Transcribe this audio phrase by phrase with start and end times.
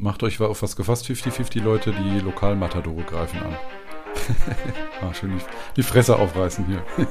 [0.00, 3.54] Macht euch auf was gefasst, 50-50 Leute, die Lokalmatadore greifen an.
[5.02, 5.38] ah, schön
[5.76, 6.82] die, Fresse aufreißen hier.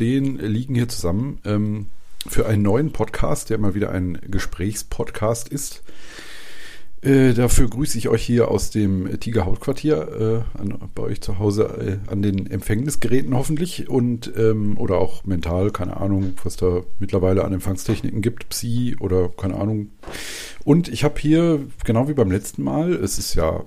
[0.00, 1.88] stehen, liegen hier zusammen ähm,
[2.26, 5.82] für einen neuen Podcast, der mal wieder ein Gesprächspodcast ist.
[7.02, 11.38] Äh, dafür grüße ich euch hier aus dem Tiger Hauptquartier, äh, an, bei euch zu
[11.38, 16.80] Hause äh, an den Empfängnisgeräten hoffentlich und ähm, oder auch mental, keine Ahnung, was da
[16.98, 19.90] mittlerweile an Empfangstechniken gibt, Psi oder keine Ahnung.
[20.64, 23.64] Und ich habe hier, genau wie beim letzten Mal, es ist ja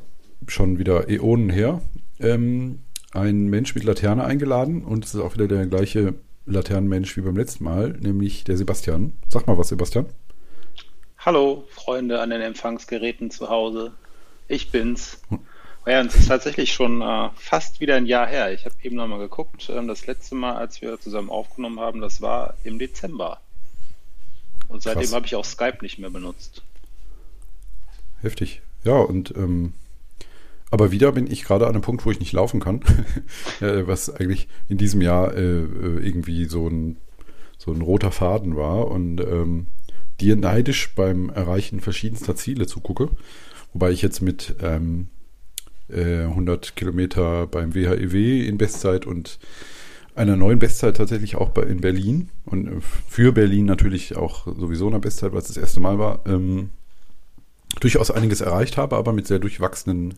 [0.48, 1.80] schon wieder Äonen her,
[2.20, 2.80] ähm,
[3.14, 7.38] ein Mensch mit Laterne eingeladen und es ist auch wieder der gleiche Laternenmensch wie beim
[7.38, 9.14] letzten Mal, nämlich der Sebastian.
[9.30, 10.08] Sag mal was, Sebastian.
[11.18, 13.94] Hallo, Freunde an den Empfangsgeräten zu Hause.
[14.48, 15.22] Ich bin's.
[15.30, 15.40] Hm.
[15.86, 18.54] Ja, es ist tatsächlich schon äh, fast wieder ein Jahr her.
[18.54, 19.70] Ich habe eben nochmal geguckt.
[19.70, 23.42] Ähm, das letzte Mal, als wir zusammen aufgenommen haben, das war im Dezember.
[24.70, 26.64] Und seitdem habe ich auch Skype nicht mehr benutzt.
[28.22, 28.62] Heftig.
[28.86, 29.74] Ja, und ähm,
[30.74, 32.80] aber wieder bin ich gerade an einem Punkt, wo ich nicht laufen kann,
[33.60, 36.98] was eigentlich in diesem Jahr äh, äh, irgendwie so ein,
[37.60, 39.68] so ein roter Faden war und ähm,
[40.20, 43.10] dir neidisch beim Erreichen verschiedenster Ziele zugucke.
[43.72, 45.10] Wobei ich jetzt mit ähm,
[45.90, 49.38] äh, 100 Kilometer beim WHEW e in Bestzeit und
[50.16, 55.00] einer neuen Bestzeit tatsächlich auch in Berlin und äh, für Berlin natürlich auch sowieso eine
[55.00, 56.72] Bestzeit, weil es das erste Mal war, ähm,
[57.80, 60.16] durchaus einiges erreicht habe, aber mit sehr durchwachsenen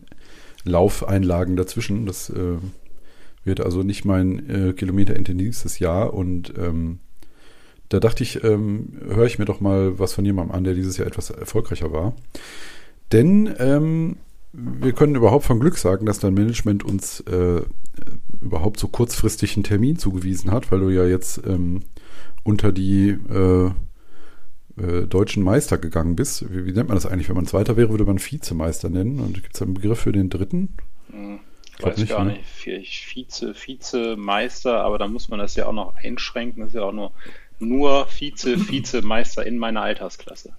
[0.66, 2.06] Laufeinlagen dazwischen.
[2.06, 2.58] Das äh,
[3.44, 6.98] wird also nicht mein äh, kilometerintensivstes Jahr und ähm,
[7.88, 10.96] da dachte ich, ähm, höre ich mir doch mal was von jemandem an, der dieses
[10.96, 12.14] Jahr etwas erfolgreicher war.
[13.12, 14.16] Denn ähm,
[14.52, 17.62] wir können überhaupt von Glück sagen, dass dein Management uns äh,
[18.40, 21.82] überhaupt so kurzfristig einen Termin zugewiesen hat, weil du ja jetzt ähm,
[22.42, 23.70] unter die äh,
[24.78, 26.52] äh, deutschen Meister gegangen bist.
[26.52, 27.28] Wie, wie, nennt man das eigentlich?
[27.28, 29.20] Wenn man Zweiter wäre, würde man Vizemeister nennen.
[29.20, 30.74] Und gibt es einen Begriff für den Dritten?
[31.10, 31.40] Hm,
[31.78, 32.38] ich weiß nicht, gar ne?
[32.38, 32.46] nicht.
[32.54, 36.60] Vize, Vizemeister, aber da muss man das ja auch noch einschränken.
[36.60, 37.12] Das ist ja auch nur,
[37.58, 40.52] nur Vize, Vizemeister in meiner Altersklasse.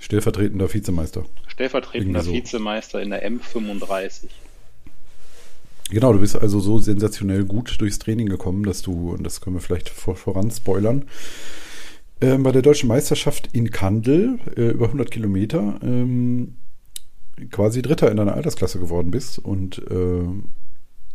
[0.00, 1.24] Stellvertretender Vizemeister.
[1.46, 2.32] Stellvertretender so.
[2.32, 4.26] Vizemeister in der M35.
[5.90, 9.56] Genau, du bist also so sensationell gut durchs Training gekommen, dass du, und das können
[9.56, 11.04] wir vielleicht vor, voran spoilern,
[12.20, 16.56] ähm, bei der deutschen Meisterschaft in Kandel, äh, über 100 Kilometer, ähm,
[17.50, 19.38] quasi Dritter in deiner Altersklasse geworden bist.
[19.38, 20.24] Und äh,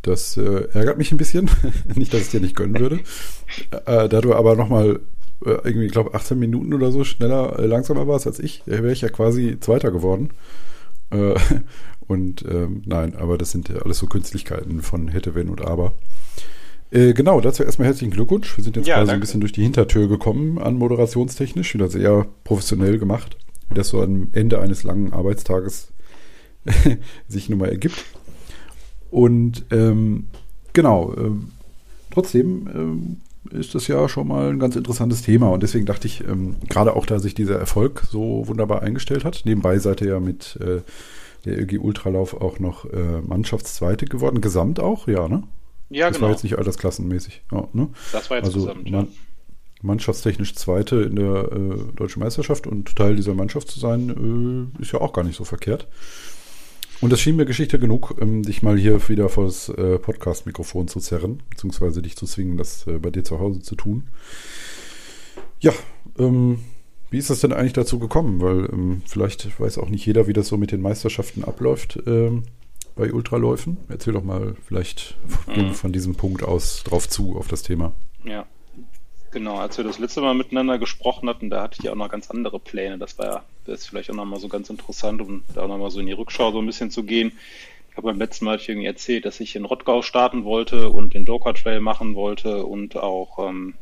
[0.01, 1.49] das äh, ärgert mich ein bisschen.
[1.95, 2.99] nicht, dass ich dir nicht gönnen würde.
[3.85, 5.01] Äh, da du aber nochmal
[5.45, 8.91] äh, irgendwie, ich glaube, 18 Minuten oder so schneller, äh, langsamer warst als ich, wäre
[8.91, 10.29] ich ja quasi Zweiter geworden.
[11.11, 11.35] Äh,
[12.07, 15.93] und ähm, nein, aber das sind ja alles so Künstlichkeiten von hätte, wenn und aber.
[16.91, 18.57] Äh, genau, dazu erstmal herzlichen Glückwunsch.
[18.57, 19.19] Wir sind jetzt ja, quasi danke.
[19.19, 23.37] ein bisschen durch die Hintertür gekommen an moderationstechnisch, wieder sehr professionell gemacht,
[23.69, 25.93] wie das so am Ende eines langen Arbeitstages
[27.27, 28.03] sich nun mal ergibt.
[29.11, 30.27] Und ähm,
[30.73, 31.51] genau, ähm,
[32.11, 33.17] trotzdem ähm,
[33.51, 36.95] ist das ja schon mal ein ganz interessantes Thema und deswegen dachte ich, ähm, gerade
[36.95, 40.81] auch da sich dieser Erfolg so wunderbar eingestellt hat, nebenbei seid ihr ja mit äh,
[41.45, 45.43] der LG Ultralauf auch noch äh, Mannschaftszweite geworden, gesamt auch, ja, ne?
[45.89, 46.27] Ja, das genau.
[46.27, 47.41] war jetzt nicht altersklassenmäßig.
[47.51, 47.89] Ja, ne?
[48.11, 49.07] Das war jetzt also gesamt, man,
[49.81, 54.91] Mannschaftstechnisch Zweite in der äh, Deutschen Meisterschaft und Teil dieser Mannschaft zu sein, äh, ist
[54.91, 55.87] ja auch gar nicht so verkehrt.
[57.01, 60.89] Und das schien mir Geschichte genug, ähm, dich mal hier wieder vor das äh, Podcast-Mikrofon
[60.89, 64.09] zu zerren, beziehungsweise dich zu zwingen, das äh, bei dir zu Hause zu tun.
[65.61, 65.71] Ja,
[66.17, 66.59] ähm,
[67.09, 68.41] wie ist das denn eigentlich dazu gekommen?
[68.41, 71.99] Weil ähm, vielleicht weiß auch nicht jeder, wie das so mit den Meisterschaften abläuft.
[72.05, 72.43] Ähm,
[72.99, 73.77] bei Ultraläufen?
[73.87, 75.15] Erzähl doch mal vielleicht
[75.47, 75.73] mhm.
[75.73, 77.93] von diesem Punkt aus drauf zu, auf das Thema.
[78.25, 78.45] Ja,
[79.31, 79.57] genau.
[79.57, 82.29] Als wir das letzte Mal miteinander gesprochen hatten, da hatte ich ja auch noch ganz
[82.29, 82.97] andere Pläne.
[82.97, 86.01] Das war ja, das ist vielleicht auch nochmal so ganz interessant, um da nochmal so
[86.01, 87.31] in die Rückschau so ein bisschen zu gehen.
[87.89, 91.25] Ich habe beim letzten Mal irgendwie erzählt, dass ich in Rottgau starten wollte und den
[91.25, 93.75] Joker Trail machen wollte und auch ähm,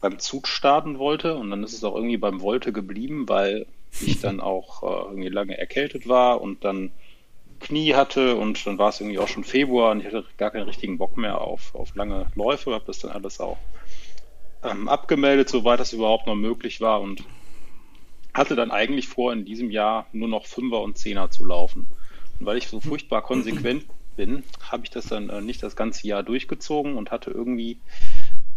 [0.00, 1.36] beim Zug starten wollte.
[1.36, 3.66] Und dann ist es auch irgendwie beim Wolte geblieben, weil
[4.00, 6.90] ich dann auch äh, irgendwie lange erkältet war und dann
[7.64, 10.66] Knie hatte und dann war es irgendwie auch schon Februar und ich hatte gar keinen
[10.66, 13.58] richtigen Bock mehr auf, auf lange Läufe, habe das dann alles auch
[14.62, 17.24] ähm, abgemeldet, soweit das überhaupt noch möglich war und
[18.34, 21.88] hatte dann eigentlich vor, in diesem Jahr nur noch Fünfer und Zehner zu laufen.
[22.38, 26.06] Und weil ich so furchtbar konsequent bin, habe ich das dann äh, nicht das ganze
[26.06, 27.78] Jahr durchgezogen und hatte irgendwie,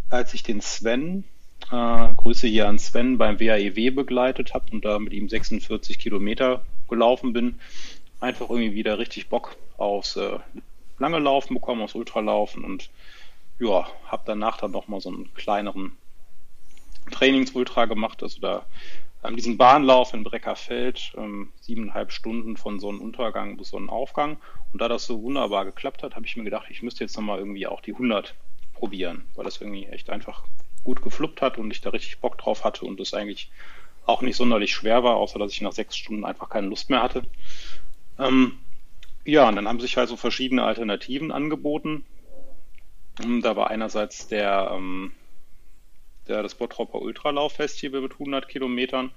[0.10, 1.24] als ich den Sven,
[1.72, 5.98] äh, Grüße hier an Sven, beim WAEW e begleitet habe und da mit ihm 46
[6.00, 7.60] Kilometer gelaufen bin,
[8.20, 10.40] einfach irgendwie wieder richtig Bock aufs äh,
[11.00, 12.90] lange Laufen bekommen, aufs Ultralaufen und
[13.60, 15.98] ja, habe danach dann nochmal so einen kleineren
[17.12, 18.66] Trainingsultra gemacht, also da
[19.24, 24.38] ähm, diesen Bahnlauf in Breckerfeld, ähm, siebeneinhalb Stunden von Sonnenuntergang bis Sonnenaufgang.
[24.74, 27.40] Und da das so wunderbar geklappt hat, habe ich mir gedacht, ich müsste jetzt nochmal
[27.40, 28.36] irgendwie auch die 100
[28.74, 30.44] probieren, weil das irgendwie echt einfach
[30.84, 33.50] gut gefluppt hat und ich da richtig Bock drauf hatte und es eigentlich
[34.06, 37.04] auch nicht sonderlich schwer war, außer dass ich nach sechs Stunden einfach keine Lust mehr
[37.04, 37.24] hatte.
[38.20, 38.54] Ähm,
[39.26, 42.06] ja, und dann haben sich also verschiedene Alternativen angeboten.
[43.24, 45.12] Und da war einerseits der ähm,
[46.28, 49.12] der, das Bottropper Ultralauf-Festival mit 100 Kilometern.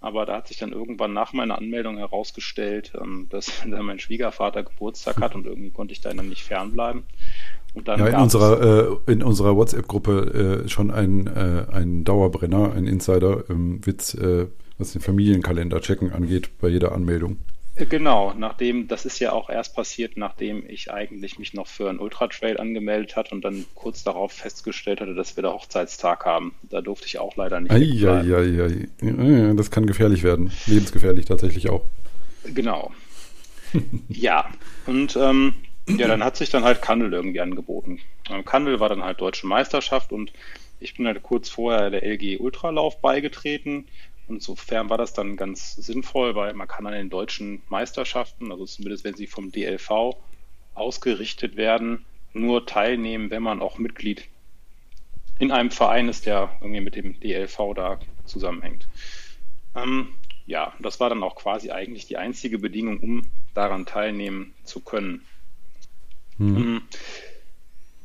[0.00, 5.20] Aber da hat sich dann irgendwann nach meiner Anmeldung herausgestellt, ähm, dass mein Schwiegervater Geburtstag
[5.20, 7.04] hat und irgendwie konnte ich da dann nicht fernbleiben.
[7.74, 12.72] Und dann ja, in unserer, äh, in unserer WhatsApp-Gruppe äh, schon ein, äh, ein Dauerbrenner,
[12.72, 14.46] ein Insider-Witz, ähm, äh,
[14.78, 17.38] was den Familienkalender checken angeht bei jeder Anmeldung.
[17.84, 22.00] Genau, nachdem, das ist ja auch erst passiert, nachdem ich eigentlich mich noch für einen
[22.00, 26.54] Ultra-Trail angemeldet hatte und dann kurz darauf festgestellt hatte, dass wir da Hochzeitstag haben.
[26.62, 27.70] Da durfte ich auch leider nicht.
[27.70, 28.88] Eieiei.
[29.54, 30.50] Das kann gefährlich werden.
[30.66, 31.82] Lebensgefährlich tatsächlich auch.
[32.44, 32.92] Genau.
[34.08, 34.48] ja,
[34.86, 35.54] und ähm,
[35.86, 38.00] ja, dann hat sich dann halt Kandel irgendwie angeboten.
[38.28, 40.32] Ähm, Kandel war dann halt Deutsche Meisterschaft und
[40.80, 43.86] ich bin halt kurz vorher der LG Ultralauf beigetreten
[44.28, 49.04] insofern war das dann ganz sinnvoll, weil man kann an den deutschen Meisterschaften, also zumindest
[49.04, 50.16] wenn sie vom DLV
[50.74, 54.28] ausgerichtet werden, nur teilnehmen, wenn man auch Mitglied
[55.38, 58.88] in einem Verein ist, der irgendwie mit dem DLV da zusammenhängt.
[59.74, 60.14] Ähm,
[60.46, 65.26] ja, das war dann auch quasi eigentlich die einzige Bedingung, um daran teilnehmen zu können.
[66.38, 66.82] Hm.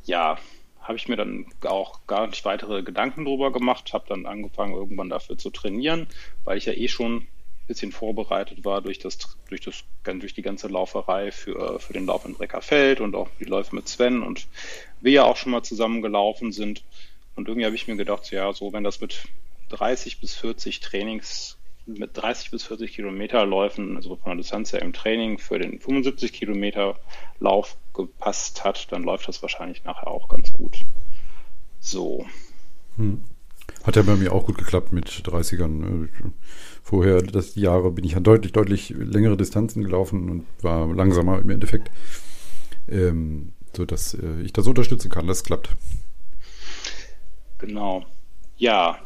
[0.04, 0.38] Ja,
[0.84, 5.08] habe ich mir dann auch gar nicht weitere Gedanken drüber gemacht, habe dann angefangen, irgendwann
[5.08, 6.06] dafür zu trainieren,
[6.44, 7.28] weil ich ja eh schon ein
[7.66, 12.26] bisschen vorbereitet war durch das, durch das, durch die ganze Lauferei für, für den Lauf
[12.26, 14.46] in Breckerfeld und auch die Läufe mit Sven und
[15.00, 16.84] wir ja auch schon mal zusammen gelaufen sind.
[17.34, 19.24] Und irgendwie habe ich mir gedacht, ja, so wenn das mit
[19.70, 21.56] 30 bis 40 Trainings
[21.86, 25.78] mit 30 bis 40 Kilometer Läufen, also von der Distanz her im Training für den
[25.78, 26.98] 75 Kilometer
[27.40, 30.80] Lauf gepasst hat, dann läuft das wahrscheinlich nachher auch ganz gut.
[31.80, 32.26] So.
[32.96, 33.24] Hm.
[33.84, 36.08] Hat ja bei mir auch gut geklappt mit 30ern.
[36.82, 41.50] Vorher, das Jahre, bin ich an deutlich, deutlich längere Distanzen gelaufen und war langsamer im
[41.50, 41.90] Endeffekt.
[42.88, 45.26] Ähm, so dass äh, ich das unterstützen kann.
[45.26, 45.70] Das klappt.
[47.58, 48.04] Genau.
[48.56, 48.98] Ja,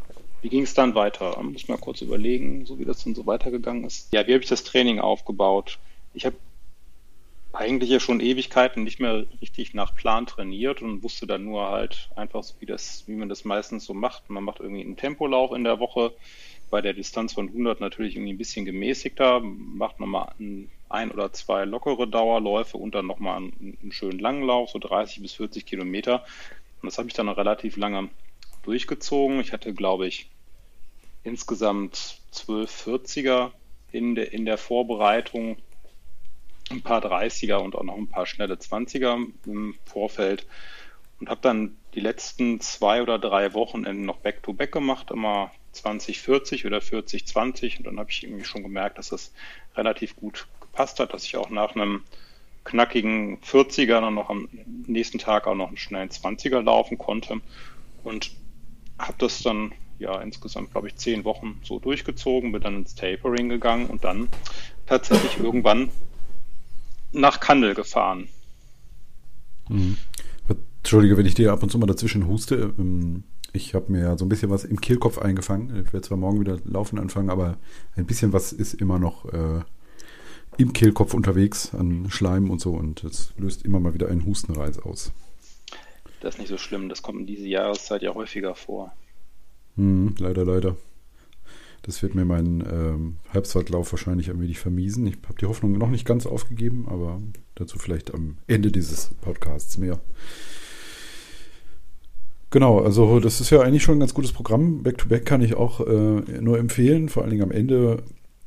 [0.43, 1.41] wie ging es dann weiter?
[1.43, 4.13] Muss mal kurz überlegen, so wie das dann so weitergegangen ist.
[4.13, 5.79] Ja, wie habe ich das Training aufgebaut?
[6.15, 6.37] Ich habe
[7.53, 12.11] eigentlich ja schon Ewigkeiten nicht mehr richtig nach Plan trainiert und wusste dann nur halt
[12.15, 14.29] einfach so, wie das, wie man das meistens so macht.
[14.29, 16.13] Man macht irgendwie einen Tempolauf in der Woche,
[16.71, 21.33] bei der Distanz von 100 natürlich irgendwie ein bisschen gemäßigter, macht nochmal ein, ein oder
[21.33, 25.65] zwei lockere Dauerläufe und dann nochmal einen, einen schönen langen Lauf, so 30 bis 40
[25.65, 26.25] Kilometer.
[26.83, 28.11] Und das habe ich dann relativ lange
[28.63, 29.41] durchgezogen.
[29.41, 30.31] Ich hatte, glaube ich,
[31.23, 33.53] insgesamt 12 40er
[33.91, 35.57] in, de, in der Vorbereitung,
[36.71, 40.47] ein paar 30er und auch noch ein paar schnelle 20er im Vorfeld
[41.21, 46.67] und habe dann die letzten zwei oder drei Wochenenden noch Back-to-Back -back gemacht, immer 20-40
[46.67, 49.33] oder 40-20 und dann habe ich irgendwie schon gemerkt, dass das
[49.75, 52.05] relativ gut gepasst hat, dass ich auch nach einem
[52.65, 54.49] knackigen 40er dann noch am
[54.87, 57.41] nächsten Tag auch noch einen schnellen 20er laufen konnte
[58.05, 58.31] und
[58.99, 63.49] habe das dann ja insgesamt, glaube ich, zehn Wochen so durchgezogen, bin dann ins Tapering
[63.49, 64.29] gegangen und dann
[64.87, 65.91] tatsächlich irgendwann
[67.13, 68.29] nach Kandel gefahren.
[69.69, 69.97] Hm.
[70.79, 72.73] Entschuldige, wenn ich dir ab und zu mal dazwischen huste.
[72.79, 75.85] Ähm, ich habe mir ja so ein bisschen was im Kehlkopf eingefangen.
[75.85, 77.59] Ich werde zwar morgen wieder laufen anfangen, aber
[77.97, 79.61] ein bisschen was ist immer noch äh,
[80.57, 84.79] im Kehlkopf unterwegs an Schleim und so und es löst immer mal wieder einen Hustenreiz
[84.79, 85.13] aus.
[86.21, 88.93] Das ist nicht so schlimm, das kommt in dieser Jahreszeit ja häufiger vor.
[89.77, 90.77] Hm, leider, leider.
[91.83, 95.07] Das wird mir meinen ähm, Halbzeitlauf wahrscheinlich ein wenig vermiesen.
[95.07, 97.21] Ich habe die Hoffnung noch nicht ganz aufgegeben, aber
[97.55, 100.01] dazu vielleicht am Ende dieses Podcasts mehr.
[102.51, 104.83] Genau, also das ist ja eigentlich schon ein ganz gutes Programm.
[104.83, 108.03] Back-to-Back -back kann ich auch äh, nur empfehlen, vor allen Dingen am Ende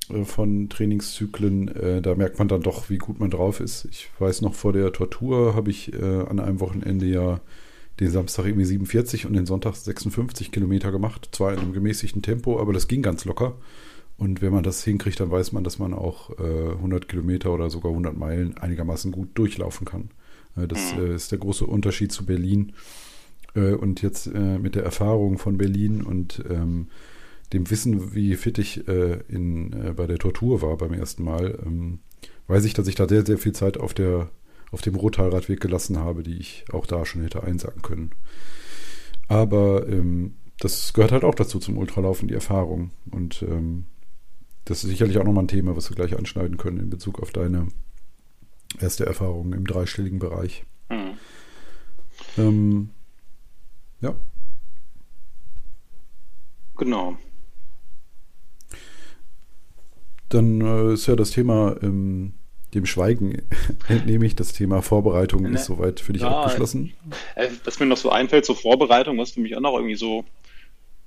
[0.09, 1.67] äh, von Trainingszyklen.
[1.67, 3.87] Äh, da merkt man dann doch, wie gut man drauf ist.
[3.91, 7.41] Ich weiß noch, vor der Tortur habe ich äh, an einem Wochenende ja
[8.01, 11.29] den Samstag irgendwie 47 und den Sonntag 56 Kilometer gemacht.
[11.31, 13.55] Zwar in einem gemäßigten Tempo, aber das ging ganz locker.
[14.17, 17.69] Und wenn man das hinkriegt, dann weiß man, dass man auch äh, 100 Kilometer oder
[17.69, 20.09] sogar 100 Meilen einigermaßen gut durchlaufen kann.
[20.57, 21.15] Äh, das mhm.
[21.15, 22.73] ist der große Unterschied zu Berlin
[23.55, 26.87] äh, und jetzt äh, mit der Erfahrung von Berlin und ähm,
[27.53, 31.59] dem Wissen, wie fit ich äh, in, äh, bei der Tortur war beim ersten Mal,
[31.65, 31.99] ähm,
[32.47, 34.29] weiß ich, dass ich da sehr, sehr viel Zeit auf, der,
[34.71, 38.11] auf dem Rottalradweg gelassen habe, die ich auch da schon hätte einsacken können.
[39.27, 42.91] Aber ähm, das gehört halt auch dazu zum Ultralaufen, die Erfahrung.
[43.11, 43.85] Und ähm,
[44.65, 47.31] das ist sicherlich auch nochmal ein Thema, was wir gleich anschneiden können in Bezug auf
[47.31, 47.67] deine
[48.79, 50.65] erste Erfahrung im dreistelligen Bereich.
[50.89, 51.17] Mhm.
[52.37, 52.89] Ähm,
[54.01, 54.15] ja.
[56.77, 57.17] Genau.
[60.29, 62.33] Dann äh, ist ja das Thema ähm,
[62.73, 63.41] dem Schweigen
[63.87, 64.35] entnehme ich.
[64.35, 66.93] Das Thema Vorbereitung ne, ist soweit für dich ja, abgeschlossen.
[67.35, 70.25] Äh, was mir noch so einfällt zur Vorbereitung, was für mich auch noch irgendwie so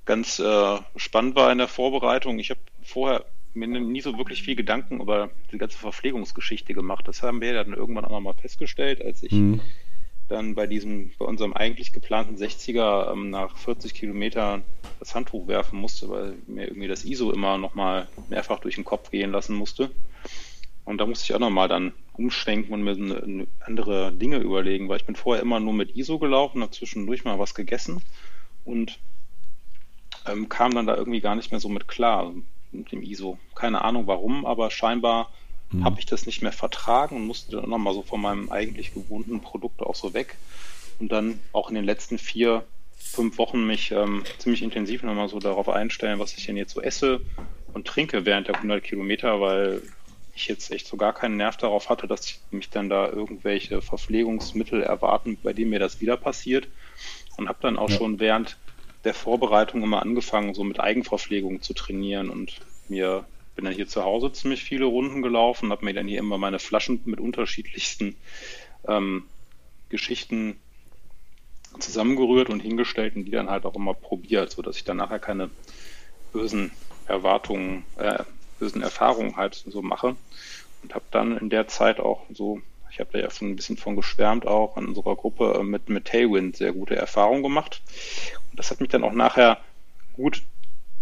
[0.05, 2.39] ganz äh, spannend war in der Vorbereitung.
[2.39, 7.07] Ich habe vorher mir nie so wirklich viel Gedanken über die ganze Verpflegungsgeschichte gemacht.
[7.07, 9.61] Das haben wir dann irgendwann auch nochmal festgestellt, als ich mhm
[10.29, 14.65] dann bei diesem, bei unserem eigentlich geplanten 60er ähm, nach 40 Kilometern
[14.99, 19.11] das Handtuch werfen musste, weil mir irgendwie das ISO immer nochmal mehrfach durch den Kopf
[19.11, 19.91] gehen lassen musste.
[20.85, 25.07] Und da musste ich auch nochmal dann umschwenken und mir andere Dinge überlegen, weil ich
[25.07, 28.03] bin vorher immer nur mit ISO gelaufen, habe zwischendurch mal was gegessen
[28.65, 28.99] und
[30.27, 32.33] ähm, kam dann da irgendwie gar nicht mehr so mit klar
[32.73, 33.39] mit dem ISO.
[33.55, 35.31] Keine Ahnung warum, aber scheinbar
[35.71, 35.85] mhm.
[35.85, 39.41] habe ich das nicht mehr vertragen und musste dann nochmal so von meinem eigentlich gewohnten
[39.41, 40.37] Produkt auch so weg.
[40.99, 42.65] Und dann auch in den letzten vier,
[42.97, 46.81] fünf Wochen mich ähm, ziemlich intensiv nochmal so darauf einstellen, was ich denn jetzt so
[46.81, 47.21] esse
[47.73, 49.83] und trinke während der 100 Kilometer, weil
[50.35, 54.83] ich jetzt echt so gar keinen Nerv darauf hatte, dass mich dann da irgendwelche Verpflegungsmittel
[54.83, 56.69] erwarten, bei denen mir das wieder passiert.
[57.37, 57.97] Und habe dann auch ja.
[57.97, 58.59] schon während
[59.05, 64.03] der Vorbereitung immer angefangen, so mit Eigenverpflegung zu trainieren und mir bin dann hier zu
[64.03, 68.17] Hause ziemlich viele Runden gelaufen, habe mir dann hier immer meine Flaschen mit unterschiedlichsten
[68.89, 69.25] ähm,
[69.89, 70.57] Geschichten
[71.79, 75.51] zusammengerührt und hingestellt und die dann halt auch immer probiert, sodass ich dann nachher keine
[76.33, 76.73] bösen
[77.07, 78.25] Erwartungen, äh,
[78.65, 80.17] bösen Erfahrungen halt so mache.
[80.83, 83.77] Und habe dann in der Zeit auch so, ich habe da ja schon ein bisschen
[83.77, 87.83] von geschwärmt, auch in unserer Gruppe äh, mit, mit Tailwind sehr gute Erfahrungen gemacht.
[88.51, 89.59] Und das hat mich dann auch nachher
[90.15, 90.43] gut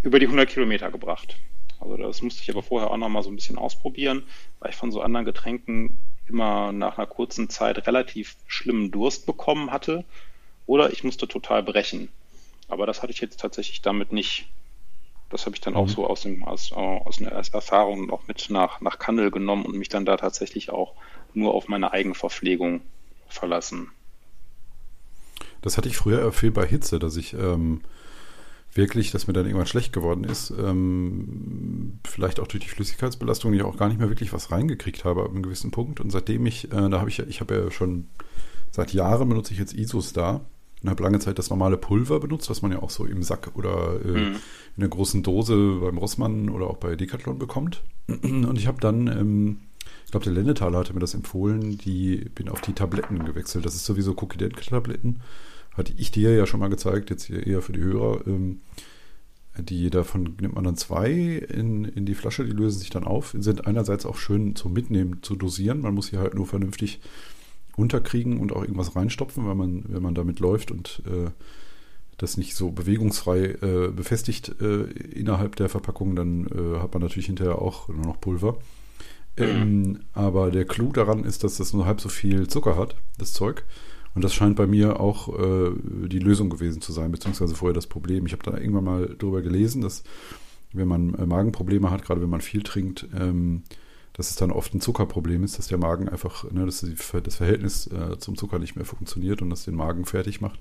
[0.03, 1.37] über die 100 Kilometer gebracht.
[1.79, 4.25] Also das musste ich aber vorher auch noch mal so ein bisschen ausprobieren,
[4.59, 9.71] weil ich von so anderen Getränken immer nach einer kurzen Zeit relativ schlimmen Durst bekommen
[9.71, 10.05] hatte
[10.67, 12.09] oder ich musste total brechen.
[12.69, 14.49] Aber das hatte ich jetzt tatsächlich damit nicht.
[15.33, 15.81] Das habe ich dann mhm.
[15.81, 19.77] auch so aus, dem, aus, aus einer Erfahrung auch mit nach, nach Kandel genommen und
[19.77, 20.95] mich dann da tatsächlich auch
[21.33, 22.83] nur auf meine Eigenverpflegung
[23.29, 23.91] verlassen.
[25.63, 27.81] Das hatte ich früher viel bei Hitze, dass ich ähm,
[28.75, 30.51] wirklich, dass mir dann irgendwann schlecht geworden ist.
[30.51, 35.23] Ähm, vielleicht auch durch die Flüssigkeitsbelastung, ich auch gar nicht mehr wirklich was reingekriegt habe
[35.23, 36.01] ab einem gewissen Punkt.
[36.01, 38.09] Und seitdem ich, äh, da habe ich ja, ich habe ja schon
[38.71, 40.45] seit Jahren benutze ich jetzt Isostar
[40.83, 43.53] und habe lange Zeit das normale Pulver benutzt, was man ja auch so im Sack
[43.55, 44.37] oder äh, mhm.
[44.77, 47.83] in einer großen Dose beim Rossmann oder auch bei Decathlon bekommt.
[48.09, 49.61] Und ich habe dann, ähm,
[50.05, 53.65] ich glaube, der Lendetaler hatte mir das empfohlen, die bin auf die Tabletten gewechselt.
[53.65, 55.21] Das ist sowieso Cookie-Tabletten
[55.75, 58.27] hatte ich dir ja schon mal gezeigt, jetzt hier eher für die Hörer.
[58.27, 58.61] Ähm,
[59.59, 63.37] die davon nimmt man dann zwei in, in die Flasche, die lösen sich dann auf,
[63.39, 65.83] sind einerseits auch schön zum Mitnehmen, zu dosieren.
[65.83, 67.01] Man muss sie halt nur vernünftig
[67.77, 71.31] unterkriegen und auch irgendwas reinstopfen, wenn man, wenn man damit läuft und äh,
[72.19, 77.27] das nicht so bewegungsfrei äh, befestigt äh, innerhalb der Verpackung, dann äh, hat man natürlich
[77.27, 78.59] hinterher auch nur noch Pulver.
[79.37, 83.33] Ähm, aber der Clou daran ist, dass das nur halb so viel Zucker hat, das
[83.33, 83.65] Zeug.
[84.15, 85.71] Und das scheint bei mir auch äh,
[86.07, 88.27] die Lösung gewesen zu sein, beziehungsweise vorher das Problem.
[88.27, 90.05] Ich habe da irgendwann mal drüber gelesen, dass
[90.73, 93.63] wenn man äh, Magenprobleme hat, gerade wenn man viel trinkt, ähm,
[94.13, 96.85] dass es dann oft ein Zuckerproblem ist, dass der Magen einfach, ne, dass
[97.25, 100.61] das Verhältnis äh, zum Zucker nicht mehr funktioniert und das den Magen fertig macht.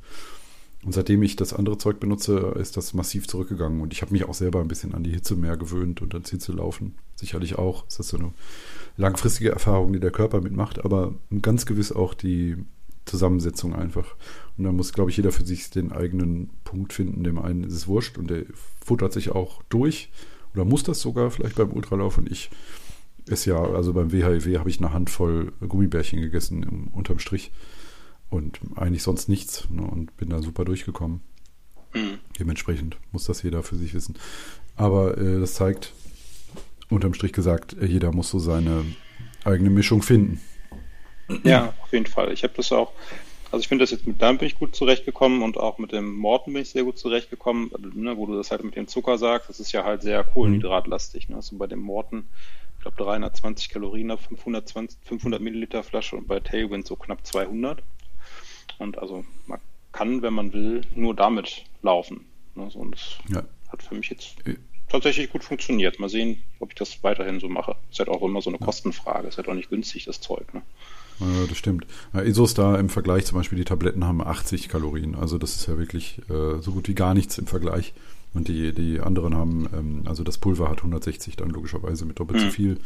[0.83, 3.81] Und seitdem ich das andere Zeug benutze, ist das massiv zurückgegangen.
[3.81, 6.31] Und ich habe mich auch selber ein bisschen an die Hitze mehr gewöhnt und ans
[6.31, 6.95] Hitzelaufen.
[7.15, 7.85] Sicherlich auch.
[7.85, 8.31] Das ist so eine
[8.97, 12.57] langfristige Erfahrung, die der Körper mitmacht, aber ganz gewiss auch die,
[13.05, 14.15] Zusammensetzung einfach.
[14.57, 17.23] Und da muss, glaube ich, jeder für sich den eigenen Punkt finden.
[17.23, 18.43] Dem einen ist es wurscht und der
[18.83, 20.09] futtert sich auch durch
[20.53, 22.49] oder muss das sogar vielleicht beim Ultralauf und ich
[23.25, 27.51] ist ja, also beim WHIW habe ich eine Handvoll Gummibärchen gegessen im, unterm Strich
[28.29, 31.21] und eigentlich sonst nichts ne, und bin da super durchgekommen.
[31.93, 32.19] Mhm.
[32.39, 34.15] Dementsprechend muss das jeder für sich wissen.
[34.75, 35.93] Aber äh, das zeigt,
[36.89, 38.85] unterm Strich gesagt, äh, jeder muss so seine
[39.43, 40.39] eigene Mischung finden.
[41.43, 42.31] Ja, auf jeden Fall.
[42.31, 42.91] Ich habe das auch,
[43.51, 46.13] also ich finde das jetzt mit deinem bin ich gut zurechtgekommen und auch mit dem
[46.13, 49.49] Morten bin ich sehr gut zurechtgekommen, ne, wo du das halt mit dem Zucker sagst,
[49.49, 51.29] das ist ja halt sehr kohlenhydratlastig.
[51.29, 51.37] Ne?
[51.37, 52.27] Also bei dem Morten,
[52.81, 57.83] ich glaube 320 Kalorien auf 520, 500 Milliliter Flasche und bei Tailwind so knapp 200.
[58.79, 59.59] Und also man
[59.91, 62.25] kann, wenn man will, nur damit laufen.
[62.55, 62.71] Ne?
[62.71, 63.43] So, und das ja.
[63.69, 64.55] hat für mich jetzt äh,
[64.89, 65.99] tatsächlich gut funktioniert.
[65.99, 67.75] Mal sehen, ob ich das weiterhin so mache.
[67.91, 69.27] Ist halt auch immer so eine Kostenfrage.
[69.27, 70.51] Ist halt auch nicht günstig, das Zeug.
[70.51, 70.63] Ne?
[71.19, 71.85] Ja, das stimmt.
[72.15, 75.13] Ja, Isos da im Vergleich zum Beispiel, die Tabletten haben 80 Kalorien.
[75.13, 77.93] Also das ist ja wirklich äh, so gut wie gar nichts im Vergleich.
[78.33, 82.39] Und die, die anderen haben, ähm, also das Pulver hat 160 dann logischerweise mit doppelt
[82.41, 82.45] mhm.
[82.45, 82.77] so viel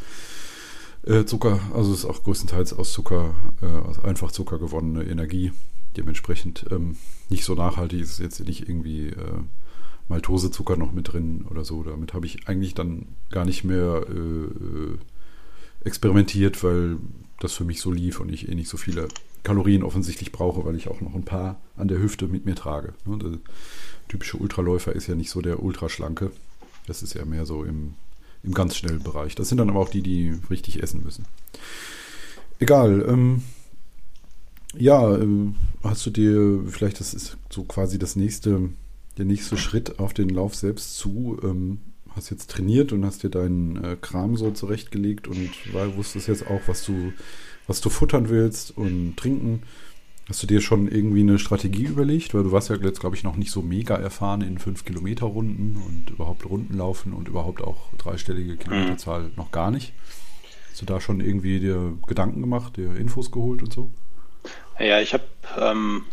[1.06, 1.60] äh, Zucker.
[1.74, 5.52] Also es ist auch größtenteils aus Zucker, äh, aus einfach Zucker gewonnene Energie.
[5.96, 6.96] Dementsprechend ähm,
[7.28, 8.00] nicht so nachhaltig.
[8.00, 9.40] Ist jetzt nicht irgendwie äh,
[10.08, 11.82] Maltosezucker noch mit drin oder so.
[11.82, 14.98] Damit habe ich eigentlich dann gar nicht mehr äh, äh,
[15.84, 16.98] experimentiert, weil
[17.40, 19.08] das für mich so lief und ich eh nicht so viele
[19.42, 22.94] Kalorien offensichtlich brauche, weil ich auch noch ein paar an der Hüfte mit mir trage.
[24.08, 26.30] Typische Ultraläufer ist ja nicht so der Ultraschlanke.
[26.86, 27.94] Das ist ja mehr so im,
[28.42, 29.34] im ganz schnellen Bereich.
[29.34, 31.26] Das sind dann aber auch die, die richtig essen müssen.
[32.58, 33.04] Egal.
[33.08, 33.42] Ähm,
[34.76, 35.26] ja, äh,
[35.82, 38.70] hast du dir, vielleicht das ist so quasi das nächste,
[39.18, 41.38] der nächste Schritt auf den Lauf selbst zu.
[41.42, 41.78] Ähm,
[42.16, 46.46] hast jetzt trainiert und hast dir deinen äh, Kram so zurechtgelegt und weil wusstest jetzt
[46.46, 47.12] auch, was du,
[47.66, 49.62] was du futtern willst und trinken.
[50.28, 52.34] Hast du dir schon irgendwie eine Strategie überlegt?
[52.34, 56.10] Weil du warst ja jetzt, glaube ich, noch nicht so mega erfahren in 5-Kilometer-Runden und
[56.10, 59.32] überhaupt Runden laufen und überhaupt auch dreistellige Kilometerzahl mhm.
[59.36, 59.92] noch gar nicht.
[60.70, 63.90] Hast du da schon irgendwie dir Gedanken gemacht, dir Infos geholt und so?
[64.80, 65.24] Ja, ich habe
[65.58, 66.04] ähm,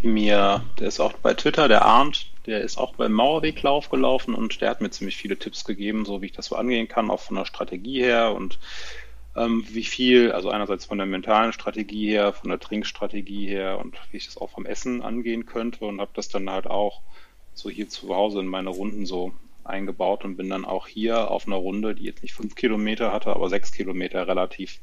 [0.00, 4.60] mir, der ist auch bei Twitter, der Arndt, der ist auch beim Mauerweglauf gelaufen und
[4.60, 7.20] der hat mir ziemlich viele Tipps gegeben, so wie ich das so angehen kann, auch
[7.20, 8.58] von der Strategie her und
[9.38, 13.96] ähm, wie viel, also einerseits von der mentalen Strategie her, von der Trinkstrategie her und
[14.10, 17.00] wie ich das auch vom Essen angehen könnte und habe das dann halt auch
[17.54, 19.32] so hier zu Hause in meine Runden so
[19.64, 23.30] eingebaut und bin dann auch hier auf einer Runde, die jetzt nicht fünf Kilometer hatte,
[23.30, 24.78] aber sechs Kilometer relativ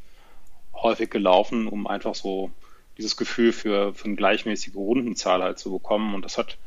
[0.74, 2.52] häufig gelaufen, um einfach so
[2.98, 6.14] dieses Gefühl für, für eine gleichmäßige Rundenzahl halt zu bekommen.
[6.14, 6.58] Und das hat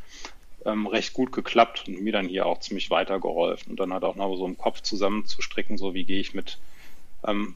[0.64, 3.70] ähm, recht gut geklappt und mir dann hier auch ziemlich weitergeholfen.
[3.70, 6.58] Und dann halt auch noch so im Kopf zusammenzustricken, so wie gehe ich mit,
[7.26, 7.54] ähm,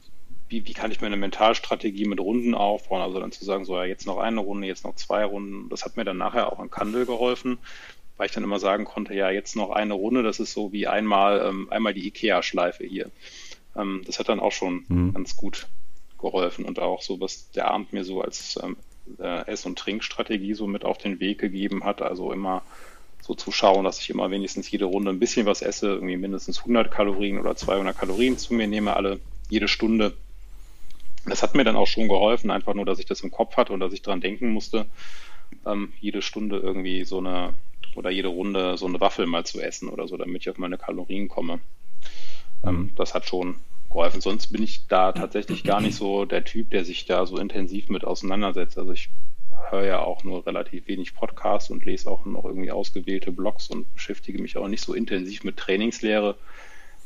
[0.53, 3.01] wie, wie kann ich mir eine Mentalstrategie mit Runden aufbauen?
[3.01, 5.67] Also dann zu sagen, so ja, jetzt noch eine Runde, jetzt noch zwei Runden.
[5.69, 7.57] Das hat mir dann nachher auch an Kandel geholfen,
[8.17, 10.85] weil ich dann immer sagen konnte, ja, jetzt noch eine Runde, das ist so wie
[10.85, 13.09] einmal, ähm, einmal die IKEA-Schleife hier.
[13.75, 15.13] Ähm, das hat dann auch schon mhm.
[15.13, 15.67] ganz gut
[16.19, 18.77] geholfen und auch so, was der Abend mir so als ähm,
[19.19, 22.03] äh, Ess- und Trinkstrategie so mit auf den Weg gegeben hat.
[22.03, 22.61] Also immer
[23.21, 26.59] so zu schauen, dass ich immer wenigstens jede Runde ein bisschen was esse, irgendwie mindestens
[26.59, 30.13] 100 Kalorien oder 200 Kalorien zu mir nehme, alle jede Stunde.
[31.25, 33.73] Das hat mir dann auch schon geholfen, einfach nur, dass ich das im Kopf hatte
[33.73, 34.85] und dass ich dran denken musste,
[35.65, 37.53] ähm, jede Stunde irgendwie so eine
[37.95, 40.77] oder jede Runde so eine Waffel mal zu essen oder so, damit ich auf meine
[40.77, 41.59] Kalorien komme.
[42.65, 42.95] Ähm, mhm.
[42.95, 43.55] das hat schon
[43.89, 44.21] geholfen.
[44.21, 47.89] Sonst bin ich da tatsächlich gar nicht so der Typ, der sich da so intensiv
[47.89, 48.77] mit auseinandersetzt.
[48.77, 49.09] Also ich
[49.69, 53.91] höre ja auch nur relativ wenig Podcasts und lese auch noch irgendwie ausgewählte Blogs und
[53.93, 56.35] beschäftige mich auch nicht so intensiv mit Trainingslehre,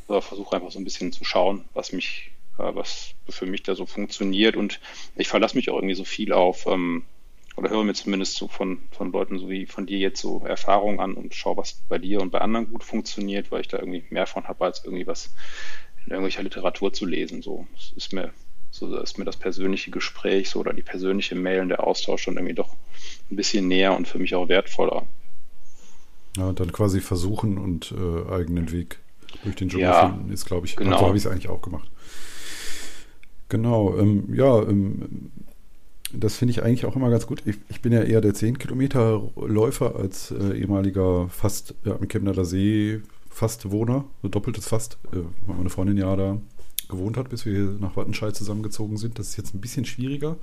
[0.08, 3.86] aber versuche einfach so ein bisschen zu schauen, was mich, was für mich da so
[3.86, 4.56] funktioniert.
[4.56, 4.80] Und
[5.16, 7.04] ich verlasse mich auch irgendwie so viel auf, ähm,
[7.58, 11.00] oder höre mir zumindest so von, von Leuten so wie von dir jetzt so Erfahrungen
[11.00, 14.04] an und schaue, was bei dir und bei anderen gut funktioniert, weil ich da irgendwie
[14.12, 15.34] mehr von habe, als irgendwie was
[16.06, 17.42] in irgendwelcher Literatur zu lesen.
[17.42, 18.32] So, das ist mir,
[18.70, 22.36] so ist mir das persönliche Gespräch so oder die persönliche Mail und der Austausch schon
[22.36, 22.76] irgendwie doch
[23.32, 25.08] ein bisschen näher und für mich auch wertvoller.
[26.38, 29.00] Ja, dann quasi versuchen und äh, eigenen Weg
[29.44, 31.00] durch den Dschungel ja, finden, ist, glaube ich, genau.
[31.00, 31.90] so habe ich es eigentlich auch gemacht.
[33.50, 35.32] Genau, ähm, ja, ähm,
[36.14, 37.42] das finde ich eigentlich auch immer ganz gut.
[37.46, 42.08] Ich, ich, bin ja eher der 10 Kilometer Läufer als äh, ehemaliger fast ja, am
[42.08, 46.40] Chemnader See Fastwohner, so doppeltes Fast, äh, weil meine Freundin ja da
[46.90, 49.20] gewohnt hat, bis wir hier nach Wattenscheid zusammengezogen sind.
[49.20, 50.38] Das ist jetzt ein bisschen schwieriger,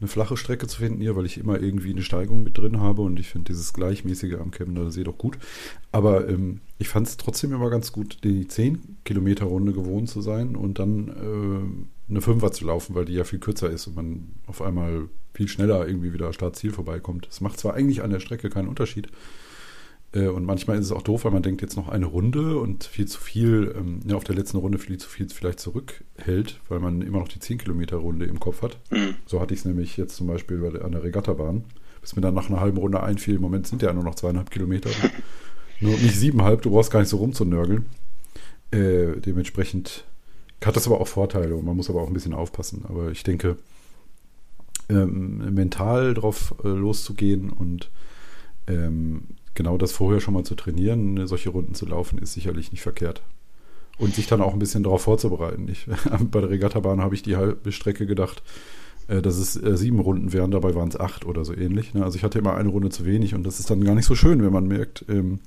[0.00, 3.02] eine flache Strecke zu finden hier, weil ich immer irgendwie eine Steigung mit drin habe
[3.02, 5.38] und ich finde dieses gleichmäßige am Chemnader See doch gut.
[5.92, 10.20] Aber ähm, ich fand es trotzdem immer ganz gut, die 10 Kilometer Runde gewohnt zu
[10.20, 13.96] sein und dann äh, eine Fünfer zu laufen, weil die ja viel kürzer ist und
[13.96, 17.26] man auf einmal viel schneller irgendwie wieder Start-Ziel vorbeikommt.
[17.30, 19.08] Es macht zwar eigentlich an der Strecke keinen Unterschied,
[20.12, 22.84] Äh, und manchmal ist es auch doof, weil man denkt jetzt noch eine Runde und
[22.84, 26.80] viel zu viel, ähm, ja, auf der letzten Runde viel zu viel vielleicht zurückhält, weil
[26.80, 28.78] man immer noch die 10 Kilometer Runde im Kopf hat.
[28.90, 29.16] Mhm.
[29.26, 31.64] So hatte ich es nämlich jetzt zum Beispiel an der Regattabahn,
[32.00, 34.50] bis mir dann nach einer halben Runde einfiel, im Moment sind ja nur noch zweieinhalb
[34.50, 34.90] Kilometer.
[35.80, 37.86] nur nicht siebeneinhalb, du brauchst gar nicht so rumzunörgeln.
[38.70, 40.04] Äh, dementsprechend
[40.66, 42.84] hat das aber auch Vorteile und man muss aber auch ein bisschen aufpassen.
[42.88, 43.56] Aber ich denke,
[44.88, 47.90] ähm, mental drauf äh, loszugehen und
[48.66, 49.22] ähm,
[49.54, 53.22] genau das vorher schon mal zu trainieren, solche Runden zu laufen, ist sicherlich nicht verkehrt.
[53.98, 55.68] Und sich dann auch ein bisschen darauf vorzubereiten.
[55.68, 55.86] Ich,
[56.30, 58.42] bei der Regattabahn habe ich die halbe Strecke gedacht,
[59.08, 61.94] äh, dass es äh, sieben Runden wären, dabei waren es acht oder so ähnlich.
[61.94, 62.04] Ne?
[62.04, 64.14] Also ich hatte immer eine Runde zu wenig und das ist dann gar nicht so
[64.14, 65.40] schön, wenn man merkt, ähm,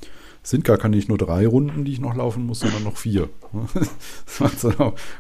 [0.43, 3.29] sind gar keine nicht nur drei Runden, die ich noch laufen muss, sondern noch vier.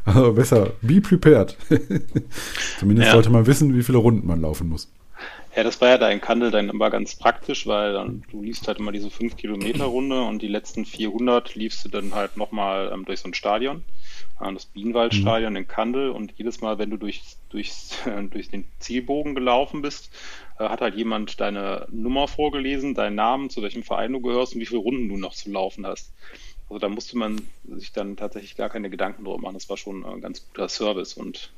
[0.05, 1.57] also besser, be prepared.
[2.79, 3.13] Zumindest ja.
[3.13, 4.89] sollte man wissen, wie viele Runden man laufen muss.
[5.55, 8.67] Ja, das war ja da in Kandel dann immer ganz praktisch, weil dann, du liefst
[8.67, 13.21] halt immer diese 5-Kilometer-Runde und die letzten 400 liefst du dann halt nochmal ähm, durch
[13.21, 13.83] so ein Stadion,
[14.39, 15.57] äh, das Bienenwaldstadion mhm.
[15.57, 17.73] in Kandel und jedes Mal, wenn du durch, durch,
[18.05, 20.11] äh, durch den Zielbogen gelaufen bist,
[20.67, 24.65] hat halt jemand deine Nummer vorgelesen, deinen Namen, zu welchem Verein du gehörst und wie
[24.65, 26.11] viele Runden du noch zu laufen hast.
[26.69, 29.53] Also da musste man sich dann tatsächlich gar keine Gedanken drüber machen.
[29.53, 31.51] Das war schon ein ganz guter Service und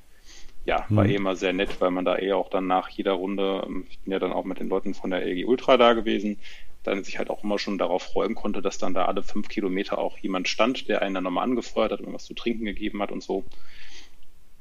[0.65, 1.09] ja, war mhm.
[1.09, 3.99] eh immer sehr nett, weil man da eh auch dann nach jeder Runde, ähm, ich
[3.99, 6.37] bin ja dann auch mit den Leuten von der LG Ultra da gewesen,
[6.83, 9.97] dann sich halt auch immer schon darauf freuen konnte, dass dann da alle fünf Kilometer
[9.97, 13.11] auch jemand stand, der einen dann nochmal angefeuert hat und was zu trinken gegeben hat
[13.11, 13.43] und so.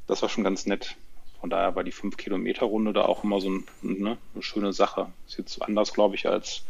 [0.07, 0.96] Das war schon ganz nett.
[1.40, 4.72] Von daher war die fünf Kilometer Runde da auch immer so ein, ne, eine schöne
[4.72, 5.09] Sache.
[5.26, 6.64] Ist jetzt anders, glaube ich, als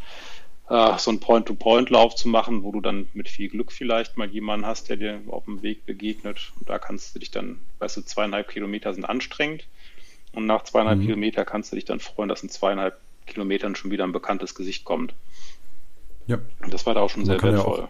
[0.68, 4.66] äh, so einen Point-to-Point-Lauf zu machen, wo du dann mit viel Glück vielleicht mal jemanden
[4.66, 6.52] hast, der dir auf dem Weg begegnet.
[6.58, 9.66] Und da kannst du dich dann, weißt du, zweieinhalb Kilometer sind anstrengend.
[10.32, 11.06] Und nach zweieinhalb mhm.
[11.06, 14.84] Kilometer kannst du dich dann freuen, dass in zweieinhalb Kilometern schon wieder ein bekanntes Gesicht
[14.84, 15.14] kommt.
[16.28, 16.38] Ja.
[16.62, 17.78] Und das war da auch schon sehr wertvoll.
[17.78, 17.88] Ja auch,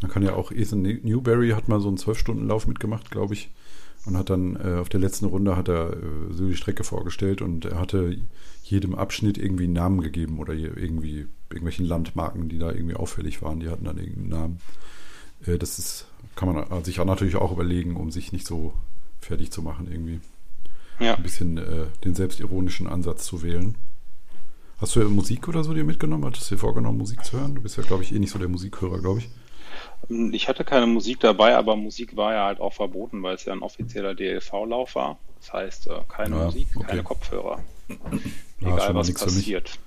[0.00, 3.50] man kann ja auch, Ethan Newberry hat mal so einen Zwölf-Stunden-Lauf mitgemacht, glaube ich.
[4.06, 7.40] Und hat dann äh, auf der letzten Runde hat er äh, so die Strecke vorgestellt
[7.40, 8.18] und er hatte
[8.62, 13.60] jedem Abschnitt irgendwie einen Namen gegeben oder irgendwie irgendwelchen Landmarken, die da irgendwie auffällig waren,
[13.60, 14.60] die hatten dann irgendeinen Namen.
[15.46, 18.74] Äh, das ist, kann man sich auch natürlich auch überlegen, um sich nicht so
[19.20, 20.20] fertig zu machen irgendwie.
[21.00, 21.14] Ja.
[21.14, 23.76] Ein bisschen äh, den selbstironischen Ansatz zu wählen.
[24.78, 26.24] Hast du ja Musik oder so dir mitgenommen?
[26.24, 27.54] Hattest du dir vorgenommen, Musik zu hören?
[27.54, 29.30] Du bist ja, glaube ich, eh nicht so der Musikhörer, glaube ich.
[30.08, 33.52] Ich hatte keine Musik dabei, aber Musik war ja halt auch verboten, weil es ja
[33.52, 35.18] ein offizieller DLV-Lauf war.
[35.40, 36.86] Das heißt, äh, keine ja, Musik, okay.
[36.86, 37.62] keine Kopfhörer.
[38.60, 39.78] Egal was passiert.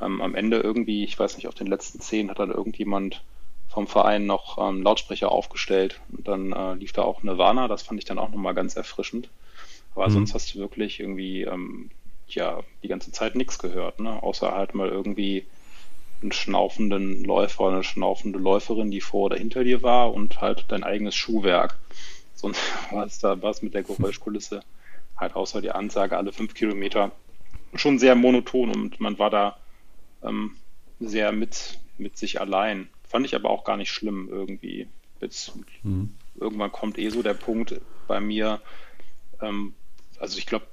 [0.00, 3.22] Ähm, am Ende irgendwie, ich weiß nicht, auf den letzten zehn hat dann irgendjemand
[3.68, 7.98] vom Verein noch ähm, Lautsprecher aufgestellt und dann äh, lief da auch Nirvana, das fand
[7.98, 9.30] ich dann auch nochmal ganz erfrischend.
[9.94, 10.12] Aber mhm.
[10.12, 11.90] sonst hast du wirklich irgendwie ähm,
[12.28, 14.22] ja die ganze Zeit nichts gehört, ne?
[14.22, 15.46] Außer halt mal irgendwie
[16.22, 20.84] einen schnaufenden Läufer, eine schnaufende Läuferin, die vor oder hinter dir war und halt dein
[20.84, 21.78] eigenes Schuhwerk.
[22.34, 24.62] Sonst war es da was mit der Geräuschkulisse
[25.16, 27.12] halt außer die Ansage alle fünf Kilometer
[27.74, 29.56] schon sehr monoton und man war da
[30.22, 30.56] ähm,
[31.00, 32.88] sehr mit, mit sich allein.
[33.08, 34.88] Fand ich aber auch gar nicht schlimm irgendwie.
[35.20, 36.14] Jetzt, mhm.
[36.34, 38.60] Irgendwann kommt eh so der Punkt bei mir,
[39.40, 39.74] ähm,
[40.22, 40.66] also ich glaube,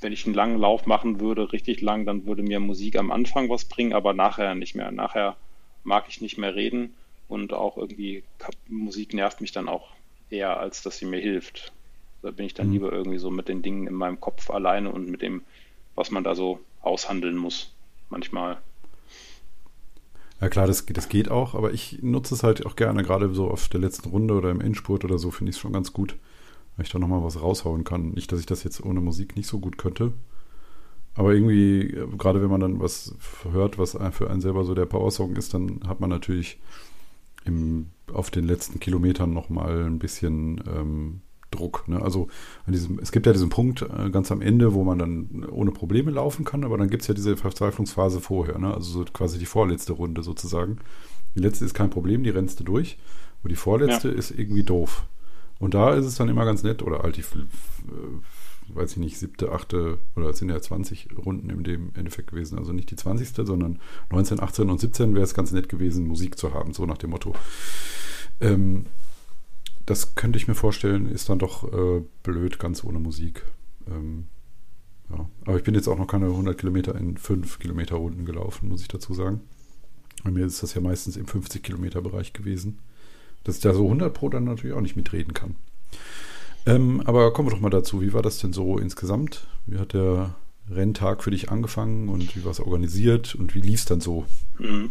[0.00, 3.50] wenn ich einen langen Lauf machen würde, richtig lang, dann würde mir Musik am Anfang
[3.50, 4.92] was bringen, aber nachher nicht mehr.
[4.92, 5.36] Nachher
[5.82, 6.94] mag ich nicht mehr reden
[7.26, 8.22] und auch irgendwie
[8.68, 9.88] Musik nervt mich dann auch
[10.30, 11.72] eher, als dass sie mir hilft.
[12.22, 12.74] Da bin ich dann mhm.
[12.74, 15.42] lieber irgendwie so mit den Dingen in meinem Kopf alleine und mit dem,
[15.96, 17.74] was man da so aushandeln muss.
[18.08, 18.58] Manchmal.
[20.40, 23.50] Ja klar, das, das geht auch, aber ich nutze es halt auch gerne, gerade so
[23.50, 26.14] auf der letzten Runde oder im Endspurt oder so, finde ich es schon ganz gut
[26.76, 28.10] weil ich da nochmal was raushauen kann.
[28.10, 30.12] Nicht, dass ich das jetzt ohne Musik nicht so gut könnte.
[31.14, 33.14] Aber irgendwie, gerade wenn man dann was
[33.52, 36.58] hört, was für einen selber so der Power-Song ist, dann hat man natürlich
[37.44, 41.86] im, auf den letzten Kilometern nochmal ein bisschen ähm, Druck.
[41.86, 42.00] Ne?
[42.00, 42.28] Also
[42.66, 46.10] diesem, es gibt ja diesen Punkt äh, ganz am Ende, wo man dann ohne Probleme
[46.10, 48.72] laufen kann, aber dann gibt es ja diese Verzweiflungsphase vorher, ne?
[48.74, 50.78] also so quasi die vorletzte Runde sozusagen.
[51.34, 52.98] Die letzte ist kein Problem, die rennst du durch,
[53.40, 54.14] aber die vorletzte ja.
[54.14, 55.04] ist irgendwie doof.
[55.62, 59.16] Und da ist es dann immer ganz nett, oder halt die, äh, weiß ich nicht,
[59.16, 62.58] siebte, achte, oder es sind ja 20 Runden in dem Endeffekt gewesen.
[62.58, 63.46] Also nicht die 20.
[63.46, 63.78] sondern
[64.10, 67.10] 19, 18 und 17 wäre es ganz nett gewesen, Musik zu haben, so nach dem
[67.10, 67.36] Motto.
[68.40, 68.86] Ähm,
[69.86, 73.44] das könnte ich mir vorstellen, ist dann doch äh, blöd, ganz ohne Musik.
[73.86, 74.26] Ähm,
[75.10, 75.30] ja.
[75.44, 78.82] Aber ich bin jetzt auch noch keine 100 Kilometer in 5 Kilometer Runden gelaufen, muss
[78.82, 79.42] ich dazu sagen.
[80.24, 82.80] Bei mir ist das ja meistens im 50 Kilometer Bereich gewesen
[83.44, 85.56] dass der so 100 Pro dann natürlich auch nicht mitreden kann.
[86.66, 88.00] Ähm, aber kommen wir doch mal dazu.
[88.00, 89.46] Wie war das denn so insgesamt?
[89.66, 90.34] Wie hat der
[90.70, 94.26] Renntag für dich angefangen und wie war es organisiert und wie lief es dann so?
[94.58, 94.90] Mhm.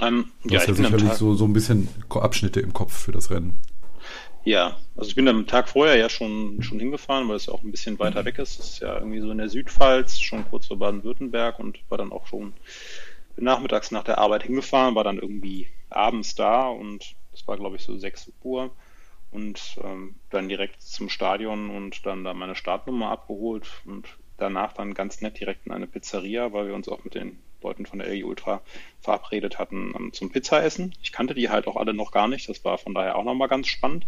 [0.00, 3.30] Ähm, du ja, hast ja sicherlich so, so ein bisschen Abschnitte im Kopf für das
[3.30, 3.60] Rennen.
[4.44, 7.62] Ja, also ich bin am Tag vorher ja schon, schon hingefahren, weil es ja auch
[7.62, 8.26] ein bisschen weiter mhm.
[8.26, 8.58] weg ist.
[8.58, 12.12] Das ist ja irgendwie so in der Südpfalz, schon kurz vor Baden-Württemberg und war dann
[12.12, 12.52] auch schon
[13.36, 17.82] nachmittags nach der Arbeit hingefahren, war dann irgendwie abends da und das war glaube ich
[17.82, 18.70] so 6 Uhr
[19.30, 24.94] und ähm, dann direkt zum Stadion und dann da meine Startnummer abgeholt und danach dann
[24.94, 28.08] ganz nett direkt in eine Pizzeria, weil wir uns auch mit den Leuten von der
[28.08, 28.60] LG Ultra
[29.00, 30.94] verabredet hatten um, zum Pizzaessen.
[31.02, 33.48] Ich kannte die halt auch alle noch gar nicht, das war von daher auch nochmal
[33.48, 34.06] ganz spannend.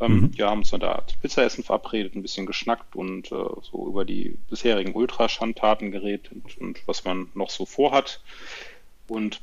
[0.00, 0.38] Ähm, mhm.
[0.38, 4.04] Wir haben uns dann da zum Pizzaessen verabredet, ein bisschen geschnackt und äh, so über
[4.04, 8.20] die bisherigen Ultraschandtaten geredet und, und, was man noch so vorhat.
[9.08, 9.40] Und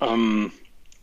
[0.00, 0.52] ähm,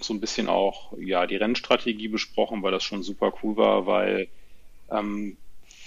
[0.03, 4.27] so ein bisschen auch ja die Rennstrategie besprochen, weil das schon super cool war, weil
[4.89, 5.37] ähm,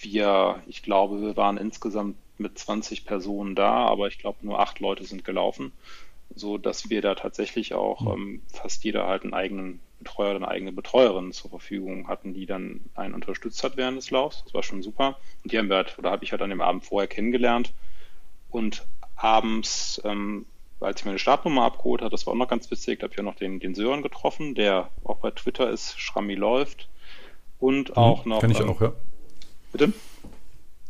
[0.01, 4.81] wir, ich glaube, wir waren insgesamt mit 20 Personen da, aber ich glaube, nur acht
[4.81, 5.73] Leute sind gelaufen,
[6.35, 8.09] so dass wir da tatsächlich auch mhm.
[8.13, 12.47] ähm, fast jeder halt einen eigenen Betreuer oder eine eigene Betreuerin zur Verfügung hatten, die
[12.47, 14.43] dann einen unterstützt hat während des Laufs.
[14.45, 15.19] Das war schon super.
[15.43, 17.73] Und die haben wir halt, oder habe ich halt an dem Abend vorher kennengelernt.
[18.51, 20.45] Und abends, ähm,
[20.81, 23.21] als ich meine Startnummer abgeholt habe, das war auch noch ganz witzig, da habe ich
[23.21, 26.89] auch noch den, den Sören getroffen, der auch bei Twitter ist, Schrammi läuft.
[27.59, 27.97] Und mhm.
[27.97, 28.41] auch noch.
[28.41, 28.93] Kenn ich ähm, auch, ja.
[29.73, 29.93] Bitte?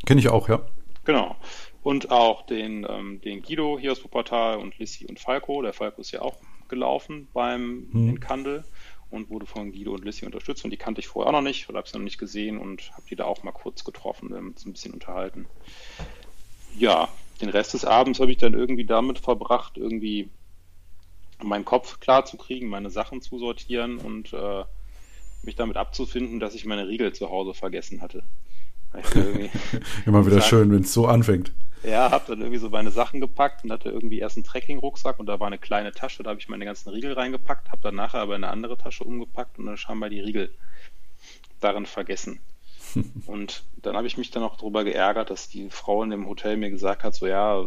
[0.05, 0.61] Kenne ich auch, ja.
[1.05, 1.35] Genau.
[1.83, 5.61] Und auch den, ähm, den Guido hier aus Wuppertal und Lissi und Falco.
[5.61, 6.35] Der Falco ist ja auch
[6.67, 8.09] gelaufen beim hm.
[8.09, 8.65] in Kandel
[9.09, 10.65] und wurde von Guido und Lissi unterstützt.
[10.65, 12.91] Und die kannte ich vorher auch noch nicht oder habe sie noch nicht gesehen und
[12.91, 15.45] habe die da auch mal kurz getroffen, und uns ein bisschen unterhalten.
[16.77, 20.29] Ja, den Rest des Abends habe ich dann irgendwie damit verbracht, irgendwie
[21.43, 24.63] meinen Kopf klar zu kriegen, meine Sachen zu sortieren und äh,
[25.43, 28.23] mich damit abzufinden, dass ich meine Riegel zu Hause vergessen hatte.
[30.05, 31.51] Immer wieder gesagt, schön, wenn es so anfängt.
[31.83, 35.27] Ja, habe dann irgendwie so meine Sachen gepackt und hatte irgendwie erst einen Trekking-Rucksack und
[35.27, 38.21] da war eine kleine Tasche, da habe ich meine ganzen Riegel reingepackt, habe dann nachher
[38.21, 40.49] aber eine andere Tasche umgepackt und dann scheinbar die Riegel
[41.59, 42.39] darin vergessen.
[43.25, 46.57] Und dann habe ich mich dann auch darüber geärgert, dass die Frau in dem Hotel
[46.57, 47.65] mir gesagt hat, so ja,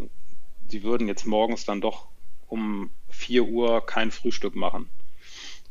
[0.68, 2.08] sie würden jetzt morgens dann doch
[2.48, 4.88] um 4 Uhr kein Frühstück machen.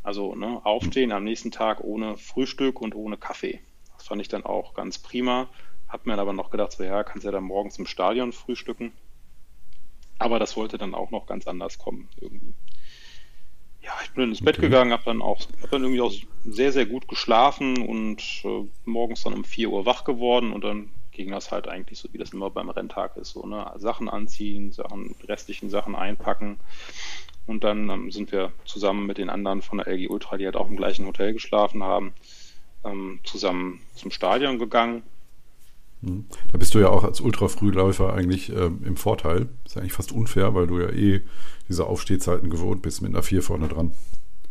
[0.04, 3.60] Also ne, aufstehen am nächsten Tag ohne Frühstück und ohne Kaffee.
[3.98, 5.50] Das fand ich dann auch ganz prima.
[5.88, 8.94] Hab mir aber noch gedacht, so ja, kannst ja dann morgens im Stadion frühstücken.
[10.18, 12.54] Aber das wollte dann auch noch ganz anders kommen irgendwie.
[13.82, 14.68] Ja, ich bin ins Bett okay.
[14.68, 16.14] gegangen, habe dann auch, hab dann irgendwie auch
[16.46, 20.90] sehr, sehr gut geschlafen und äh, morgens dann um 4 Uhr wach geworden und dann
[21.12, 23.70] ging das halt eigentlich so, wie das immer beim Renntag ist, so, ne?
[23.76, 26.60] Sachen anziehen, Sachen, restlichen Sachen einpacken.
[27.46, 30.56] Und dann ähm, sind wir zusammen mit den anderen von der LG Ultra, die halt
[30.56, 32.14] auch im gleichen Hotel geschlafen haben,
[32.86, 35.04] ähm, zusammen zum Stadion gegangen.
[36.02, 36.26] Mhm.
[36.52, 39.50] Da bist du ja auch als Ultrafrühläufer eigentlich ähm, im Vorteil.
[39.66, 41.22] Ist ja eigentlich fast unfair, weil du ja eh
[41.70, 43.94] diese Aufstehzeiten gewohnt bist mit einer 4 vorne dran.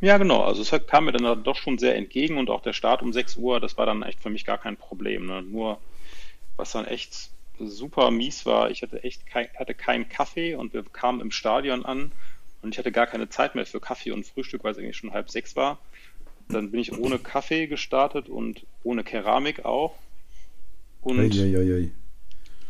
[0.00, 0.42] Ja, genau.
[0.44, 3.36] Also es kam mir dann doch schon sehr entgegen und auch der Start um 6
[3.36, 5.26] Uhr, das war dann echt für mich gar kein Problem.
[5.26, 5.42] Ne?
[5.42, 5.78] Nur,
[6.56, 10.84] was dann echt super mies war, ich hatte echt kein, hatte keinen Kaffee und wir
[10.84, 12.12] kamen im Stadion an
[12.62, 15.12] und ich hatte gar keine Zeit mehr für Kaffee und Frühstück, weil es eigentlich schon
[15.12, 15.78] halb sechs war.
[16.48, 19.96] Dann bin ich ohne Kaffee gestartet und ohne Keramik auch.
[21.02, 21.90] Und ei, ei, ei,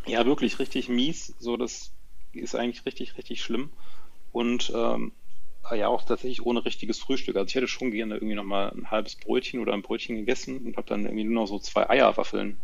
[0.06, 1.34] ja, wirklich richtig mies.
[1.38, 1.92] So, das
[2.32, 3.70] ist eigentlich richtig, richtig schlimm.
[4.32, 5.12] Und ähm,
[5.74, 7.36] ja, auch tatsächlich ohne richtiges Frühstück.
[7.36, 10.76] Also ich hätte schon gerne irgendwie nochmal ein halbes Brötchen oder ein Brötchen gegessen und
[10.76, 12.56] habe dann irgendwie nur noch so zwei Eierwaffeln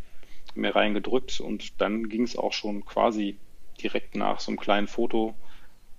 [0.55, 3.37] mir reingedrückt und dann ging es auch schon quasi
[3.83, 5.35] direkt nach so einem kleinen Foto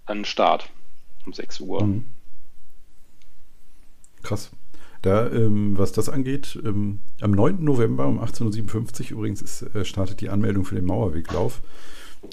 [0.06, 0.70] an den Start
[1.26, 1.84] um 6 Uhr.
[1.84, 2.06] Mhm.
[4.24, 4.52] Krass.
[5.02, 7.64] Da, ähm, was das angeht, ähm, am 9.
[7.64, 11.62] November um 18.57 Uhr übrigens ist, äh, startet die Anmeldung für den Mauerweglauf.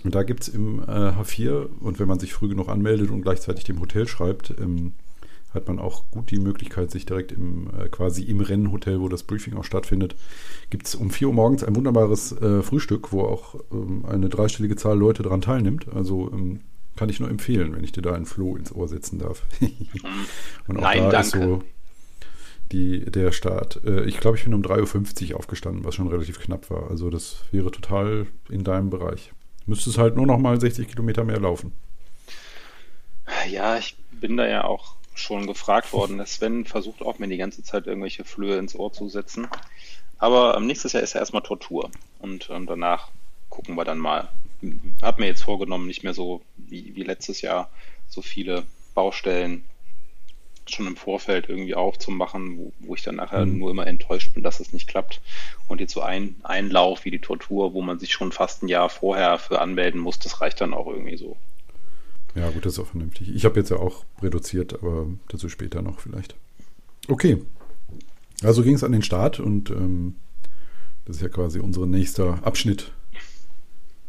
[0.05, 3.23] Und da gibt es im äh, H4, und wenn man sich früh genug anmeldet und
[3.23, 4.95] gleichzeitig dem Hotel schreibt, ähm,
[5.55, 9.23] hat man auch gut die Möglichkeit, sich direkt im äh, quasi im Rennhotel, wo das
[9.23, 10.17] Briefing auch stattfindet,
[10.71, 14.77] gibt es um 4 Uhr morgens ein wunderbares äh, Frühstück, wo auch ähm, eine dreistellige
[14.77, 15.89] Zahl Leute daran teilnimmt.
[15.95, 16.61] Also ähm,
[16.97, 19.43] kann ich nur empfehlen, wenn ich dir da ein Floh ins Ohr setzen darf.
[20.69, 21.21] und auch Nein, da danke.
[21.21, 21.63] ist so
[22.71, 23.81] die, der Start.
[23.85, 26.91] Äh, ich glaube, ich bin um 3.50 Uhr aufgestanden, was schon relativ knapp war.
[26.91, 29.33] Also das wäre total in deinem Bereich.
[29.67, 31.73] Müsstest halt nur noch mal 60 Kilometer mehr laufen.
[33.49, 36.25] Ja, ich bin da ja auch schon gefragt worden.
[36.27, 39.47] Sven versucht auch mir die ganze Zeit irgendwelche Flöhe ins Ohr zu setzen.
[40.19, 41.91] Aber ähm, nächstes Jahr ist ja erstmal Tortur.
[42.19, 43.09] Und ähm, danach
[43.51, 44.29] gucken wir dann mal.
[45.03, 47.69] Hab mir jetzt vorgenommen, nicht mehr so wie, wie letztes Jahr
[48.09, 49.65] so viele Baustellen
[50.71, 53.59] schon im Vorfeld irgendwie aufzumachen, wo, wo ich dann nachher mhm.
[53.59, 55.21] nur immer enttäuscht bin, dass es nicht klappt.
[55.69, 58.69] Und jetzt so ein, ein Lauf wie die Tortur, wo man sich schon fast ein
[58.69, 61.37] Jahr vorher für anmelden muss, das reicht dann auch irgendwie so.
[62.35, 63.35] Ja, gut, das ist auch vernünftig.
[63.35, 66.35] Ich habe jetzt ja auch reduziert, aber dazu später noch vielleicht.
[67.09, 67.43] Okay.
[68.43, 70.17] Also ging es an den Start und ähm,
[71.05, 72.93] das ist ja quasi unser nächster Abschnitt.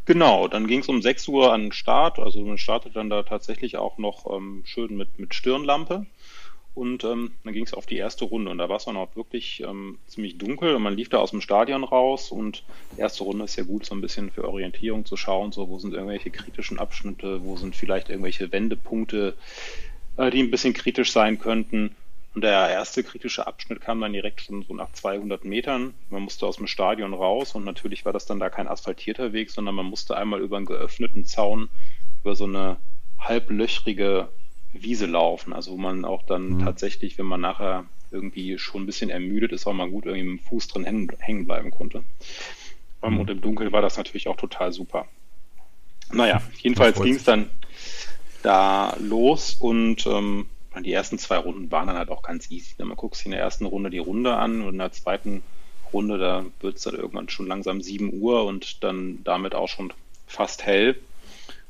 [0.05, 2.19] Genau, dann ging es um 6 Uhr an den Start.
[2.19, 6.05] Also man startet dann da tatsächlich auch noch ähm, schön mit, mit Stirnlampe.
[6.75, 8.49] Und ähm, dann ging es auf die erste Runde.
[8.49, 10.75] Und da war es dann auch wirklich ähm, ziemlich dunkel.
[10.75, 12.31] Und man lief da aus dem Stadion raus.
[12.31, 12.63] Und
[12.95, 15.77] die erste Runde ist ja gut, so ein bisschen für Orientierung zu schauen, so wo
[15.77, 19.35] sind irgendwelche kritischen Abschnitte, wo sind vielleicht irgendwelche Wendepunkte,
[20.17, 21.95] äh, die ein bisschen kritisch sein könnten.
[22.33, 25.93] Und der erste kritische Abschnitt kam dann direkt schon so nach 200 Metern.
[26.09, 27.53] Man musste aus dem Stadion raus.
[27.53, 30.65] Und natürlich war das dann da kein asphaltierter Weg, sondern man musste einmal über einen
[30.65, 31.69] geöffneten Zaun,
[32.23, 32.77] über so eine
[33.19, 34.29] halblöchrige
[34.73, 35.53] Wiese laufen.
[35.53, 36.65] Also wo man auch dann mhm.
[36.65, 40.39] tatsächlich, wenn man nachher irgendwie schon ein bisschen ermüdet ist, auch mal gut irgendwie mit
[40.41, 42.03] dem Fuß drin hängen, bleiben konnte.
[43.01, 43.19] Mhm.
[43.19, 45.07] Und im Dunkeln war das natürlich auch total super.
[46.11, 47.49] Naja, jedenfalls ging es dann
[48.43, 50.47] da los und ähm,
[50.81, 52.73] die ersten zwei Runden waren dann halt auch ganz easy.
[52.83, 55.43] Man guckt sich in der ersten Runde die Runde an und in der zweiten
[55.93, 59.93] Runde, da wird es dann irgendwann schon langsam 7 Uhr und dann damit auch schon
[60.27, 60.99] fast hell.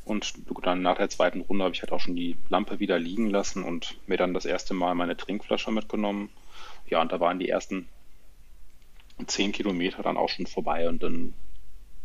[0.05, 3.29] Und dann nach der zweiten Runde habe ich halt auch schon die Lampe wieder liegen
[3.29, 6.29] lassen und mir dann das erste Mal meine Trinkflasche mitgenommen.
[6.87, 7.87] Ja, und da waren die ersten
[9.25, 11.33] 10 Kilometer dann auch schon vorbei und dann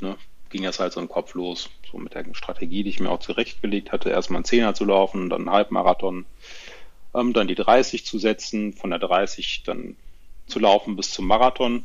[0.00, 0.16] ne,
[0.50, 3.20] ging das halt so im Kopf los, so mit der Strategie, die ich mir auch
[3.20, 6.26] zurechtgelegt hatte, erstmal einen Zehner zu laufen, dann einen Halbmarathon,
[7.14, 9.96] ähm, dann die 30 zu setzen, von der 30 dann
[10.46, 11.84] zu laufen bis zum Marathon.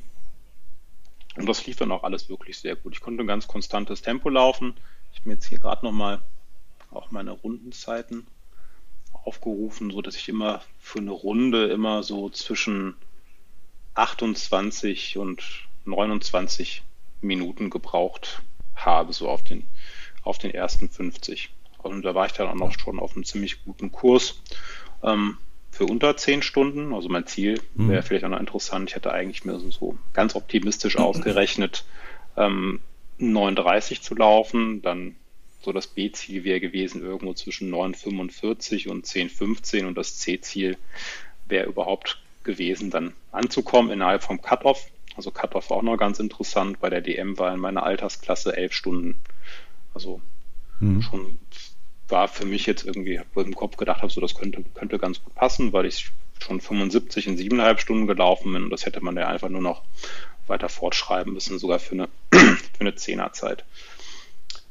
[1.36, 2.93] Und das lief dann auch alles wirklich sehr gut.
[2.93, 4.76] Ich konnte ein ganz konstantes Tempo laufen.
[5.13, 6.21] Ich habe mir jetzt hier gerade nochmal
[6.91, 8.28] auch meine Rundenzeiten
[9.23, 12.95] aufgerufen, so dass ich immer für eine Runde immer so zwischen
[13.93, 15.43] 28 und
[15.86, 16.84] 29
[17.21, 18.41] Minuten gebraucht
[18.76, 19.65] habe, so auf den,
[20.23, 21.52] auf den ersten 50.
[21.78, 24.41] Und da war ich dann auch noch schon auf einem ziemlich guten Kurs
[25.04, 25.38] ähm,
[25.69, 26.93] für unter zehn Stunden.
[26.93, 27.89] Also mein Ziel mhm.
[27.89, 28.89] wäre vielleicht auch noch interessant.
[28.89, 31.86] Ich hätte eigentlich mir so ganz optimistisch ausgerechnet,
[32.36, 32.80] ähm,
[33.31, 34.81] 39 zu laufen.
[34.81, 35.15] Dann
[35.62, 40.77] so das B-Ziel wäre gewesen irgendwo zwischen 9,45 und 10,15 und das C-Ziel
[41.47, 44.89] wäre überhaupt gewesen, dann anzukommen innerhalb vom Cut-Off.
[45.15, 46.79] Also Cut-Off war auch noch ganz interessant.
[46.79, 49.15] Bei der DM war in meiner Altersklasse elf Stunden.
[49.93, 50.19] Also
[50.79, 51.01] mhm.
[51.01, 51.39] schon
[52.09, 54.99] war für mich jetzt irgendwie, wo ich im Kopf gedacht habe, so das könnte, könnte
[54.99, 59.01] ganz gut passen, weil ich schon 75 in siebeneinhalb Stunden gelaufen bin und das hätte
[59.01, 59.83] man ja einfach nur noch
[60.47, 63.65] weiter fortschreiben müssen, sogar für eine, für eine Zehnerzeit.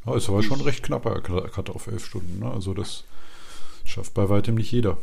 [0.04, 2.50] Ja, ist aber schon recht knapper Cut auf elf Stunden, ne?
[2.50, 3.04] Also das
[3.84, 4.98] schafft bei weitem nicht jeder.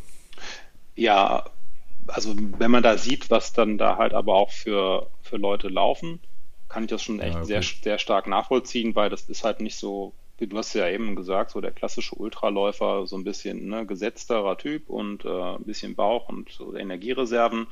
[0.96, 1.46] Ja,
[2.08, 6.20] also wenn man da sieht, was dann da halt aber auch für, für Leute laufen,
[6.68, 7.48] kann ich das schon echt ja, okay.
[7.48, 10.14] sehr, sehr stark nachvollziehen, weil das ist halt nicht so
[10.48, 14.90] du hast ja eben gesagt, so der klassische Ultraläufer, so ein bisschen ne, gesetzterer Typ
[14.90, 17.68] und äh, ein bisschen Bauch und so Energiereserven.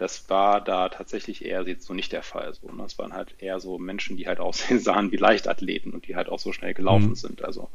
[0.00, 2.54] Das war da tatsächlich eher jetzt so nicht der Fall.
[2.54, 2.84] So, ne?
[2.84, 6.30] Das waren halt eher so Menschen, die halt aussehen sahen wie Leichtathleten und die halt
[6.30, 7.16] auch so schnell gelaufen mhm.
[7.16, 7.44] sind.
[7.44, 7.68] Also,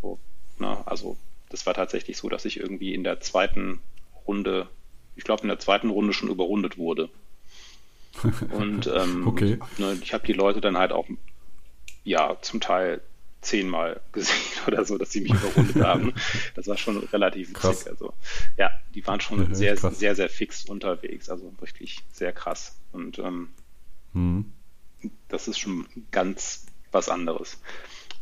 [0.00, 0.20] so,
[0.60, 0.78] ne?
[0.86, 1.16] also
[1.48, 3.80] das war tatsächlich so, dass ich irgendwie in der zweiten
[4.28, 4.68] Runde,
[5.16, 7.08] ich glaube in der zweiten Runde schon überrundet wurde.
[8.52, 9.58] Und ähm, okay.
[9.78, 11.08] ne, ich habe die Leute dann halt auch
[12.04, 13.00] ja zum Teil
[13.46, 16.12] zehnmal gesehen oder so, dass sie mich überrundet haben.
[16.54, 17.80] Das war schon relativ krass.
[17.80, 17.92] witzig.
[17.92, 18.12] Also
[18.56, 19.98] ja, die waren schon ja, sehr, krass.
[19.98, 21.28] sehr, sehr fix unterwegs.
[21.28, 22.76] Also wirklich sehr krass.
[22.92, 23.48] Und ähm,
[24.12, 24.52] mhm.
[25.28, 27.60] das ist schon ganz was anderes.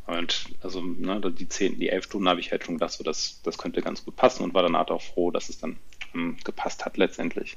[0.07, 3.41] Und also ne, die zehn, die elf Stunden habe ich halt schon gedacht, so das,
[3.43, 5.77] das könnte ganz gut passen und war dann auch froh, dass es dann
[6.15, 7.57] ähm, gepasst hat letztendlich.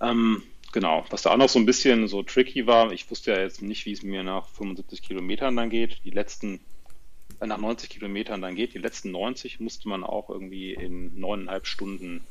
[0.00, 0.42] Ähm,
[0.74, 3.62] Genau, was da auch noch so ein bisschen so tricky war, ich wusste ja jetzt
[3.62, 6.00] nicht, wie es mir nach 75 Kilometern dann geht.
[6.04, 6.58] Die letzten,
[7.46, 12.24] nach 90 Kilometern dann geht, die letzten 90 musste man auch irgendwie in neuneinhalb Stunden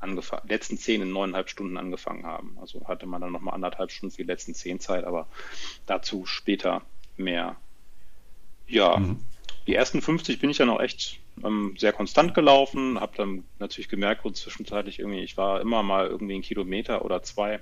[0.00, 2.56] angefangen, letzten zehn in neuneinhalb Stunden angefangen haben.
[2.60, 5.28] Also hatte man dann nochmal anderthalb Stunden für die letzten zehn Zeit, aber
[5.86, 6.82] dazu später
[7.16, 7.56] mehr.
[8.66, 9.18] Ja, mhm.
[9.66, 13.88] die ersten 50 bin ich dann auch echt ähm, sehr konstant gelaufen, habe dann natürlich
[13.88, 17.60] gemerkt, und zwischenzeitlich irgendwie, ich war immer mal irgendwie einen Kilometer oder zwei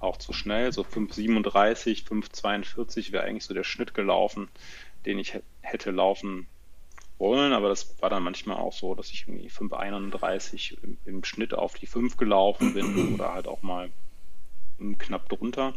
[0.00, 4.48] auch zu schnell, so 5,37, 5,42 wäre eigentlich so der Schnitt gelaufen,
[5.08, 6.46] den ich hätte laufen
[7.18, 11.54] wollen, aber das war dann manchmal auch so, dass ich irgendwie 5,31 im, im Schnitt
[11.54, 13.90] auf die 5 gelaufen bin oder halt auch mal
[14.98, 15.74] knapp drunter.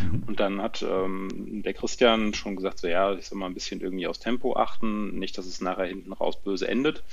[0.00, 0.24] Mhm.
[0.26, 3.80] Und dann hat ähm, der Christian schon gesagt, so ja, ich soll mal ein bisschen
[3.80, 7.04] irgendwie aufs Tempo achten, nicht, dass es nachher hinten raus böse endet.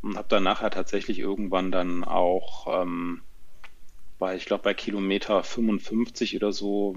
[0.00, 3.22] Und habe dann nachher tatsächlich irgendwann dann auch ähm,
[4.18, 6.96] bei, ich glaube, bei Kilometer 55 oder so,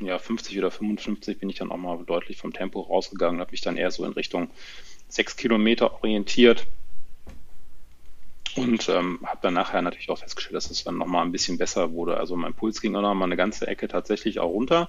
[0.00, 3.60] ja, 50 oder 55 bin ich dann auch mal deutlich vom Tempo rausgegangen, habe mich
[3.60, 4.50] dann eher so in Richtung
[5.08, 6.66] sechs Kilometer orientiert.
[8.56, 11.92] Und ähm, habe dann nachher natürlich auch festgestellt, dass es dann nochmal ein bisschen besser
[11.92, 12.16] wurde.
[12.16, 14.88] Also mein Puls ging auch noch mal eine ganze Ecke tatsächlich auch runter.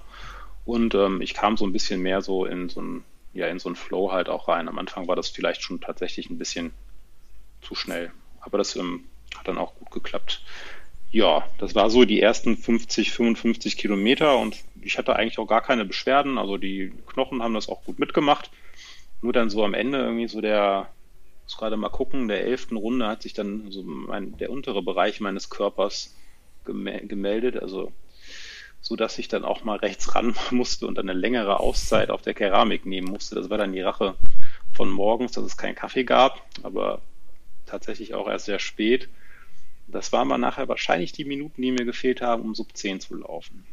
[0.64, 3.04] Und ähm, ich kam so ein bisschen mehr so in so ein,
[3.34, 4.68] ja, in so ein Flow halt auch rein.
[4.68, 6.72] Am Anfang war das vielleicht schon tatsächlich ein bisschen
[7.60, 8.10] zu schnell.
[8.40, 9.04] Aber das ähm,
[9.36, 10.42] hat dann auch gut geklappt.
[11.12, 15.62] Ja, das war so die ersten 50, 55 Kilometer und ich hatte eigentlich auch gar
[15.62, 16.38] keine Beschwerden.
[16.38, 18.50] Also die Knochen haben das auch gut mitgemacht.
[19.20, 20.88] Nur dann so am Ende irgendwie so der,
[21.44, 25.20] muss gerade mal gucken, der elften Runde hat sich dann so mein, der untere Bereich
[25.20, 26.14] meines Körpers
[26.64, 27.60] gemeldet.
[27.60, 27.92] Also
[28.82, 32.20] so dass ich dann auch mal rechts ran musste und dann eine längere Auszeit auf
[32.20, 33.36] der Keramik nehmen musste.
[33.36, 34.16] Das war dann die Rache
[34.72, 37.00] von morgens, dass es keinen Kaffee gab, aber
[37.64, 39.08] tatsächlich auch erst sehr spät.
[39.86, 43.16] Das waren mal nachher wahrscheinlich die Minuten, die mir gefehlt haben, um Sub 10 zu
[43.16, 43.64] laufen.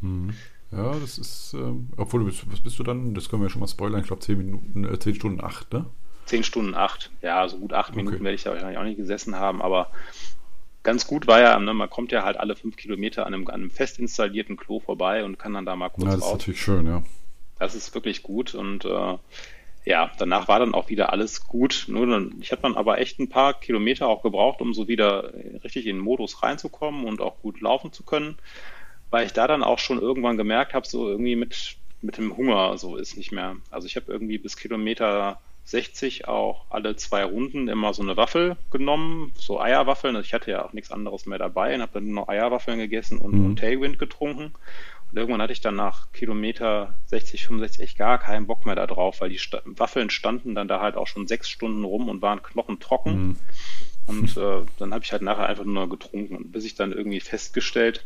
[0.00, 0.34] Mhm.
[0.72, 3.14] Ja, das ist, ähm, obwohl du bist, was bist du dann?
[3.14, 4.00] Das können wir ja schon mal spoilern.
[4.00, 5.86] Ich glaube 10 Minuten, äh, 10 Stunden 8, ne?
[6.26, 7.10] 10 Stunden 8.
[7.22, 7.96] Ja, so gut 8 okay.
[8.02, 9.90] Minuten werde ich da wahrscheinlich auch nicht gesessen haben, aber
[10.82, 13.54] ganz gut war ja, ne, man kommt ja halt alle fünf Kilometer an einem, an
[13.54, 16.26] einem fest installierten Klo vorbei und kann dann da mal kurz Ja, das raus.
[16.28, 17.02] ist natürlich schön, ja.
[17.58, 19.18] Das ist wirklich gut und äh,
[19.84, 21.86] ja, danach war dann auch wieder alles gut.
[21.88, 25.32] Nur dann, ich habe dann aber echt ein paar Kilometer auch gebraucht, um so wieder
[25.62, 28.36] richtig in den Modus reinzukommen und auch gut laufen zu können,
[29.10, 32.76] weil ich da dann auch schon irgendwann gemerkt habe, so irgendwie mit, mit dem Hunger
[32.78, 33.56] so ist nicht mehr.
[33.70, 38.56] Also ich habe irgendwie bis Kilometer 60 auch alle zwei Runden immer so eine Waffel
[38.70, 40.14] genommen, so Eierwaffeln.
[40.14, 42.78] Also ich hatte ja auch nichts anderes mehr dabei und habe dann nur noch Eierwaffeln
[42.78, 43.46] gegessen und, mhm.
[43.46, 44.52] und Tailwind getrunken.
[45.10, 48.86] Und irgendwann hatte ich dann nach Kilometer 60, 65 echt gar keinen Bock mehr da
[48.86, 52.22] drauf, weil die Sta Waffeln standen dann da halt auch schon sechs Stunden rum und
[52.22, 53.26] waren knochentrocken.
[53.26, 53.36] Mhm.
[54.06, 56.36] Und äh, dann habe ich halt nachher einfach nur getrunken.
[56.36, 58.04] Und bis ich dann irgendwie festgestellt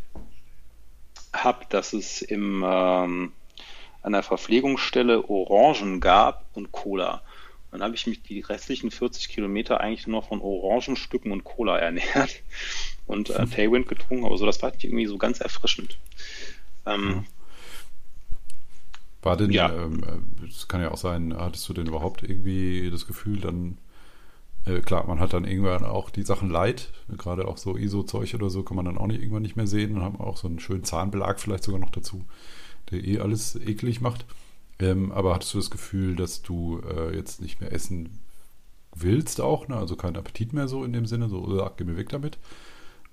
[1.33, 3.33] habe, dass es im, ähm,
[4.03, 7.22] an der Verpflegungsstelle Orangen gab und Cola.
[7.70, 12.43] Dann habe ich mich die restlichen 40 Kilometer eigentlich nur von Orangenstücken und Cola ernährt
[13.07, 15.99] und äh, Tailwind getrunken, aber so, das war irgendwie so ganz erfrischend.
[16.87, 17.26] Ähm,
[19.22, 19.70] war denn, ja.
[19.70, 20.03] ähm,
[20.49, 23.76] es kann ja auch sein, hattest du denn überhaupt irgendwie das Gefühl, dann,
[24.67, 28.51] äh, klar, man hat dann irgendwann auch die Sachen leid, gerade auch so ISO-Zeug oder
[28.51, 29.95] so, kann man dann auch nicht irgendwann nicht mehr sehen.
[29.95, 32.25] Dann haben wir auch so einen schönen Zahnbelag vielleicht sogar noch dazu,
[32.91, 34.27] der eh alles eklig macht.
[34.79, 38.21] Ähm, aber hattest du das Gefühl, dass du äh, jetzt nicht mehr essen
[38.95, 39.77] willst auch, ne?
[39.77, 42.39] also keinen Appetit mehr so in dem Sinne, so, sag, geh mir weg damit?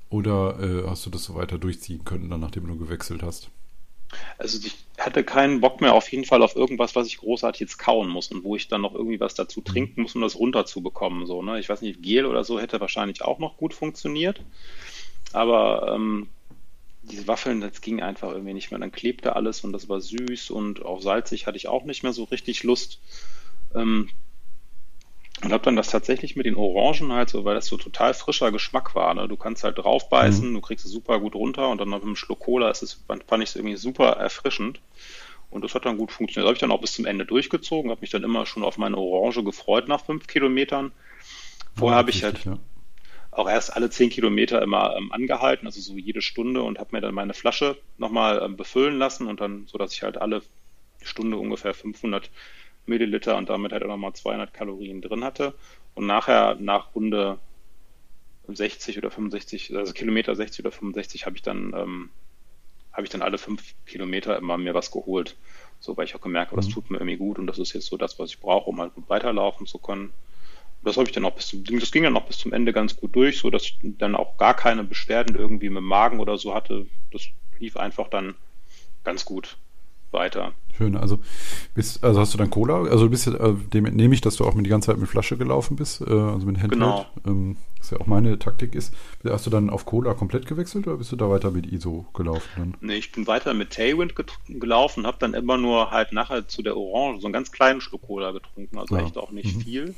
[0.10, 3.50] Oder äh, hast du das so weiter durchziehen können, dann nachdem du gewechselt hast?
[4.38, 7.78] Also ich hatte keinen Bock mehr auf jeden Fall auf irgendwas, was ich großartig jetzt
[7.78, 9.66] kauen muss und wo ich dann noch irgendwie was dazu mhm.
[9.66, 11.26] trinken muss, um das runterzubekommen.
[11.26, 11.60] So, ne?
[11.60, 14.42] Ich weiß nicht, Gel oder so hätte wahrscheinlich auch noch gut funktioniert.
[15.34, 16.30] Aber ähm,
[17.04, 18.80] diese Waffeln, das ging einfach irgendwie nicht mehr.
[18.80, 22.14] Dann klebte alles und das war süß und auch salzig hatte ich auch nicht mehr
[22.14, 23.00] so richtig Lust.
[23.76, 24.10] Ähm,
[25.44, 28.52] und habe dann das tatsächlich mit den Orangen halt so, weil das so total frischer
[28.52, 29.14] Geschmack war.
[29.14, 29.28] Ne?
[29.28, 30.56] Du kannst halt draufbeißen, mhm.
[30.56, 33.04] du kriegst es super gut runter und dann noch mit einem Schluck Cola ist es,
[33.06, 34.80] fand ich es irgendwie super erfrischend.
[35.50, 36.44] Und das hat dann gut funktioniert.
[36.44, 38.78] Das habe ich dann auch bis zum Ende durchgezogen, habe mich dann immer schon auf
[38.78, 40.92] meine Orange gefreut nach fünf Kilometern.
[41.76, 42.58] Vorher ja, habe ich halt ja
[43.38, 47.02] auch erst alle zehn Kilometer immer ähm, angehalten, also so jede Stunde und habe mir
[47.02, 50.42] dann meine Flasche nochmal ähm, befüllen lassen und dann, so dass ich halt alle
[51.04, 52.32] Stunde ungefähr 500
[52.88, 55.54] Milliliter und damit halt auch nochmal 200 Kalorien drin hatte.
[55.96, 57.40] Und nachher, nach Runde
[58.48, 62.10] 60 oder 65, also Kilometer 60 oder 65, habe ich dann, ähm,
[62.94, 65.36] habe ich dann alle fünf Kilometer immer mir was geholt.
[65.80, 66.74] So, weil ich auch gemerkt habe, das mhm.
[66.74, 68.96] tut mir irgendwie gut und das ist jetzt so das, was ich brauche, um halt
[68.96, 70.14] gut weiterlaufen zu können
[70.84, 72.96] das habe ich dann auch bis zum, das ging dann auch bis zum Ende ganz
[72.96, 76.38] gut durch, so dass ich dann auch gar keine Beschwerden irgendwie mit dem Magen oder
[76.38, 76.86] so hatte.
[77.12, 77.28] Das
[77.60, 78.36] lief einfach dann
[79.04, 79.58] ganz gut
[80.12, 80.54] weiter.
[80.78, 81.18] Schön, also
[81.74, 84.36] bist, also hast du dann Cola, also du bist jetzt, äh, dem nehme ich, dass
[84.36, 87.06] du auch mit die ganze Zeit mit Flasche gelaufen bist, äh, also mit Handheld, genau.
[87.26, 88.94] ähm, was ja auch meine Taktik ist.
[89.24, 92.50] Hast du dann auf Cola komplett gewechselt oder bist du da weiter mit ISO gelaufen
[92.58, 92.78] dann?
[92.82, 94.14] Nee, ich bin weiter mit Tailwind
[94.48, 98.04] gelaufen, habe dann immer nur halt nachher zu der Orange so einen ganz kleinen Schluck
[98.04, 99.04] Cola getrunken, also ja.
[99.04, 99.62] echt auch nicht mhm.
[99.62, 99.96] viel.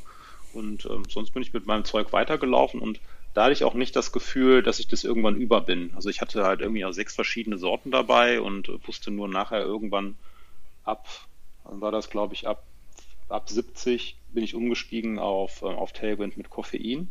[0.54, 3.02] Und ähm, sonst bin ich mit meinem Zeug weitergelaufen und
[3.34, 5.92] da hatte ich auch nicht das Gefühl, dass ich das irgendwann über bin.
[5.96, 10.16] Also ich hatte halt irgendwie auch sechs verschiedene Sorten dabei und wusste nur nachher irgendwann
[10.84, 11.08] ab,
[11.64, 12.64] dann war das glaube ich ab,
[13.30, 17.10] ab 70 bin ich umgestiegen auf, äh, auf Tailwind mit Koffein.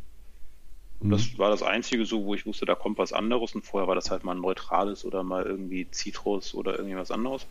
[1.01, 1.39] Und das mhm.
[1.39, 3.55] war das Einzige so, wo ich wusste, da kommt was anderes.
[3.55, 7.47] Und vorher war das halt mal ein neutrales oder mal irgendwie Zitrus oder irgendwas anderes.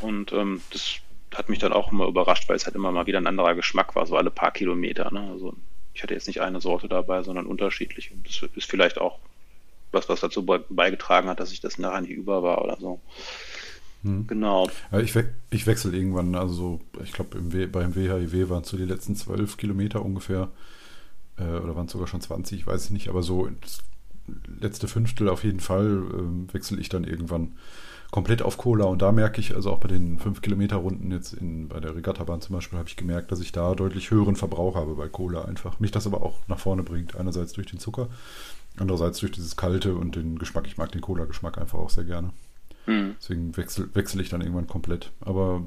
[0.00, 0.96] Und ähm, das
[1.34, 3.94] hat mich dann auch immer überrascht, weil es halt immer mal wieder ein anderer Geschmack
[3.94, 5.12] war, so alle paar Kilometer.
[5.12, 5.28] Ne?
[5.30, 5.54] Also
[5.94, 8.14] ich hatte jetzt nicht eine Sorte dabei, sondern unterschiedliche.
[8.24, 9.18] Das ist vielleicht auch
[9.92, 13.00] was, was dazu beigetragen hat, dass ich das nachher nicht über war oder so.
[14.02, 14.26] Hm.
[14.26, 14.68] Genau.
[14.92, 18.76] Ja, ich, we ich wechsle irgendwann, also so, ich glaube beim WHIW waren es so
[18.76, 20.48] die letzten zwölf Kilometer ungefähr,
[21.38, 23.80] äh, oder waren es sogar schon 20, ich weiß es nicht, aber so das
[24.60, 27.52] letzte Fünftel auf jeden Fall äh, wechsle ich dann irgendwann
[28.10, 31.32] komplett auf Cola und da merke ich, also auch bei den 5 Kilometer Runden jetzt
[31.32, 34.76] in, bei der Regattabahn zum Beispiel, habe ich gemerkt, dass ich da deutlich höheren Verbrauch
[34.76, 35.80] habe bei Cola einfach.
[35.80, 38.08] Mich das aber auch nach vorne bringt, einerseits durch den Zucker,
[38.78, 40.66] andererseits durch dieses Kalte und den Geschmack.
[40.66, 42.30] Ich mag den Cola-Geschmack einfach auch sehr gerne.
[42.86, 43.16] Mhm.
[43.20, 45.12] Deswegen wechsle wechsel ich dann irgendwann komplett.
[45.20, 45.66] Aber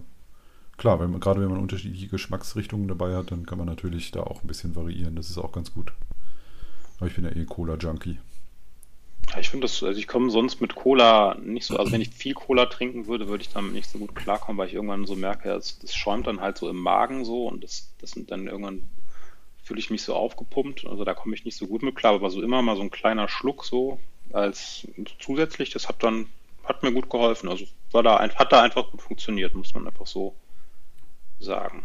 [0.78, 4.22] klar, wenn man, gerade wenn man unterschiedliche Geschmacksrichtungen dabei hat, dann kann man natürlich da
[4.22, 5.15] auch ein bisschen variieren.
[5.15, 5.93] Das ist auch ganz gut.
[6.97, 8.20] Aber ich bin ja eh Cola-Junkie.
[9.39, 12.34] Ich finde das, also ich komme sonst mit Cola nicht so, also wenn ich viel
[12.34, 15.49] Cola trinken würde, würde ich damit nicht so gut klarkommen, weil ich irgendwann so merke,
[15.49, 18.82] das, das schäumt dann halt so im Magen so und das, das sind dann irgendwann
[19.63, 22.32] fühle ich mich so aufgepumpt, also da komme ich nicht so gut mit klar, aber
[22.32, 23.99] so immer mal so ein kleiner Schluck so
[24.34, 24.88] als
[25.20, 26.26] zusätzlich, das hat dann
[26.70, 27.49] hat mir gut geholfen.
[27.49, 30.36] Also war da, hat da einfach gut funktioniert, muss man einfach so
[31.39, 31.84] sagen.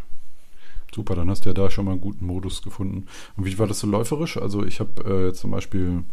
[0.95, 3.07] Super, dann hast du ja da schon mal einen guten Modus gefunden.
[3.37, 4.37] Und wie war das so läuferisch?
[4.37, 6.05] Also ich habe äh, zum Beispiel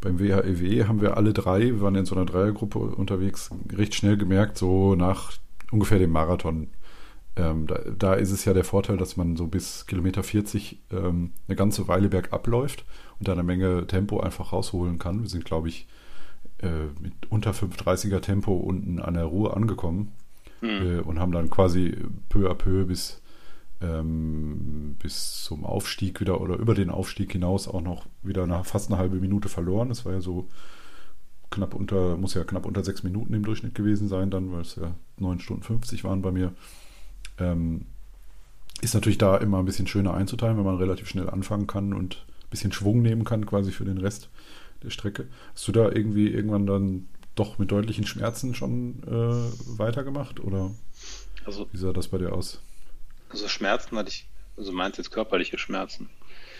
[0.00, 3.94] beim WHEW e haben wir alle drei, wir waren in so einer Dreiergruppe unterwegs, recht
[3.94, 5.32] schnell gemerkt, so nach
[5.70, 6.68] ungefähr dem Marathon.
[7.36, 11.32] Ähm, da, da, ist es ja der Vorteil, dass man so bis Kilometer 40 ähm,
[11.46, 12.86] eine ganze Weile bergab läuft
[13.18, 15.22] und da eine Menge Tempo einfach rausholen kann.
[15.22, 15.86] Wir sind, glaube ich,
[17.00, 20.12] mit unter 530er Tempo unten an der Ruhr angekommen
[20.60, 20.68] mhm.
[20.68, 21.96] äh, und haben dann quasi
[22.28, 23.20] peu à peu bis,
[23.80, 28.90] ähm, bis zum Aufstieg wieder oder über den Aufstieg hinaus auch noch wieder eine, fast
[28.90, 29.88] eine halbe Minute verloren.
[29.88, 30.48] Das war ja so
[31.50, 34.76] knapp unter, muss ja knapp unter sechs Minuten im Durchschnitt gewesen sein, dann, weil es
[34.76, 36.52] ja 9 Stunden 50 waren bei mir.
[37.38, 37.86] Ähm,
[38.82, 42.26] ist natürlich da immer ein bisschen schöner einzuteilen, wenn man relativ schnell anfangen kann und
[42.44, 44.28] ein bisschen Schwung nehmen kann, quasi für den Rest
[44.86, 45.26] der Strecke.
[45.52, 50.70] Hast du da irgendwie irgendwann dann doch mit deutlichen Schmerzen schon äh, weitergemacht oder
[51.46, 52.60] also, wie sah das bei dir aus?
[53.28, 54.26] Also Schmerzen hatte ich,
[54.56, 56.08] also meinst du jetzt körperliche Schmerzen?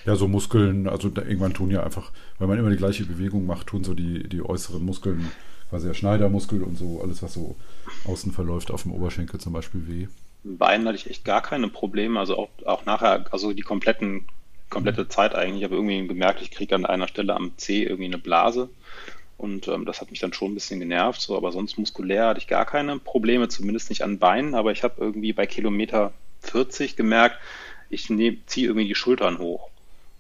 [0.05, 3.67] Ja, so Muskeln, also irgendwann tun ja einfach, weil man immer die gleiche Bewegung macht,
[3.67, 5.33] tun so die, die äußeren Muskeln,
[5.71, 7.57] quasi der Schneidermuskel und so, alles, was so
[8.05, 10.07] außen verläuft, auf dem Oberschenkel zum Beispiel weh.
[10.45, 14.27] Beinen hatte ich echt gar keine Probleme, also auch, auch nachher, also die kompletten
[14.71, 15.59] komplette Zeit eigentlich.
[15.59, 18.69] Ich habe irgendwie gemerkt, ich kriege an einer Stelle am C irgendwie eine Blase.
[19.39, 22.41] Und ähm, das hat mich dann schon ein bisschen genervt, so, aber sonst muskulär hatte
[22.41, 26.97] ich gar keine Probleme, zumindest nicht an Beinen, aber ich habe irgendwie bei Kilometer 40
[26.97, 27.39] gemerkt,
[27.91, 29.69] ich ziehe irgendwie die Schultern hoch.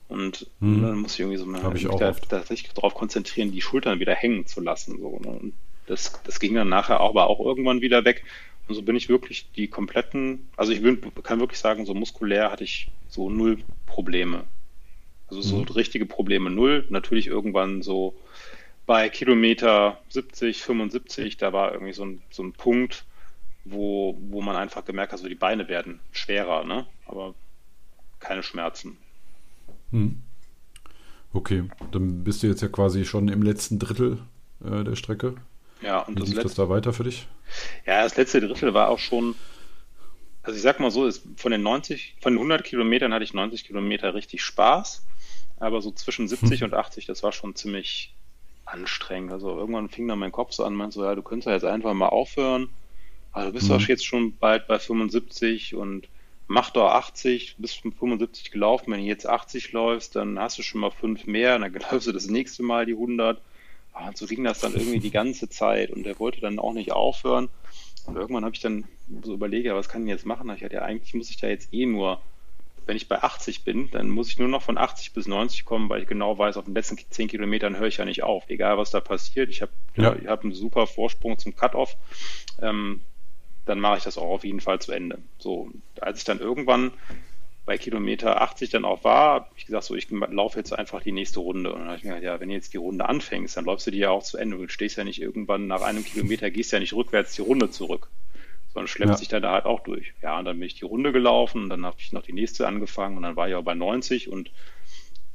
[0.08, 0.82] Und hm.
[0.82, 4.46] dann muss ich irgendwie so mal mich da, tatsächlich darauf konzentrieren, die Schultern wieder hängen
[4.46, 4.98] zu lassen.
[5.00, 5.30] So, ne?
[5.30, 5.52] Und
[5.86, 8.24] das, das ging dann nachher auch, aber auch irgendwann wieder weg.
[8.68, 12.50] Und so bin ich wirklich die kompletten, also ich will, kann wirklich sagen, so muskulär
[12.50, 14.44] hatte ich so null Probleme.
[15.28, 15.64] Also so mhm.
[15.64, 16.84] richtige Probleme null.
[16.90, 18.16] Natürlich irgendwann so
[18.86, 23.04] bei Kilometer 70, 75, da war irgendwie so ein, so ein Punkt,
[23.64, 26.86] wo, wo man einfach gemerkt hat, so die Beine werden schwerer, ne?
[27.06, 27.34] Aber
[28.20, 28.96] keine Schmerzen.
[29.90, 30.22] Mhm.
[31.32, 34.18] Okay, dann bist du jetzt ja quasi schon im letzten Drittel
[34.64, 35.34] äh, der Strecke.
[35.82, 37.26] Ja, und Wie das lief letzte, das da weiter für dich?
[37.86, 39.34] Ja, das letzte Drittel war auch schon,
[40.42, 43.34] also ich sag mal so, ist von den 90, von den 100 Kilometern hatte ich
[43.34, 45.04] 90 Kilometer richtig Spaß,
[45.58, 46.64] aber so zwischen 70 hm.
[46.72, 48.14] und 80, das war schon ziemlich
[48.64, 49.32] anstrengend.
[49.32, 51.64] Also irgendwann fing dann mein Kopf so an, meinte so, ja, du könntest ja jetzt
[51.64, 52.68] einfach mal aufhören.
[53.32, 53.86] Also du bist doch mhm.
[53.86, 56.08] jetzt schon bald bei 75 und
[56.48, 58.92] mach doch 80, bis 75 gelaufen.
[58.92, 62.12] Wenn du jetzt 80 läufst, dann hast du schon mal fünf mehr, dann läufst du
[62.12, 63.40] das nächste Mal die 100.
[63.98, 66.74] Ah, und so ging das dann irgendwie die ganze Zeit und er wollte dann auch
[66.74, 67.48] nicht aufhören.
[68.04, 68.84] Und irgendwann habe ich dann
[69.22, 70.50] so überlegt, ja, was kann ich jetzt machen?
[70.54, 72.20] Ich hatte ja eigentlich muss ich da jetzt eh nur,
[72.84, 75.88] wenn ich bei 80 bin, dann muss ich nur noch von 80 bis 90 kommen,
[75.88, 78.44] weil ich genau weiß, auf den letzten 10 Kilometern höre ich ja nicht auf.
[78.48, 80.14] Egal was da passiert, ich habe ja.
[80.14, 81.96] ich hab einen super Vorsprung zum Cut-Off.
[82.60, 83.00] Ähm,
[83.64, 85.20] dann mache ich das auch auf jeden Fall zu Ende.
[85.38, 85.70] So,
[86.02, 86.92] als ich dann irgendwann
[87.66, 91.12] bei Kilometer 80 dann auch war, habe ich gesagt, so ich laufe jetzt einfach die
[91.12, 91.72] nächste Runde.
[91.72, 93.88] Und dann habe ich mir gedacht, ja, wenn du jetzt die Runde anfängst, dann läufst
[93.88, 94.56] du die ja auch zu Ende.
[94.56, 98.08] Du stehst ja nicht irgendwann nach einem Kilometer, gehst ja nicht rückwärts die Runde zurück,
[98.72, 99.18] sondern schleppst ja.
[99.18, 100.14] sich dann da halt auch durch.
[100.22, 102.68] Ja, und dann bin ich die Runde gelaufen und dann habe ich noch die nächste
[102.68, 104.52] angefangen und dann war ich auch bei 90 und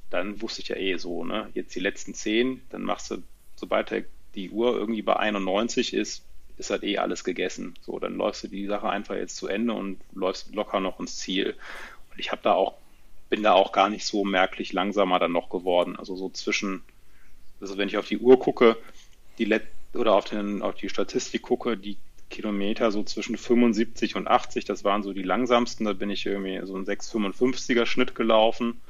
[0.10, 3.24] dann wusste ich ja eh so, ne, jetzt die letzten 10, dann machst du,
[3.56, 4.06] sobald
[4.36, 6.24] die Uhr irgendwie bei 91 ist,
[6.62, 7.74] ist halt eh alles gegessen.
[7.82, 11.18] So, dann läufst du die Sache einfach jetzt zu Ende und läufst locker noch ins
[11.18, 11.56] Ziel.
[12.12, 12.76] Und ich habe da auch,
[13.30, 15.96] bin da auch gar nicht so merklich langsamer dann noch geworden.
[15.96, 16.84] Also so zwischen,
[17.60, 18.78] also wenn ich auf die Uhr gucke,
[19.38, 21.98] die Let oder auf, den, auf die Statistik gucke, die
[22.30, 25.86] Kilometer so zwischen 75 und 80, das waren so die langsamsten.
[25.86, 28.82] Da bin ich irgendwie so einen 6,55er Schnitt gelaufen.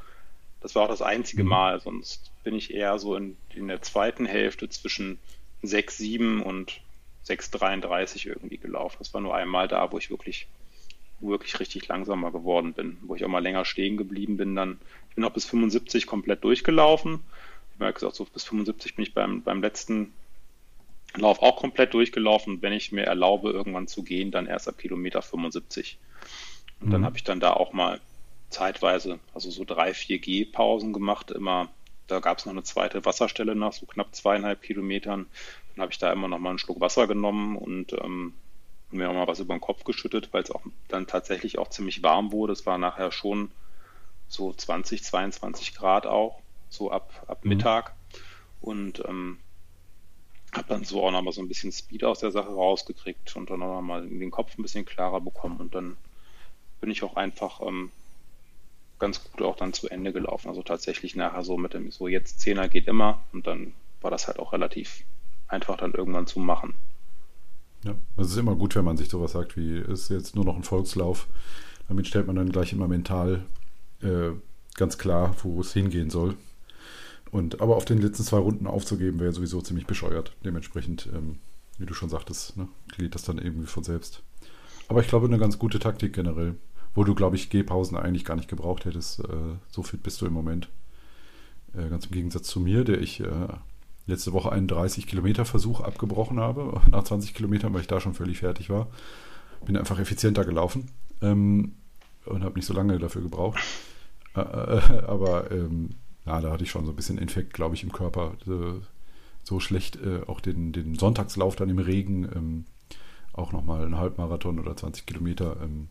[0.61, 1.49] Das war auch das einzige mhm.
[1.49, 1.79] Mal.
[1.81, 5.19] Sonst bin ich eher so in, in der zweiten Hälfte zwischen
[5.63, 6.81] 6, 7 und
[7.27, 8.97] 6,33 irgendwie gelaufen.
[8.99, 10.47] Das war nur einmal da, wo ich wirklich,
[11.29, 14.55] wirklich richtig langsamer geworden bin, wo ich auch mal länger stehen geblieben bin.
[14.55, 17.19] Dann, ich bin auch bis 75 komplett durchgelaufen.
[17.75, 20.13] Ich habe gesagt, so bis 75 bin ich beim, beim letzten
[21.15, 22.61] Lauf auch komplett durchgelaufen.
[22.61, 25.97] Wenn ich mir erlaube, irgendwann zu gehen, dann erst ab Kilometer 75.
[26.79, 26.91] Und mhm.
[26.91, 27.99] dann habe ich dann da auch mal
[28.49, 31.69] zeitweise, also so drei, vier G-Pausen gemacht, immer
[32.11, 35.27] da gab es noch eine zweite Wasserstelle nach so knapp zweieinhalb Kilometern.
[35.73, 38.33] Dann habe ich da immer noch mal einen Schluck Wasser genommen und ähm,
[38.93, 42.03] mir noch mal was über den Kopf geschüttet, weil es auch dann tatsächlich auch ziemlich
[42.03, 42.53] warm wurde.
[42.53, 43.51] Es war nachher schon
[44.27, 46.39] so 20, 22 Grad auch,
[46.69, 47.49] so ab, ab mhm.
[47.49, 47.93] Mittag.
[48.61, 49.39] Und ähm,
[50.53, 53.49] habe dann so auch noch mal so ein bisschen Speed aus der Sache rausgekriegt und
[53.49, 55.59] dann auch noch mal den Kopf ein bisschen klarer bekommen.
[55.59, 55.97] Und dann
[56.79, 57.91] bin ich auch einfach ähm,
[58.99, 60.49] ganz gut auch dann zu Ende gelaufen.
[60.49, 64.27] Also tatsächlich nachher so mit dem, so jetzt Zehner geht immer und dann war das
[64.27, 65.03] halt auch relativ
[65.47, 66.75] einfach dann irgendwann zu machen.
[67.83, 70.55] Ja, es ist immer gut, wenn man sich sowas sagt, wie ist jetzt nur noch
[70.55, 71.27] ein Volkslauf.
[71.87, 73.45] Damit stellt man dann gleich immer mental
[74.01, 74.31] äh,
[74.75, 76.35] ganz klar, wo es hingehen soll.
[77.31, 80.35] Und aber auf den letzten zwei Runden aufzugeben, wäre sowieso ziemlich bescheuert.
[80.43, 81.39] Dementsprechend, ähm,
[81.77, 82.67] wie du schon sagtest, ne,
[82.97, 84.21] geht das dann irgendwie von selbst.
[84.87, 86.55] Aber ich glaube, eine ganz gute Taktik generell
[86.93, 89.19] wo du, glaube ich, Gehpausen eigentlich gar nicht gebraucht hättest.
[89.19, 90.69] Äh, so fit bist du im Moment.
[91.73, 93.47] Äh, ganz im Gegensatz zu mir, der ich äh,
[94.11, 98.69] letzte Woche einen 30-Kilometer-Versuch abgebrochen habe, nach 20 Kilometern, weil ich da schon völlig fertig
[98.69, 98.87] war.
[99.65, 100.89] Bin einfach effizienter gelaufen
[101.21, 101.75] ähm,
[102.25, 103.59] und habe nicht so lange dafür gebraucht.
[104.35, 105.91] Äh, äh, aber ähm,
[106.25, 108.33] ja, da hatte ich schon so ein bisschen Infekt, glaube ich, im Körper.
[109.43, 112.65] so schlecht äh, auch den, den Sonntagslauf dann im Regen, ähm,
[113.33, 115.57] auch nochmal einen Halbmarathon oder 20 Kilometer.
[115.63, 115.87] Ähm,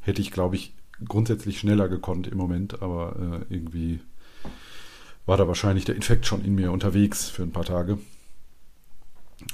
[0.00, 0.74] hätte ich, glaube ich,
[1.04, 4.00] grundsätzlich schneller gekonnt im Moment, aber äh, irgendwie
[5.28, 7.98] war da wahrscheinlich der Infekt schon in mir unterwegs für ein paar Tage.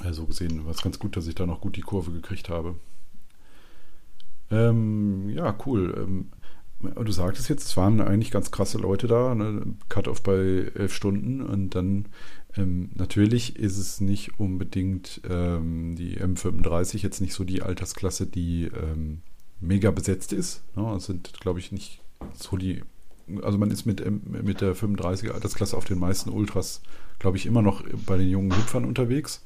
[0.01, 2.77] Also gesehen war es ganz gut, dass ich da noch gut die Kurve gekriegt habe.
[4.51, 5.95] Ähm, ja, cool.
[5.99, 6.31] Ähm,
[6.81, 9.63] du sagtest jetzt, es waren eigentlich ganz krasse Leute da, ne?
[9.89, 12.07] Cut-off bei elf Stunden und dann
[12.57, 18.67] ähm, natürlich ist es nicht unbedingt ähm, die M35 jetzt nicht so die Altersklasse, die
[18.67, 19.23] ähm,
[19.61, 20.63] mega besetzt ist.
[20.77, 20.95] Ne?
[20.97, 22.01] Es sind, glaube ich, nicht
[22.35, 22.83] so die.
[23.43, 26.83] Also man ist mit, ähm, mit der 35er Altersklasse auf den meisten Ultras,
[27.19, 29.43] glaube ich, immer noch bei den jungen Hüpfern unterwegs,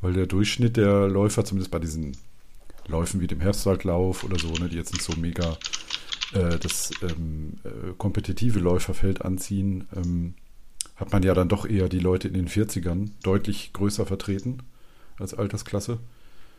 [0.00, 2.16] weil der Durchschnitt der Läufer, zumindest bei diesen
[2.86, 5.56] Läufen wie dem Herbstwaldlauf oder so, ne, die jetzt nicht so mega
[6.32, 10.34] äh, das ähm, äh, kompetitive Läuferfeld anziehen, ähm,
[10.96, 14.58] hat man ja dann doch eher die Leute in den 40ern deutlich größer vertreten
[15.18, 15.98] als Altersklasse.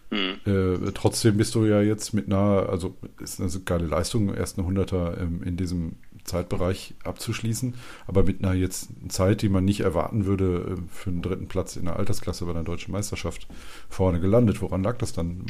[0.09, 0.39] Mhm.
[0.45, 4.67] Äh, trotzdem bist du ja jetzt mit einer, also ist eine geile Leistung, erst eine
[4.67, 5.93] Hunderter ähm, in diesem
[6.31, 7.75] Zeitbereich abzuschließen,
[8.07, 11.75] aber mit einer jetzt Zeit, die man nicht erwarten würde, äh, für einen dritten Platz
[11.75, 13.47] in der Altersklasse bei der deutschen Meisterschaft
[13.89, 14.61] vorne gelandet.
[14.61, 15.45] Woran lag das dann?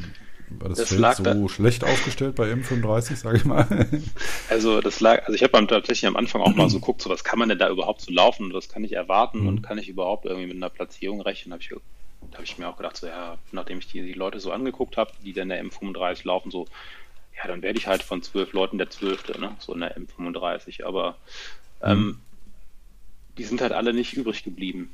[0.59, 3.67] War das, das Feld so da schlecht aufgestellt bei M35, sage ich mal?
[4.49, 7.23] Also das lag, also ich habe tatsächlich am Anfang auch mal so geguckt, so was
[7.23, 9.47] kann man denn da überhaupt so laufen, was kann ich erwarten mhm.
[9.47, 11.53] und kann ich überhaupt irgendwie mit einer Platzierung rechnen?
[11.53, 11.69] Habe ich
[12.29, 14.97] da habe ich mir auch gedacht, so, ja, nachdem ich die, die Leute so angeguckt
[14.97, 16.67] habe, die dann in der M35 laufen, so,
[17.37, 19.55] ja, dann werde ich halt von zwölf Leuten der Zwölfte, ne?
[19.59, 20.83] so in der M35.
[20.83, 21.17] Aber
[21.81, 22.17] ähm, mhm.
[23.37, 24.93] die sind halt alle nicht übrig geblieben.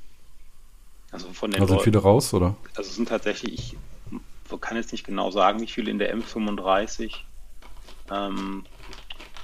[1.12, 2.56] Also von den also sind viele raus, oder?
[2.76, 7.16] Also sind tatsächlich, ich kann jetzt nicht genau sagen, wie viele in der M35
[8.12, 8.66] ähm,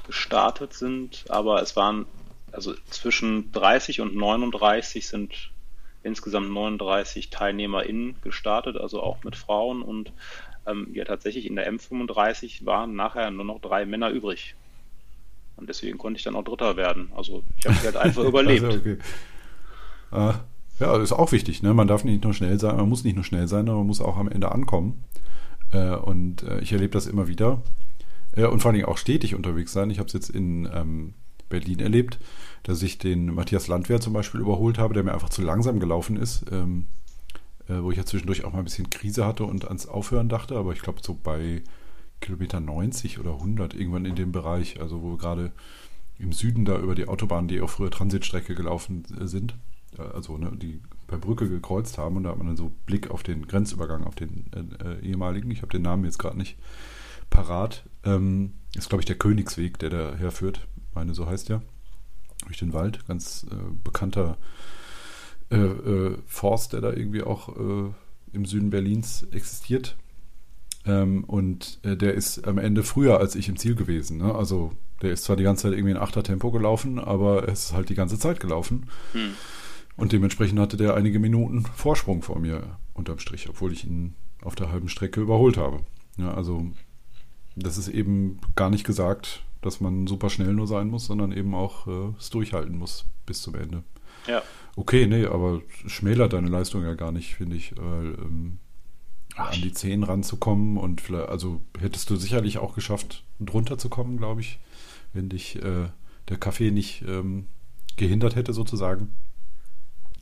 [0.07, 2.05] gestartet sind, aber es waren,
[2.51, 5.51] also zwischen 30 und 39 sind
[6.03, 10.11] insgesamt 39 TeilnehmerInnen gestartet, also auch mit Frauen und
[10.65, 14.55] ähm, ja tatsächlich in der M35 waren nachher nur noch drei Männer übrig.
[15.55, 17.11] Und deswegen konnte ich dann auch Dritter werden.
[17.15, 18.65] Also ich habe halt einfach überlebt.
[18.65, 18.97] Also okay.
[20.11, 20.33] äh,
[20.79, 21.61] ja, das ist auch wichtig.
[21.61, 21.73] Ne?
[21.73, 24.17] Man darf nicht nur schnell sein, man muss nicht nur schnell sein, man muss auch
[24.17, 25.03] am Ende ankommen.
[25.71, 27.61] Äh, und äh, ich erlebe das immer wieder.
[28.35, 29.91] Äh, und vor allen Dingen auch stetig unterwegs sein.
[29.91, 31.13] Ich habe es jetzt in ähm,
[31.49, 32.19] Berlin erlebt
[32.63, 36.17] dass ich den Matthias Landwehr zum Beispiel überholt habe, der mir einfach zu langsam gelaufen
[36.17, 36.87] ist, ähm,
[37.67, 40.55] äh, wo ich ja zwischendurch auch mal ein bisschen Krise hatte und ans Aufhören dachte,
[40.55, 41.61] aber ich glaube so bei
[42.19, 45.51] Kilometer 90 oder 100 irgendwann in dem Bereich, also wo wir gerade
[46.19, 49.55] im Süden da über die Autobahn, die auch früher Transitstrecke gelaufen äh, sind,
[49.97, 53.11] äh, also ne, die per Brücke gekreuzt haben und da hat man dann so Blick
[53.11, 56.57] auf den Grenzübergang, auf den äh, äh ehemaligen, ich habe den Namen jetzt gerade nicht
[57.29, 61.61] parat, ähm, ist glaube ich der Königsweg, der da herführt, meine so heißt ja
[62.45, 64.37] durch den Wald, ganz äh, bekannter
[65.55, 67.91] äh, Forst, der da irgendwie auch äh,
[68.33, 69.95] im Süden Berlins existiert.
[70.85, 74.17] Ähm, und äh, der ist am Ende früher als ich im Ziel gewesen.
[74.17, 74.35] Ne?
[74.35, 77.73] Also der ist zwar die ganze Zeit irgendwie in achter Tempo gelaufen, aber es ist
[77.73, 78.87] halt die ganze Zeit gelaufen.
[79.13, 79.31] Hm.
[79.95, 84.55] Und dementsprechend hatte der einige Minuten Vorsprung vor mir unterm Strich, obwohl ich ihn auf
[84.55, 85.81] der halben Strecke überholt habe.
[86.17, 86.65] Ja, also
[87.55, 91.53] das ist eben gar nicht gesagt, dass man super schnell nur sein muss, sondern eben
[91.53, 93.83] auch äh, es durchhalten muss bis zum Ende.
[94.27, 94.41] Ja.
[94.75, 98.57] Okay, nee, aber schmälert deine Leistung ja gar nicht, finde ich, weil ähm,
[99.35, 104.17] an die 10 ranzukommen und vielleicht, also hättest du sicherlich auch geschafft, drunter zu kommen,
[104.17, 104.59] glaube ich,
[105.13, 105.89] wenn dich äh,
[106.29, 107.47] der Kaffee nicht ähm,
[107.97, 109.13] gehindert hätte, sozusagen.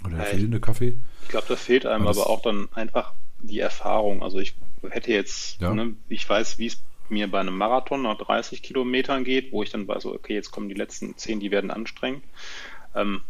[0.03, 0.97] Oder der ja, fehlende Kaffee.
[1.23, 4.23] Ich glaube, da fehlt einem aber auch dann einfach die Erfahrung.
[4.23, 4.55] Also ich
[4.89, 5.73] hätte jetzt, ja.
[5.73, 9.69] ne, ich weiß, wie es mir bei einem Marathon nach 30 Kilometern geht, wo ich
[9.69, 12.23] dann weiß, okay, jetzt kommen die letzten 10, die werden anstrengend.
[12.95, 13.21] Ähm,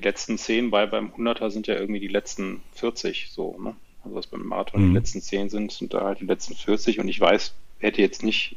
[0.00, 3.76] die letzten 10 bei beim 100er sind ja irgendwie die letzten 40, so, ne?
[4.02, 4.88] Also was beim Marathon mhm.
[4.88, 8.22] die letzten 10 sind, sind da halt die letzten 40 und ich weiß, hätte jetzt
[8.22, 8.56] nicht,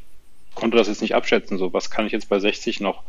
[0.55, 3.03] konnte das jetzt nicht abschätzen, so was kann ich jetzt bei 60 noch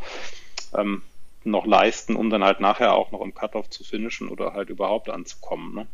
[0.74, 1.03] ähm,
[1.45, 5.11] noch leisten, um dann halt nachher auch noch im Cut-Off zu finishen oder halt überhaupt
[5.11, 5.74] anzukommen.
[5.74, 5.87] Ne?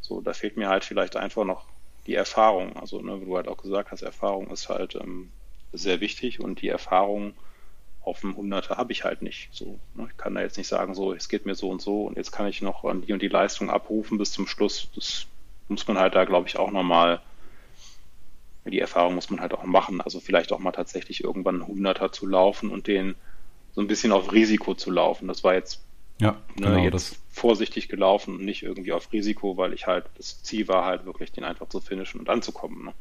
[0.00, 1.66] So, da fehlt mir halt vielleicht einfach noch
[2.06, 2.76] die Erfahrung.
[2.76, 5.30] Also, ne, wie du halt auch gesagt hast, Erfahrung ist halt ähm,
[5.72, 7.34] sehr wichtig und die Erfahrung
[8.04, 9.48] auf dem Hunderter habe ich halt nicht.
[9.52, 10.08] So, ne?
[10.10, 12.32] Ich kann da jetzt nicht sagen, so, es geht mir so und so und jetzt
[12.32, 14.88] kann ich noch an die und die Leistung abrufen bis zum Schluss.
[14.94, 15.26] Das
[15.68, 17.20] muss man halt da, glaube ich, auch nochmal,
[18.64, 20.00] die Erfahrung muss man halt auch machen.
[20.00, 23.14] Also vielleicht auch mal tatsächlich irgendwann einen Hunderter zu laufen und den
[23.74, 25.28] so ein bisschen auf Risiko zu laufen.
[25.28, 25.82] Das war jetzt,
[26.20, 27.20] ja, ne, genau, jetzt das.
[27.30, 31.32] vorsichtig gelaufen und nicht irgendwie auf Risiko, weil ich halt, das Ziel war halt wirklich,
[31.32, 32.84] den einfach zu finishen und anzukommen.
[32.84, 32.92] Ne?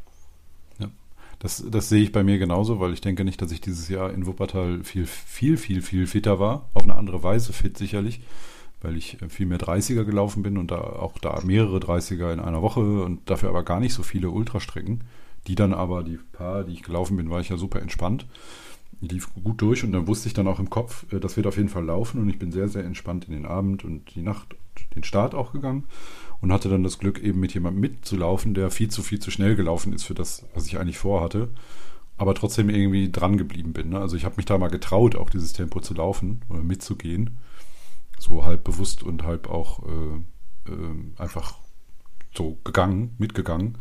[1.40, 4.14] Das, das sehe ich bei mir genauso, weil ich denke nicht, dass ich dieses Jahr
[4.14, 6.70] in Wuppertal viel, viel, viel, viel fitter war.
[6.74, 8.22] Auf eine andere Weise fit sicherlich,
[8.82, 12.62] weil ich viel mehr 30er gelaufen bin und da auch da mehrere 30er in einer
[12.62, 15.04] Woche und dafür aber gar nicht so viele Ultrastrecken.
[15.48, 18.26] Die dann aber, die paar, die ich gelaufen bin, war ich ja super entspannt
[19.02, 21.58] lief gut durch und dann wusste ich dann auch im Kopf, äh, das wird auf
[21.58, 24.56] jeden Fall laufen und ich bin sehr, sehr entspannt in den Abend und die Nacht,
[24.96, 25.84] den Start auch gegangen
[26.44, 29.56] und hatte dann das Glück, eben mit jemandem mitzulaufen, der viel zu viel zu schnell
[29.56, 31.48] gelaufen ist für das, was ich eigentlich vorhatte,
[32.18, 33.92] aber trotzdem irgendwie dran geblieben bin.
[33.92, 34.00] Ne?
[34.00, 37.38] Also ich habe mich da mal getraut, auch dieses Tempo zu laufen oder mitzugehen,
[38.20, 41.60] so halb bewusst und halb auch äh, äh, einfach
[42.36, 43.78] so gegangen, mitgegangen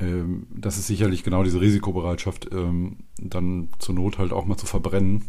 [0.00, 4.66] ähm, das ist sicherlich genau diese Risikobereitschaft, ähm, dann zur Not halt auch mal zu
[4.66, 5.24] verbrennen.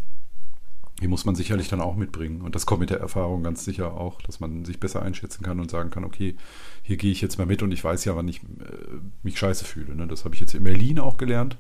[1.02, 2.42] Die muss man sicherlich dann auch mitbringen.
[2.42, 5.60] Und das kommt mit der Erfahrung ganz sicher auch, dass man sich besser einschätzen kann
[5.60, 6.36] und sagen kann, okay,
[6.82, 9.66] hier gehe ich jetzt mal mit und ich weiß ja, wann ich äh, mich scheiße
[9.66, 9.96] fühle.
[9.96, 10.08] Ne?
[10.08, 11.58] Das habe ich jetzt in Berlin auch gelernt.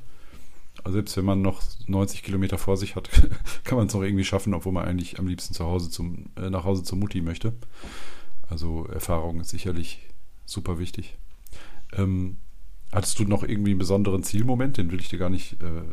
[0.83, 3.09] Also selbst wenn man noch 90 Kilometer vor sich hat,
[3.63, 6.49] kann man es auch irgendwie schaffen, obwohl man eigentlich am liebsten zu Hause zum, äh,
[6.49, 7.53] nach Hause zur Mutti möchte.
[8.49, 10.07] Also Erfahrung ist sicherlich
[10.45, 11.17] super wichtig.
[11.93, 12.37] Ähm,
[12.91, 14.77] Hattest du noch irgendwie einen besonderen Zielmoment?
[14.77, 15.83] Den will ich dir gar nicht äh, äh,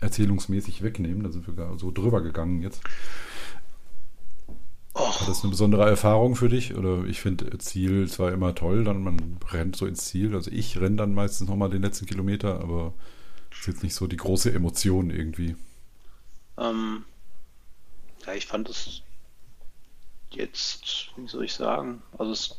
[0.00, 1.22] erzählungsmäßig wegnehmen.
[1.22, 2.82] Da sind wir so drüber gegangen jetzt.
[4.94, 5.20] Och.
[5.20, 6.74] War das eine besondere Erfahrung für dich?
[6.74, 10.34] Oder ich finde Ziel zwar immer toll, dann man rennt so ins Ziel.
[10.34, 12.94] Also ich renne dann meistens nochmal den letzten Kilometer, aber
[13.50, 15.56] ist jetzt nicht so die große Emotion irgendwie.
[16.58, 17.04] Ähm,
[18.26, 19.02] ja, ich fand es
[20.30, 22.58] jetzt, wie soll ich sagen, also es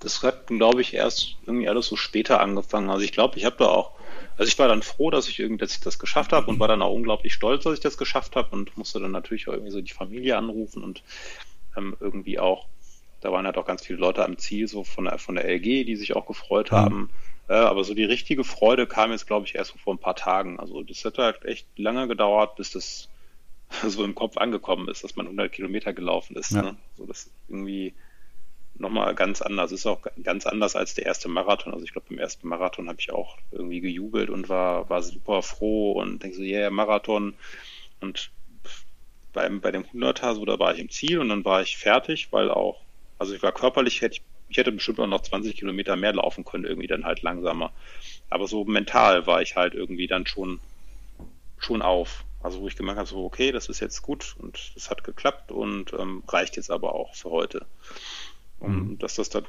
[0.00, 2.90] das hat, glaube ich, erst irgendwie alles so später angefangen.
[2.90, 3.92] Also ich glaube, ich habe da auch,
[4.40, 6.66] also ich war dann froh, dass ich irgendwie, dass ich das geschafft habe und war
[6.66, 9.70] dann auch unglaublich stolz, dass ich das geschafft habe und musste dann natürlich auch irgendwie
[9.70, 11.02] so die Familie anrufen und
[11.76, 12.66] ähm, irgendwie auch,
[13.20, 15.84] da waren halt auch ganz viele Leute am Ziel, so von der, von der LG,
[15.84, 16.76] die sich auch gefreut mhm.
[16.76, 17.10] haben.
[17.50, 20.58] Äh, aber so die richtige Freude kam jetzt, glaube ich, erst vor ein paar Tagen.
[20.58, 23.10] Also das hat halt echt lange gedauert, bis das
[23.86, 26.52] so im Kopf angekommen ist, dass man 100 Kilometer gelaufen ist.
[26.52, 26.62] Ja.
[26.62, 26.76] Ne?
[26.96, 27.92] So das irgendwie
[28.74, 29.72] nochmal ganz anders.
[29.72, 31.72] Ist auch ganz anders als der erste Marathon.
[31.72, 35.42] Also ich glaube, beim ersten Marathon habe ich auch irgendwie gejubelt und war, war super
[35.42, 37.34] froh und denke so, yeah, Marathon.
[38.00, 38.30] Und
[39.32, 42.32] beim, bei dem 100er, so, da war ich im Ziel und dann war ich fertig,
[42.32, 42.80] weil auch,
[43.18, 46.44] also ich war körperlich, hätte ich, ich hätte bestimmt auch noch 20 Kilometer mehr laufen
[46.44, 47.72] können, irgendwie dann halt langsamer.
[48.30, 50.60] Aber so mental war ich halt irgendwie dann schon,
[51.58, 52.24] schon auf.
[52.42, 55.52] Also wo ich gemerkt habe, so, okay, das ist jetzt gut und das hat geklappt
[55.52, 57.66] und ähm, reicht jetzt aber auch für heute.
[58.60, 58.98] Und mhm.
[58.98, 59.44] dass das dann,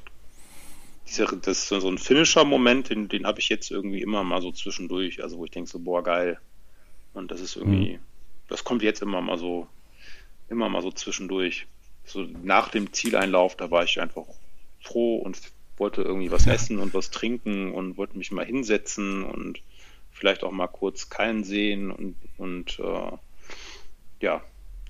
[1.07, 4.51] dieser, das ist so ein Finisher-Moment, den, den habe ich jetzt irgendwie immer mal so
[4.51, 6.39] zwischendurch, also wo ich denke so, boah, geil.
[7.13, 7.99] Und das ist irgendwie, mhm.
[8.47, 9.67] das kommt jetzt immer mal so,
[10.49, 11.67] immer mal so zwischendurch.
[12.05, 14.25] So nach dem Zieleinlauf, da war ich einfach
[14.79, 15.37] froh und
[15.77, 19.61] wollte irgendwie was essen und was trinken und wollte mich mal hinsetzen und
[20.11, 23.17] vielleicht auch mal kurz keinen sehen und, und äh,
[24.21, 24.41] ja,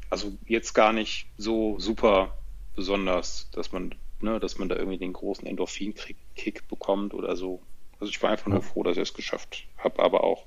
[0.10, 2.38] also jetzt gar nicht so super
[2.76, 7.62] besonders, dass man ne, dass man da irgendwie den großen Endorphin-Kick bekommt oder so.
[8.00, 10.46] Also ich war einfach nur froh, dass ich es geschafft habe, aber auch,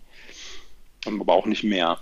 [1.07, 1.99] aber auch nicht mehr.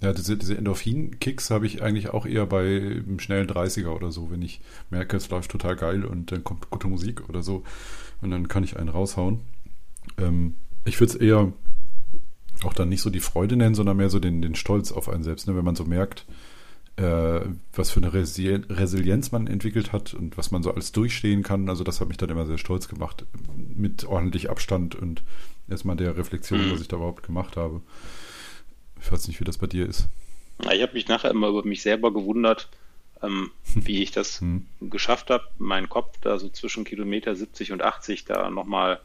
[0.00, 4.30] Ja, diese, diese Endorphin-Kicks habe ich eigentlich auch eher bei einem schnellen 30er oder so,
[4.30, 4.60] wenn ich
[4.90, 7.62] merke, es läuft total geil und dann kommt gute Musik oder so
[8.20, 9.40] und dann kann ich einen raushauen.
[10.18, 11.52] Ähm, ich würde es eher
[12.64, 15.22] auch dann nicht so die Freude nennen, sondern mehr so den, den Stolz auf einen
[15.22, 15.56] selbst, ne?
[15.56, 16.26] wenn man so merkt,
[16.96, 21.68] was für eine Resilienz man entwickelt hat und was man so alles durchstehen kann.
[21.68, 23.24] Also das hat mich dann immer sehr stolz gemacht,
[23.74, 25.22] mit ordentlich Abstand und
[25.68, 26.72] erstmal der Reflexion, mhm.
[26.72, 27.80] was ich da überhaupt gemacht habe.
[29.00, 30.08] Ich weiß nicht, wie das bei dir ist.
[30.60, 32.68] Ich habe mich nachher immer über mich selber gewundert,
[33.22, 34.66] ähm, wie ich das hm.
[34.80, 39.00] geschafft habe, meinen Kopf da so zwischen Kilometer 70 und 80 da nochmal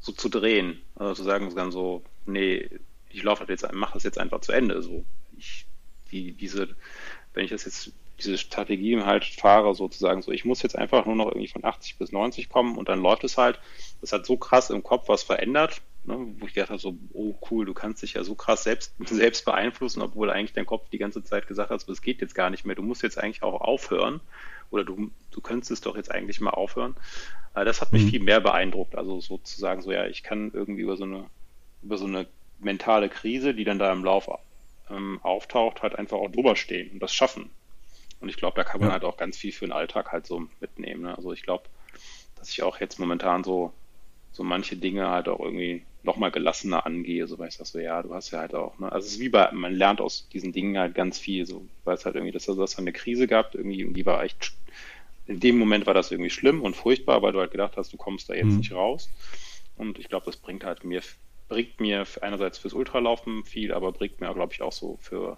[0.00, 0.80] so zu drehen.
[0.96, 2.68] Also zu sagen dann so, nee,
[3.10, 4.82] ich laufe jetzt, mache das jetzt einfach zu Ende.
[4.82, 5.04] So,
[5.38, 5.65] ich,
[6.16, 6.68] die, diese,
[7.34, 11.16] wenn ich das jetzt, diese Strategie halt fahre, sozusagen so, ich muss jetzt einfach nur
[11.16, 13.60] noch irgendwie von 80 bis 90 kommen und dann läuft es halt.
[14.00, 17.34] Das hat so krass im Kopf was verändert, ne, wo ich gedacht habe, so, oh
[17.50, 20.98] cool, du kannst dich ja so krass selbst, selbst beeinflussen, obwohl eigentlich dein Kopf die
[20.98, 23.42] ganze Zeit gesagt hat, so, das geht jetzt gar nicht mehr, du musst jetzt eigentlich
[23.42, 24.20] auch aufhören
[24.70, 26.96] oder du, du könntest es doch jetzt eigentlich mal aufhören.
[27.54, 28.10] Äh, das hat mich mhm.
[28.10, 31.26] viel mehr beeindruckt, also sozusagen so, ja, ich kann irgendwie über so eine,
[31.82, 32.26] über so eine
[32.58, 34.28] mentale Krise, die dann da im Lauf
[34.90, 37.50] ähm, auftaucht, halt einfach auch drüber stehen und das schaffen.
[38.20, 38.92] Und ich glaube, da kann man ja.
[38.94, 41.02] halt auch ganz viel für den Alltag halt so mitnehmen.
[41.02, 41.16] Ne?
[41.16, 41.64] Also ich glaube,
[42.36, 43.72] dass ich auch jetzt momentan so
[44.36, 48.02] so manche Dinge halt auch irgendwie nochmal gelassener angehe, so weil ich sage so, ja,
[48.02, 48.92] du hast ja halt auch, ne?
[48.92, 51.94] Also es ist wie bei, man lernt aus diesen Dingen halt ganz viel, so, weil
[51.94, 54.52] es halt irgendwie, dass du das eine Krise gab, irgendwie, die war echt,
[55.26, 57.96] in dem Moment war das irgendwie schlimm und furchtbar, weil du halt gedacht hast, du
[57.96, 58.58] kommst da jetzt mhm.
[58.58, 59.08] nicht raus.
[59.76, 61.00] Und ich glaube, das bringt halt mir,
[61.48, 65.36] bringt mir einerseits fürs Ultralaufen viel, aber bringt mir, glaube ich, auch so für,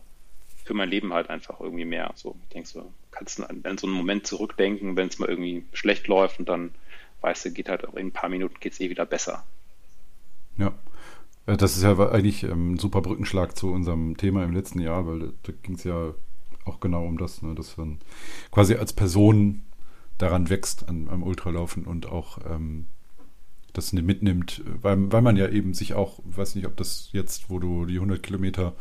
[0.65, 2.13] für mein Leben halt einfach irgendwie mehr.
[2.15, 5.65] So, ich denke so, kannst du an so einen Moment zurückdenken, wenn es mal irgendwie
[5.73, 6.73] schlecht läuft und dann
[7.21, 9.45] weißt du, geht halt in ein paar Minuten geht es eh wieder besser.
[10.57, 10.73] Ja.
[11.47, 15.33] Das ist ja eigentlich ähm, ein super Brückenschlag zu unserem Thema im letzten Jahr, weil
[15.45, 16.13] da ging es ja
[16.67, 17.99] auch genau um das, ne, dass man
[18.51, 19.63] quasi als Person
[20.19, 22.87] daran wächst an, am Ultralaufen und auch ähm,
[23.79, 27.59] das mitnimmt, weil, weil man ja eben sich auch, weiß nicht, ob das jetzt, wo
[27.59, 28.75] du die 100 Kilometer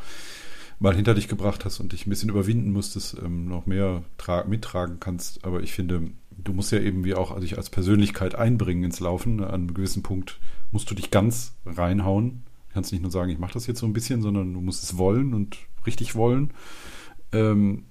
[0.79, 4.03] mal hinter dich gebracht hast und dich ein bisschen überwinden musstest, ähm, noch mehr
[4.47, 5.43] mittragen kannst.
[5.45, 9.43] Aber ich finde, du musst ja eben wie auch dich als Persönlichkeit einbringen ins Laufen.
[9.43, 10.39] An einem gewissen Punkt
[10.71, 12.43] musst du dich ganz reinhauen.
[12.67, 14.83] Du kannst nicht nur sagen, ich mache das jetzt so ein bisschen, sondern du musst
[14.83, 16.51] es wollen und richtig wollen.
[17.31, 17.85] Ähm,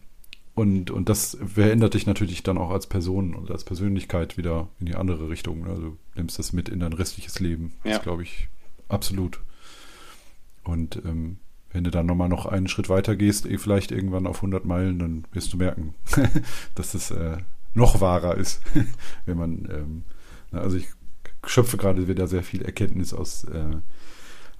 [0.56, 4.86] und, und das verändert dich natürlich dann auch als Person und als Persönlichkeit wieder in
[4.86, 5.66] die andere Richtung.
[5.66, 7.74] Also du nimmst das mit in dein restliches Leben.
[7.84, 7.92] Ja.
[7.92, 8.48] Das glaube ich
[8.88, 9.40] absolut.
[10.64, 11.36] Und ähm,
[11.72, 14.98] wenn du dann nochmal noch einen Schritt weiter gehst, eh vielleicht irgendwann auf 100 Meilen,
[14.98, 15.94] dann wirst du merken,
[16.74, 17.36] dass es äh,
[17.74, 18.62] noch wahrer ist,
[19.26, 20.04] wenn man, ähm,
[20.52, 20.86] also ich
[21.44, 23.76] schöpfe gerade wieder sehr viel Erkenntnis aus, äh,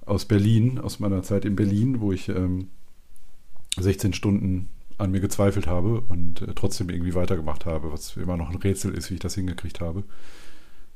[0.05, 2.67] aus Berlin, aus meiner Zeit in Berlin, wo ich ähm,
[3.79, 8.49] 16 Stunden an mir gezweifelt habe und äh, trotzdem irgendwie weitergemacht habe, was immer noch
[8.49, 10.03] ein Rätsel ist, wie ich das hingekriegt habe.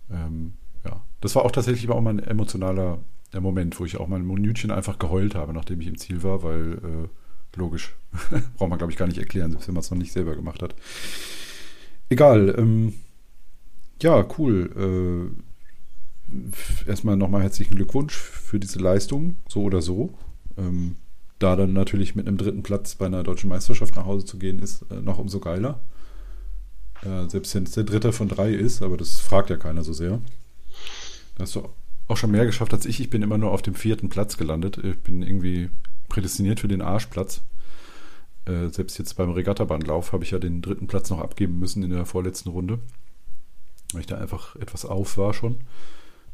[0.10, 0.54] Ähm,
[0.86, 2.99] ja, das war auch tatsächlich auch mal ein emotionaler
[3.34, 6.24] der Moment, wo ich auch mal ein Minütchen einfach geheult habe, nachdem ich im Ziel
[6.24, 7.95] war, weil äh, logisch,
[8.58, 10.62] braucht man glaube ich gar nicht erklären, selbst wenn man es noch nicht selber gemacht
[10.62, 10.76] hat.
[12.10, 12.93] Egal, ähm,
[14.02, 15.32] ja, cool.
[16.36, 20.14] Äh, erstmal nochmal herzlichen Glückwunsch für diese Leistung, so oder so.
[20.58, 20.95] Ähm,
[21.42, 24.60] da dann natürlich mit einem dritten Platz bei einer deutschen Meisterschaft nach Hause zu gehen,
[24.60, 25.80] ist äh, noch umso geiler.
[27.04, 29.94] Äh, selbst wenn es der dritte von drei ist, aber das fragt ja keiner so
[29.94, 30.22] sehr.
[31.36, 31.68] Da hast du
[32.08, 33.00] auch schon mehr geschafft als ich.
[33.00, 34.78] Ich bin immer nur auf dem vierten Platz gelandet.
[34.78, 35.70] Ich bin irgendwie
[36.10, 37.42] prädestiniert für den Arschplatz.
[38.46, 41.89] Äh, selbst jetzt beim Regattabandlauf habe ich ja den dritten Platz noch abgeben müssen in
[41.89, 42.80] der vorletzten Runde.
[43.94, 45.58] Weil ich da einfach etwas auf war schon.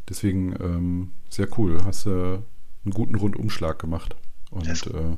[0.10, 1.80] Deswegen ähm, sehr cool.
[1.86, 4.16] Hast äh, einen guten Rundumschlag gemacht.
[4.52, 5.18] Und äh,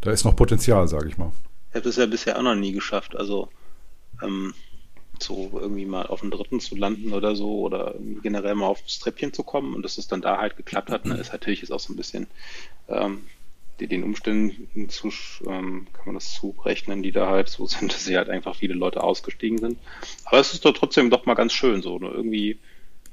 [0.00, 1.32] da ist noch Potenzial, sage ich mal.
[1.70, 3.16] Ich habe das ja bisher auch noch nie geschafft.
[3.16, 3.48] Also
[4.22, 4.54] ähm,
[5.18, 9.32] so irgendwie mal auf dem dritten zu landen oder so oder generell mal aufs Treppchen
[9.32, 11.80] zu kommen und dass es dann da halt geklappt hat, ne, ist natürlich jetzt auch
[11.80, 12.26] so ein bisschen
[12.88, 13.22] ähm,
[13.80, 15.08] den Umständen zu,
[15.46, 18.74] ähm, kann man das zurechnen, die da halt so sind, dass sie halt einfach viele
[18.74, 19.78] Leute ausgestiegen sind.
[20.24, 22.08] Aber es ist doch trotzdem doch mal ganz schön so, ne?
[22.08, 22.58] irgendwie,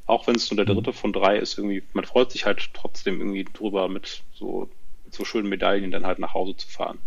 [0.05, 0.79] auch wenn es nur der mhm.
[0.79, 4.69] dritte von drei ist, irgendwie, man freut sich halt trotzdem irgendwie drüber, mit so,
[5.09, 6.99] mit so schönen Medaillen dann halt nach Hause zu fahren.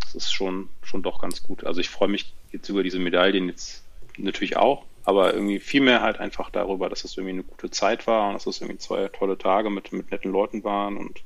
[0.00, 1.64] Das ist schon, schon doch ganz gut.
[1.64, 3.84] Also ich freue mich jetzt über diese Medaillen jetzt
[4.18, 8.06] natürlich auch, aber irgendwie viel mehr halt einfach darüber, dass es irgendwie eine gute Zeit
[8.06, 11.22] war und dass es irgendwie zwei tolle Tage mit, mit netten Leuten waren und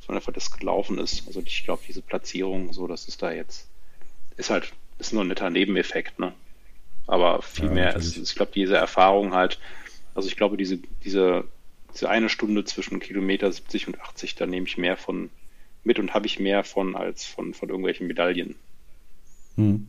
[0.00, 1.26] so einfach das gelaufen ist.
[1.26, 3.70] Also ich glaube, diese Platzierung, so, das ist da jetzt,
[4.36, 6.34] ist halt, ist nur ein netter Nebeneffekt, ne?
[7.06, 9.58] Aber viel ja, mehr ist, ich glaube, diese Erfahrung halt,
[10.14, 11.44] also ich glaube, diese, diese,
[11.92, 15.30] diese eine Stunde zwischen Kilometer 70 und 80, da nehme ich mehr von,
[15.84, 18.56] mit und habe ich mehr von als von, von irgendwelchen Medaillen.
[19.56, 19.88] Hm.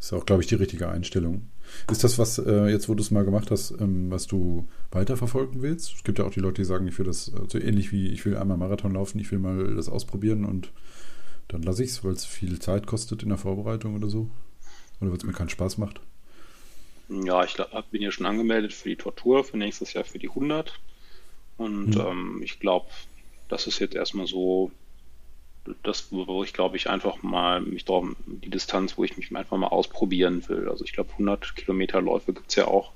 [0.00, 1.48] Ist auch, glaube ich, die richtige Einstellung.
[1.90, 5.62] Ist das was, äh, jetzt wo du es mal gemacht hast, ähm, was du weiterverfolgen
[5.62, 5.94] willst?
[5.94, 8.08] Es gibt ja auch die Leute, die sagen, ich will das äh, so ähnlich wie
[8.08, 10.72] ich will einmal Marathon laufen, ich will mal das ausprobieren und
[11.48, 14.30] dann lasse ich es, weil es viel Zeit kostet in der Vorbereitung oder so.
[15.00, 16.00] Oder weil es mir keinen Spaß macht.
[17.08, 17.56] Ja, ich
[17.90, 20.78] bin ja schon angemeldet für die Tortur, für nächstes Jahr für die 100.
[21.56, 22.06] Und hm.
[22.06, 22.86] ähm, ich glaube,
[23.48, 24.70] das ist jetzt erstmal so
[25.82, 29.56] das, wo ich glaube ich einfach mal mich drauf, die Distanz, wo ich mich einfach
[29.56, 30.68] mal ausprobieren will.
[30.68, 32.92] Also ich glaube 100 Kilometer Läufe gibt es ja auch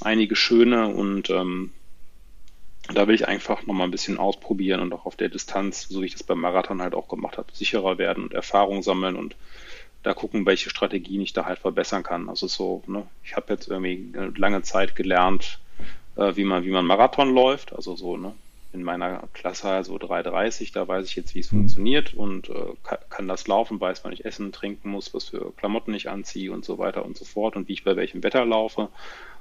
[0.00, 1.72] einige schöne und ähm,
[2.94, 6.02] da will ich einfach noch mal ein bisschen ausprobieren und auch auf der Distanz, so
[6.02, 9.34] wie ich das beim Marathon halt auch gemacht habe, sicherer werden und Erfahrung sammeln und
[10.06, 12.28] da gucken, welche Strategien ich da halt verbessern kann.
[12.28, 15.58] Also so, ne, ich habe jetzt irgendwie lange Zeit gelernt,
[16.14, 18.32] äh, wie man, wie man Marathon läuft, also so, ne,
[18.72, 21.58] in meiner Klasse also 3,30, da weiß ich jetzt, wie es mhm.
[21.58, 25.52] funktioniert und äh, kann, kann, das laufen, weiß, wann ich essen, trinken muss, was für
[25.56, 28.44] Klamotten ich anziehe und so weiter und so fort und wie ich bei welchem Wetter
[28.44, 28.90] laufe.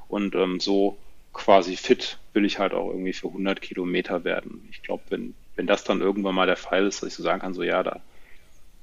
[0.07, 0.97] Und ähm, so
[1.31, 4.67] quasi fit will ich halt auch irgendwie für 100 Kilometer werden.
[4.71, 7.41] Ich glaube, wenn, wenn das dann irgendwann mal der Fall ist, dass ich so sagen
[7.41, 8.01] kann, so ja, da,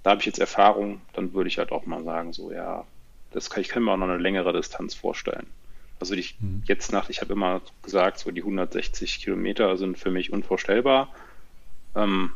[0.03, 2.85] da habe ich jetzt Erfahrung, dann würde ich halt auch mal sagen, so ja,
[3.33, 5.47] das kann, ich kann mir auch noch eine längere Distanz vorstellen.
[6.01, 6.63] Also ich, mhm.
[6.67, 11.09] jetzt nach, ich habe immer gesagt, so die 160 Kilometer sind für mich unvorstellbar.
[11.95, 12.33] Ähm,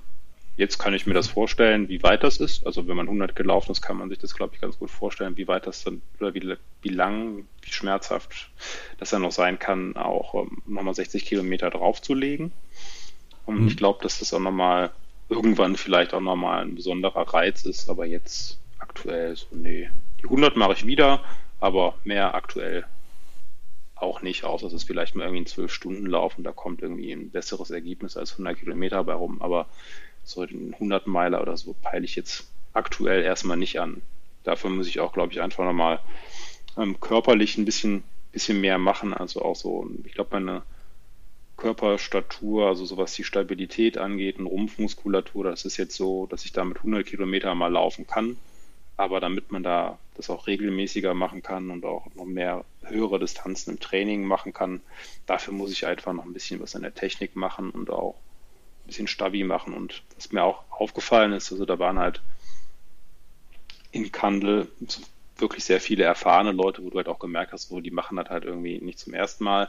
[0.57, 2.65] jetzt kann ich mir das vorstellen, wie weit das ist.
[2.65, 5.37] Also wenn man 100 gelaufen ist, kann man sich das, glaube ich, ganz gut vorstellen,
[5.37, 8.51] wie weit das dann oder wie, wie lang, wie schmerzhaft
[8.99, 12.53] das dann noch sein kann, auch ähm, nochmal 60 Kilometer draufzulegen.
[13.45, 13.69] Und mhm.
[13.69, 14.93] ich glaube, dass das auch nochmal
[15.29, 20.57] irgendwann vielleicht auch nochmal ein besonderer Reiz ist, aber jetzt aktuell so, nee, die 100
[20.57, 21.21] mache ich wieder,
[21.61, 22.85] aber mehr aktuell
[23.97, 26.83] auch nicht, außer es ist vielleicht mal irgendwie ein zwölf Stunden Lauf und da kommt
[26.83, 29.41] irgendwie ein besseres Ergebnis als 100 Kilometer bei rum.
[29.41, 29.67] Aber
[30.23, 34.03] so den 100 Meiler oder so peile ich jetzt aktuell erstmal nicht an.
[34.45, 36.01] Dafür muss ich auch, glaube ich, einfach nochmal
[36.77, 39.15] ähm, körperlich ein bisschen, bisschen mehr machen.
[39.15, 40.63] Also auch so, ich glaube, meine
[41.57, 46.53] Körperstatur, also so was die Stabilität angeht, und Rumpfmuskulatur, das ist jetzt so, dass ich
[46.53, 48.37] da mit 100 Kilometer mal laufen kann.
[48.99, 53.73] Aber damit man da das auch regelmäßiger machen kann und auch noch mehr höhere Distanzen
[53.73, 54.81] im Training machen kann,
[55.27, 58.87] dafür muss ich einfach noch ein bisschen was an der Technik machen und auch ein
[58.87, 59.75] bisschen stabil machen.
[59.75, 62.23] Und was mir auch aufgefallen ist, also da waren halt
[63.93, 64.69] in Kandel
[65.37, 68.31] wirklich sehr viele erfahrene Leute, wo du halt auch gemerkt hast, wo die machen das
[68.31, 69.69] halt irgendwie nicht zum ersten Mal.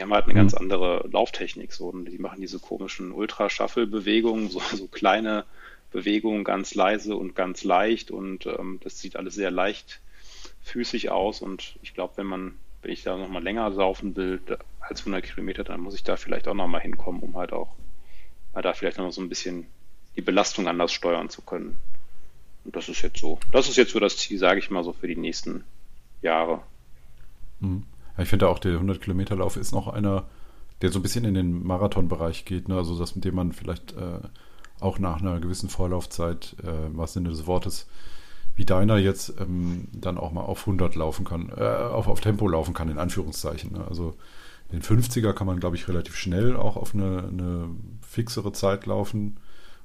[0.00, 0.38] Die haben halt eine mhm.
[0.38, 5.44] ganz andere Lauftechnik, so, und die machen diese komischen Ultra-Shuffle-Bewegungen, so, so kleine
[5.90, 11.78] Bewegungen ganz leise und ganz leicht und ähm, das sieht alles sehr leichtfüßig aus und
[11.82, 14.40] ich glaube, wenn man, wenn ich da nochmal länger laufen will
[14.80, 17.76] als 100 Kilometer, dann muss ich da vielleicht auch nochmal hinkommen, um halt auch
[18.54, 19.66] äh, da vielleicht noch so ein bisschen
[20.16, 21.76] die Belastung anders steuern zu können.
[22.64, 24.94] Und das ist jetzt so, das ist jetzt so das Ziel, sage ich mal so,
[24.94, 25.62] für die nächsten
[26.22, 26.62] Jahre.
[27.58, 27.84] Mhm.
[28.20, 30.24] Ich finde auch, der 100 Kilometer Lauf ist noch einer,
[30.82, 32.76] der so ein bisschen in den Marathonbereich geht, ne?
[32.76, 34.20] also das, mit dem man vielleicht äh,
[34.80, 37.86] auch nach einer gewissen Vorlaufzeit, äh, was Sinne des Wortes,
[38.56, 42.48] wie deiner jetzt ähm, dann auch mal auf 100 laufen kann, äh, auf, auf Tempo
[42.48, 43.72] laufen kann, in Anführungszeichen.
[43.72, 43.84] Ne?
[43.88, 44.14] Also
[44.72, 47.70] den 50er kann man, glaube ich, relativ schnell auch auf eine, eine
[48.06, 49.38] fixere Zeit laufen,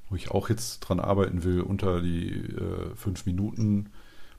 [0.10, 3.92] wo ich auch jetzt dran arbeiten will, unter die äh, fünf Minuten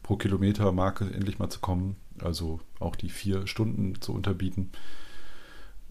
[0.03, 4.71] pro Kilometer Marke endlich mal zu kommen, also auch die vier Stunden zu unterbieten.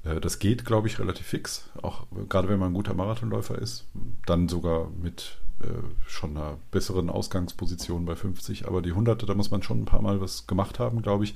[0.03, 3.85] Äh, das geht, glaube ich, relativ fix, auch gerade wenn man ein guter Marathonläufer ist.
[4.25, 5.67] Dann sogar mit äh,
[6.05, 8.67] schon einer besseren Ausgangsposition bei 50.
[8.67, 11.35] Aber die 100, da muss man schon ein paar Mal was gemacht haben, glaube ich.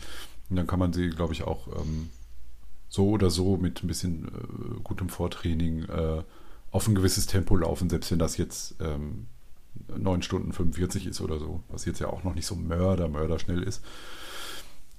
[0.49, 2.09] Und dann kann man sie, glaube ich, auch ähm,
[2.89, 6.23] so oder so mit ein bisschen äh, gutem Vortraining äh,
[6.71, 9.27] auf ein gewisses Tempo laufen, selbst wenn das jetzt ähm,
[9.95, 13.39] 9 Stunden 45 ist oder so, was jetzt ja auch noch nicht so mörder, mörder
[13.39, 13.83] schnell ist.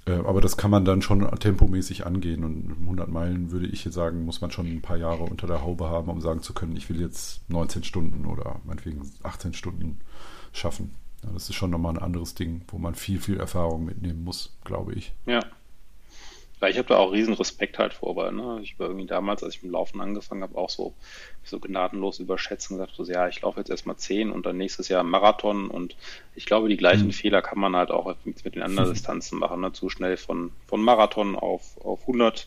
[0.07, 3.95] Äh, aber das kann man dann schon tempomäßig angehen und 100 Meilen würde ich jetzt
[3.95, 6.77] sagen, muss man schon ein paar Jahre unter der Haube haben, um sagen zu können,
[6.77, 10.01] ich will jetzt 19 Stunden oder meinetwegen 18 Stunden
[10.53, 10.95] schaffen.
[11.23, 14.57] Ja, das ist schon nochmal ein anderes Ding, wo man viel, viel Erfahrung mitnehmen muss,
[14.65, 15.13] glaube ich.
[15.27, 15.41] Ja,
[16.61, 19.43] ja, ich habe da auch riesen Respekt halt vor, weil ne, ich war irgendwie damals,
[19.43, 20.93] als ich mit dem Laufen angefangen habe, auch so,
[21.43, 24.89] so gnadenlos überschätzt und gesagt, so, ja, ich laufe jetzt erstmal 10 und dann nächstes
[24.89, 25.97] Jahr Marathon und
[26.35, 27.13] ich glaube, die gleichen mhm.
[27.13, 29.73] Fehler kann man halt auch mit, mit den anderen Distanzen machen, ne?
[29.73, 32.47] zu schnell von, von Marathon auf, auf 100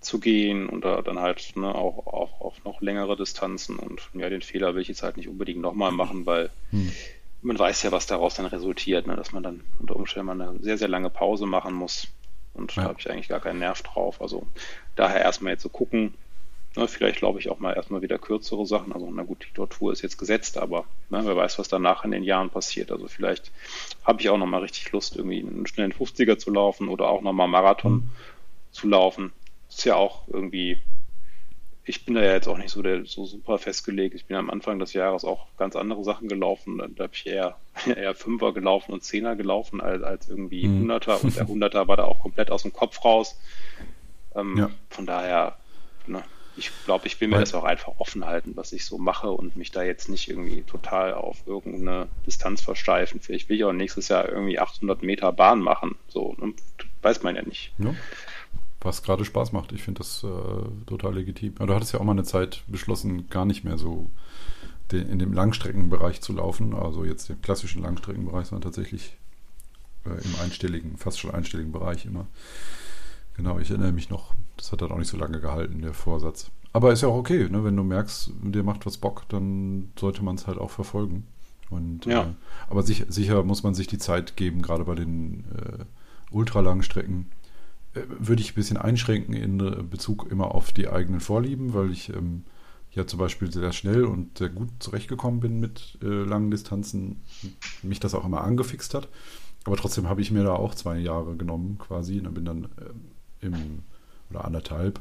[0.00, 4.42] zu gehen und dann halt ne, auch, auch auf noch längere Distanzen und ja, den
[4.42, 6.92] Fehler will ich jetzt halt nicht unbedingt nochmal machen, weil mhm.
[7.42, 10.62] man weiß ja, was daraus dann resultiert, ne, dass man dann unter Umständen mal eine
[10.62, 12.06] sehr, sehr lange Pause machen muss
[12.54, 12.82] und ja.
[12.82, 14.20] da habe ich eigentlich gar keinen Nerv drauf.
[14.22, 14.46] Also
[14.96, 16.14] daher erstmal jetzt so gucken,
[16.76, 18.92] Ne, vielleicht glaube ich auch mal erstmal wieder kürzere Sachen.
[18.92, 22.10] Also, na gut, die Tortur ist jetzt gesetzt, aber ne, wer weiß, was danach in
[22.10, 22.90] den Jahren passiert.
[22.90, 23.52] Also, vielleicht
[24.04, 27.46] habe ich auch nochmal richtig Lust, irgendwie einen schnellen 50er zu laufen oder auch nochmal
[27.46, 28.10] Marathon mhm.
[28.72, 29.32] zu laufen.
[29.68, 30.80] Ist ja auch irgendwie,
[31.86, 34.14] ich bin da ja jetzt auch nicht so, der, so super festgelegt.
[34.14, 36.78] Ich bin am Anfang des Jahres auch ganz andere Sachen gelaufen.
[36.96, 37.56] Da habe ich eher,
[37.86, 40.80] eher Fünfer gelaufen und Zehner gelaufen als, als irgendwie mhm.
[40.80, 41.22] Hunderter.
[41.22, 43.38] Und der Hunderter war da auch komplett aus dem Kopf raus.
[44.34, 44.70] Ähm, ja.
[44.88, 45.56] Von daher,
[46.06, 46.22] ne,
[46.56, 49.56] ich glaube, ich will mir das auch einfach offen halten, was ich so mache und
[49.56, 53.20] mich da jetzt nicht irgendwie total auf irgendeine Distanz versteifen.
[53.20, 55.96] Vielleicht will ich auch nächstes Jahr irgendwie 800 Meter Bahn machen.
[56.08, 56.54] So, ne?
[57.02, 57.72] weiß man ja nicht.
[57.78, 57.94] Ja.
[58.84, 59.72] Was gerade Spaß macht.
[59.72, 61.54] Ich finde das äh, total legitim.
[61.56, 64.10] Aber du hattest ja auch mal eine Zeit beschlossen, gar nicht mehr so
[64.92, 66.74] den, in dem Langstreckenbereich zu laufen.
[66.74, 69.16] Also jetzt im klassischen Langstreckenbereich, sondern tatsächlich
[70.04, 72.26] äh, im einstelligen, fast schon einstelligen Bereich immer.
[73.36, 76.50] Genau, ich erinnere mich noch, das hat dann auch nicht so lange gehalten, der Vorsatz.
[76.72, 77.64] Aber ist ja auch okay, ne?
[77.64, 81.26] wenn du merkst, dir macht was Bock, dann sollte man es halt auch verfolgen.
[81.70, 82.22] Und, ja.
[82.22, 82.26] Äh,
[82.68, 85.84] aber sicher, sicher, muss man sich die Zeit geben, gerade bei den äh,
[86.30, 87.30] ultralangen Strecken.
[87.94, 91.90] Äh, würde ich ein bisschen einschränken in äh, Bezug immer auf die eigenen Vorlieben, weil
[91.90, 92.44] ich ähm,
[92.92, 97.22] ja zum Beispiel sehr schnell und sehr gut zurechtgekommen bin mit äh, langen Distanzen,
[97.82, 99.08] mich das auch immer angefixt hat.
[99.64, 103.00] Aber trotzdem habe ich mir da auch zwei Jahre genommen quasi und bin dann ähm,
[103.40, 103.54] im,
[104.30, 105.00] oder anderthalb,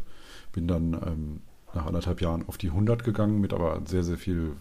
[0.53, 1.41] bin dann ähm,
[1.73, 4.53] nach anderthalb Jahren auf die 100 gegangen, mit aber sehr, sehr viel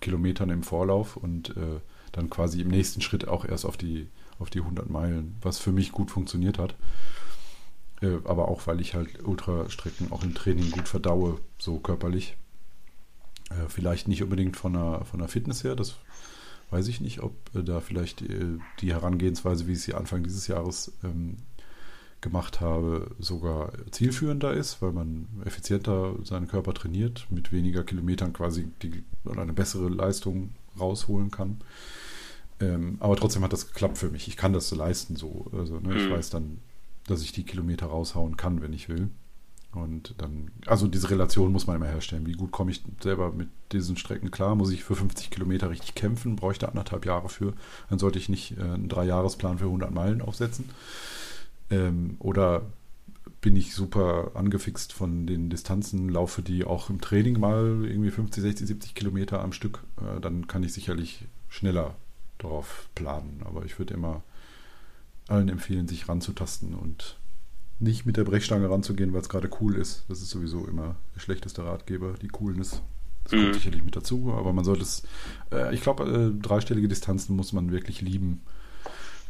[0.00, 1.80] Kilometern im Vorlauf und äh,
[2.12, 5.72] dann quasi im nächsten Schritt auch erst auf die, auf die 100 Meilen, was für
[5.72, 6.74] mich gut funktioniert hat.
[8.02, 12.36] Äh, aber auch, weil ich halt Ultrastrecken auch im Training gut verdaue, so körperlich.
[13.50, 15.96] Äh, vielleicht nicht unbedingt von der, von der Fitness her, das
[16.70, 18.24] weiß ich nicht, ob äh, da vielleicht
[18.80, 21.36] die, Herangehensweise, wie ich sie Anfang dieses Jahres ähm,
[22.20, 28.68] gemacht habe, sogar zielführender ist, weil man effizienter seinen Körper trainiert, mit weniger Kilometern quasi
[28.82, 31.60] die, eine bessere Leistung rausholen kann.
[32.60, 34.28] Ähm, aber trotzdem hat das geklappt für mich.
[34.28, 35.46] Ich kann das leisten so.
[35.52, 36.12] Also ne, ich mhm.
[36.12, 36.58] weiß dann,
[37.10, 39.10] dass ich die Kilometer raushauen kann, wenn ich will.
[39.72, 42.26] Und dann, also diese Relation muss man immer herstellen.
[42.26, 44.56] Wie gut komme ich selber mit diesen Strecken klar?
[44.56, 46.34] Muss ich für 50 Kilometer richtig kämpfen?
[46.34, 47.54] Bräuchte anderthalb Jahre für.
[47.88, 50.68] Dann sollte ich nicht äh, einen Dreijahresplan für 100 Meilen aufsetzen.
[51.70, 52.62] Ähm, oder
[53.40, 58.42] bin ich super angefixt von den Distanzen, laufe die auch im Training mal irgendwie 50,
[58.42, 61.94] 60, 70 Kilometer am Stück, äh, dann kann ich sicherlich schneller
[62.38, 63.40] darauf planen.
[63.44, 64.22] Aber ich würde immer
[65.30, 67.18] allen empfehlen, sich ranzutasten und
[67.78, 70.04] nicht mit der Brechstange ranzugehen, weil es gerade cool ist.
[70.08, 72.82] Das ist sowieso immer der schlechteste Ratgeber, die Coolness.
[73.24, 73.54] Das kommt mhm.
[73.54, 75.02] sicherlich mit dazu, aber man sollte es,
[75.52, 78.42] äh, ich glaube, äh, dreistellige Distanzen muss man wirklich lieben,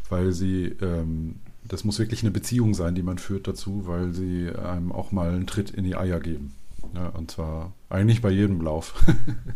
[0.08, 4.50] weil sie ähm, das muss wirklich eine Beziehung sein, die man führt dazu, weil sie
[4.50, 6.54] einem auch mal einen Tritt in die Eier geben.
[6.94, 9.04] Ja, und zwar eigentlich bei jedem Lauf.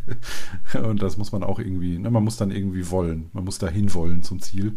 [0.74, 3.30] und das muss man auch irgendwie, ne, man muss dann irgendwie wollen.
[3.32, 4.74] Man muss dahin wollen zum Ziel,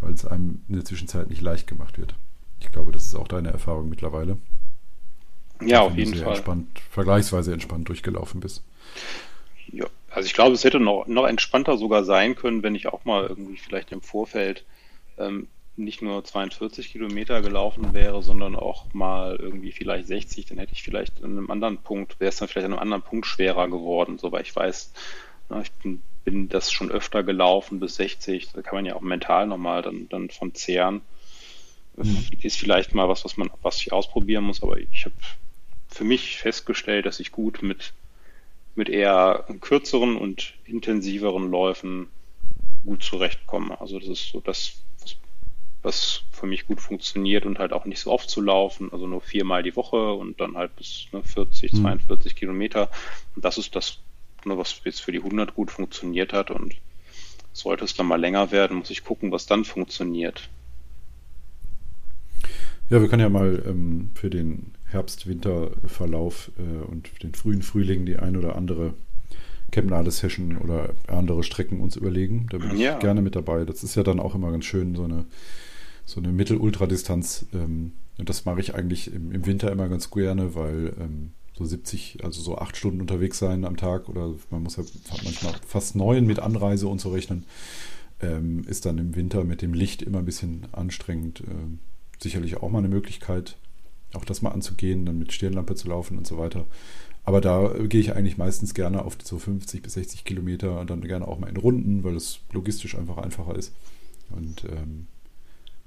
[0.00, 2.14] weil es einem in der Zwischenzeit nicht leicht gemacht wird.
[2.60, 4.36] Ich glaube, das ist auch deine Erfahrung mittlerweile.
[5.60, 6.28] Ja, auf jeden Fall.
[6.28, 8.62] Entspannt, vergleichsweise entspannt durchgelaufen bist.
[9.72, 13.04] Ja, also ich glaube, es hätte noch, noch entspannter sogar sein können, wenn ich auch
[13.04, 14.64] mal irgendwie vielleicht im Vorfeld
[15.18, 20.72] ähm, nicht nur 42 Kilometer gelaufen wäre, sondern auch mal irgendwie vielleicht 60, dann hätte
[20.72, 23.68] ich vielleicht an einem anderen Punkt, wäre es dann vielleicht an einem anderen Punkt schwerer
[23.68, 24.92] geworden, so weil ich weiß,
[25.48, 29.00] na, ich bin, bin, das schon öfter gelaufen bis 60, da kann man ja auch
[29.00, 31.00] mental nochmal dann, dann von zehren.
[31.96, 32.26] Mhm.
[32.42, 35.14] Ist vielleicht mal was, was man, was ich ausprobieren muss, aber ich habe
[35.88, 37.92] für mich festgestellt, dass ich gut mit,
[38.74, 42.08] mit eher kürzeren und intensiveren Läufen
[42.84, 43.80] gut zurechtkomme.
[43.80, 44.82] Also das ist so das,
[45.82, 49.20] was für mich gut funktioniert und halt auch nicht so oft zu laufen, also nur
[49.20, 51.82] viermal die Woche und dann halt bis ne, 40, mhm.
[51.82, 52.90] 42 Kilometer.
[53.34, 53.98] Und das ist das,
[54.46, 56.74] ne, was jetzt für die 100 gut funktioniert hat und
[57.52, 60.48] sollte es dann mal länger werden, muss ich gucken, was dann funktioniert.
[62.90, 68.16] Ja, wir können ja mal ähm, für den Herbst-Winter-Verlauf äh, und den frühen Frühling die
[68.18, 68.94] ein oder andere
[69.70, 72.46] Kemnade-Session oder andere Strecken uns überlegen.
[72.50, 72.94] Da bin ja.
[72.94, 73.64] ich gerne mit dabei.
[73.66, 75.26] Das ist ja dann auch immer ganz schön, so eine
[76.08, 77.46] so eine Mittel-Ultradistanz.
[77.52, 81.64] Ähm, und das mache ich eigentlich im, im, Winter immer ganz gerne, weil ähm, so
[81.64, 84.84] 70, also so acht Stunden unterwegs sein am Tag oder man muss ja
[85.24, 87.44] manchmal fast neun mit Anreise und so rechnen,
[88.20, 91.42] ähm, ist dann im Winter mit dem Licht immer ein bisschen anstrengend.
[91.48, 91.80] Ähm,
[92.20, 93.56] sicherlich auch mal eine Möglichkeit,
[94.14, 96.64] auch das mal anzugehen, dann mit Stirnlampe zu laufen und so weiter.
[97.24, 101.02] Aber da gehe ich eigentlich meistens gerne auf so 50 bis 60 Kilometer und dann
[101.02, 103.74] gerne auch mal in Runden, weil es logistisch einfach einfacher ist.
[104.30, 105.06] Und ähm,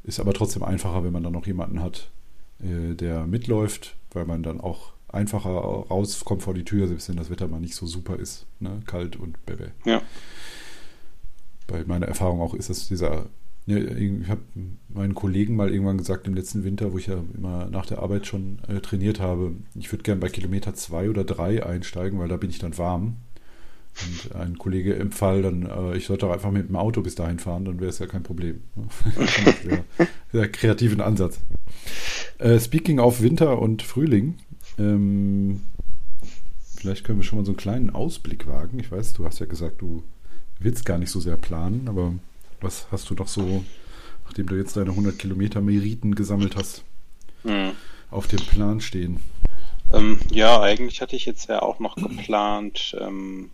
[0.03, 2.11] ist aber trotzdem einfacher, wenn man dann noch jemanden hat,
[2.59, 7.29] äh, der mitläuft, weil man dann auch einfacher rauskommt vor die Tür, selbst wenn das
[7.29, 8.45] Wetter mal nicht so super ist.
[8.59, 8.81] Ne?
[8.85, 9.71] Kalt und bebe.
[9.85, 10.01] Ja.
[11.67, 13.25] Bei meiner Erfahrung auch ist es dieser.
[13.67, 14.41] Ja, ich habe
[14.89, 18.25] meinen Kollegen mal irgendwann gesagt im letzten Winter, wo ich ja immer nach der Arbeit
[18.25, 22.37] schon äh, trainiert habe, ich würde gern bei Kilometer zwei oder drei einsteigen, weil da
[22.37, 23.17] bin ich dann warm.
[24.01, 27.39] Und ein Kollege empfahl dann, äh, ich sollte doch einfach mit dem Auto bis dahin
[27.39, 28.61] fahren, dann wäre es ja kein Problem.
[29.63, 29.85] sehr,
[30.31, 31.39] sehr kreativen Ansatz.
[32.39, 34.37] Äh, speaking of Winter und Frühling,
[34.77, 35.61] ähm,
[36.75, 38.79] vielleicht können wir schon mal so einen kleinen Ausblick wagen.
[38.79, 40.03] Ich weiß, du hast ja gesagt, du
[40.59, 42.13] willst gar nicht so sehr planen, aber
[42.59, 43.63] was hast du doch so,
[44.25, 46.83] nachdem du jetzt deine 100 Kilometer Meriten gesammelt hast,
[47.43, 47.71] hm.
[48.09, 49.19] auf dem Plan stehen?
[49.93, 53.49] Ähm, ja, eigentlich hatte ich jetzt ja auch noch geplant, ähm,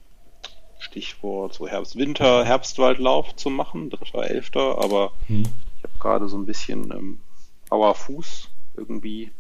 [0.80, 4.78] Stichwort so Herbst-Winter, Herbstwaldlauf zu machen, 3.11.
[4.78, 5.44] Aber hm.
[5.78, 7.20] ich habe gerade so ein bisschen ähm,
[7.70, 9.32] Fuß irgendwie.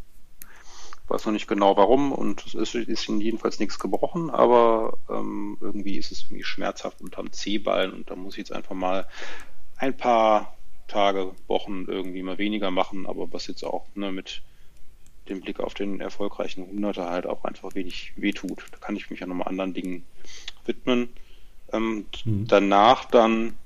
[1.08, 5.98] Weiß noch nicht genau warum und es ist, ist jedenfalls nichts gebrochen, aber ähm, irgendwie
[5.98, 9.08] ist es irgendwie schmerzhaft unterm C-Ballen und da muss ich jetzt einfach mal
[9.78, 10.58] ein paar
[10.88, 14.42] Tage, Wochen irgendwie mal weniger machen, aber was jetzt auch ne, mit
[15.30, 18.66] dem Blick auf den erfolgreichen Hunderter halt auch einfach wenig wehtut.
[18.72, 20.06] Da kann ich mich ja nochmal anderen Dingen
[20.66, 21.10] widmen.
[21.72, 22.48] Ähm, mhm.
[22.48, 23.58] Danach dann,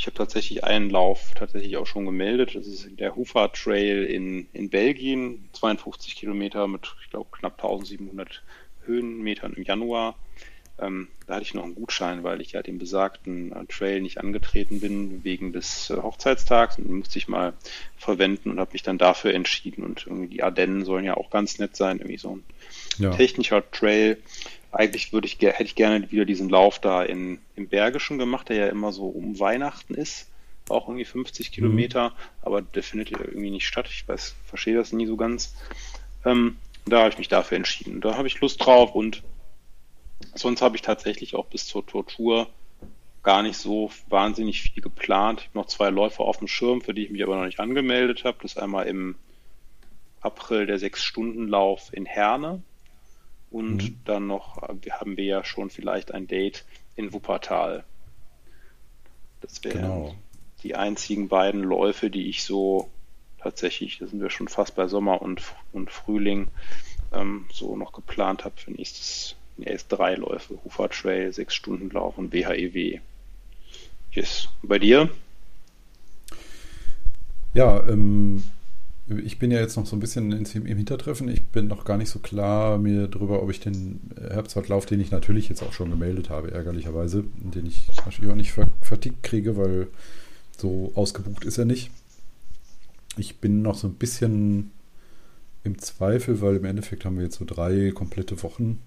[0.00, 2.54] ich habe tatsächlich einen Lauf tatsächlich auch schon gemeldet.
[2.54, 8.42] Das ist der Hufa Trail in, in Belgien, 52 Kilometer mit, ich glaube, knapp 1700
[8.86, 10.16] Höhenmetern im Januar.
[10.78, 14.16] Ähm, da hatte ich noch einen Gutschein, weil ich ja den besagten äh, Trail nicht
[14.16, 17.52] angetreten bin wegen des äh, Hochzeitstags und den musste ich mal
[17.98, 19.84] verwenden und habe mich dann dafür entschieden.
[19.84, 22.44] Und irgendwie die Ardennen sollen ja auch ganz nett sein, irgendwie so ein
[22.96, 23.10] ja.
[23.10, 24.16] technischer Trail
[24.72, 28.56] eigentlich würde ich, hätte ich gerne wieder diesen Lauf da in, im Bergischen gemacht, der
[28.56, 30.28] ja immer so um Weihnachten ist.
[30.68, 32.14] Auch irgendwie 50 Kilometer, mhm.
[32.42, 33.88] aber der findet ja irgendwie nicht statt.
[33.90, 35.54] Ich weiß, verstehe das nie so ganz.
[36.24, 36.56] Ähm,
[36.86, 38.00] da habe ich mich dafür entschieden.
[38.00, 39.22] Da habe ich Lust drauf und
[40.34, 42.48] sonst habe ich tatsächlich auch bis zur Tortur
[43.22, 45.40] gar nicht so wahnsinnig viel geplant.
[45.40, 47.60] Ich habe noch zwei Läufe auf dem Schirm, für die ich mich aber noch nicht
[47.60, 48.38] angemeldet habe.
[48.42, 49.16] Das ist einmal im
[50.20, 52.62] April der Sechs-Stunden-Lauf in Herne.
[53.50, 54.00] Und mhm.
[54.04, 56.64] dann noch haben wir ja schon vielleicht ein Date
[56.96, 57.84] in Wuppertal.
[59.40, 60.14] Das wären genau.
[60.62, 62.90] die einzigen beiden Läufe, die ich so
[63.38, 66.48] tatsächlich, da sind wir schon fast bei Sommer und, und Frühling,
[67.12, 70.58] ähm, so noch geplant habe für nächstes, nächstes drei Läufe.
[70.64, 73.00] Hufer Trail, sechs Stunden Lauf und WHEW.
[74.12, 74.48] Yes.
[74.62, 75.08] Und bei dir?
[77.54, 78.44] Ja, ähm,
[79.18, 81.28] ich bin ja jetzt noch so ein bisschen im Hintertreffen.
[81.28, 85.10] Ich bin noch gar nicht so klar mir darüber, ob ich den Herbstradlauf, den ich
[85.10, 89.88] natürlich jetzt auch schon gemeldet habe, ärgerlicherweise, den ich natürlich auch nicht vertickt kriege, weil
[90.56, 91.90] so ausgebucht ist er nicht.
[93.16, 94.70] Ich bin noch so ein bisschen
[95.64, 98.78] im Zweifel, weil im Endeffekt haben wir jetzt so drei komplette Wochen,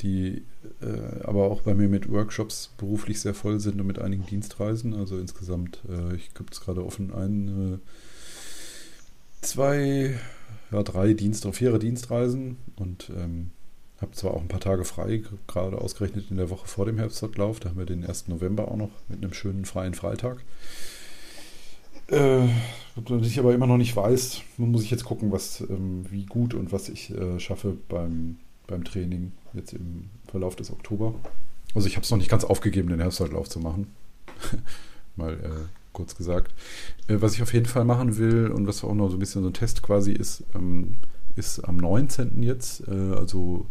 [0.00, 0.42] die
[0.80, 4.94] äh, aber auch bei mir mit Workshops beruflich sehr voll sind und mit einigen Dienstreisen.
[4.94, 7.74] Also insgesamt, äh, ich gibt es gerade offen ein.
[7.74, 7.78] Äh,
[9.40, 10.18] zwei,
[10.70, 13.50] ja, drei Dienst- vier Dienstreisen und ähm,
[14.00, 17.60] habe zwar auch ein paar Tage frei, gerade ausgerechnet in der Woche vor dem Herbstlauf.
[17.60, 18.28] Da haben wir den 1.
[18.28, 20.44] November auch noch mit einem schönen freien Freitag.
[22.10, 22.46] Äh,
[23.22, 26.72] ich aber immer noch nicht weiß, muss ich jetzt gucken, was, ähm, wie gut und
[26.72, 31.14] was ich äh, schaffe beim, beim Training jetzt im Verlauf des Oktober.
[31.74, 33.88] Also ich habe es noch nicht ganz aufgegeben, den Herbstlauf zu machen.
[35.16, 36.54] Mal äh, kurz gesagt.
[37.08, 39.42] Äh, was ich auf jeden Fall machen will und was auch noch so ein bisschen
[39.42, 40.94] so ein Test quasi ist, ähm,
[41.36, 42.42] ist am 19.
[42.42, 43.66] jetzt, äh, also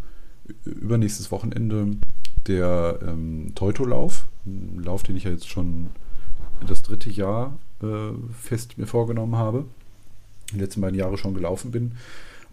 [0.65, 1.97] übernächstes Wochenende,
[2.45, 4.27] der ähm, Teuto-Lauf.
[4.45, 5.87] Ein Lauf, den ich ja jetzt schon
[6.65, 9.65] das dritte Jahr äh, fest mir vorgenommen habe.
[10.53, 11.93] Die letzten beiden Jahre schon gelaufen bin.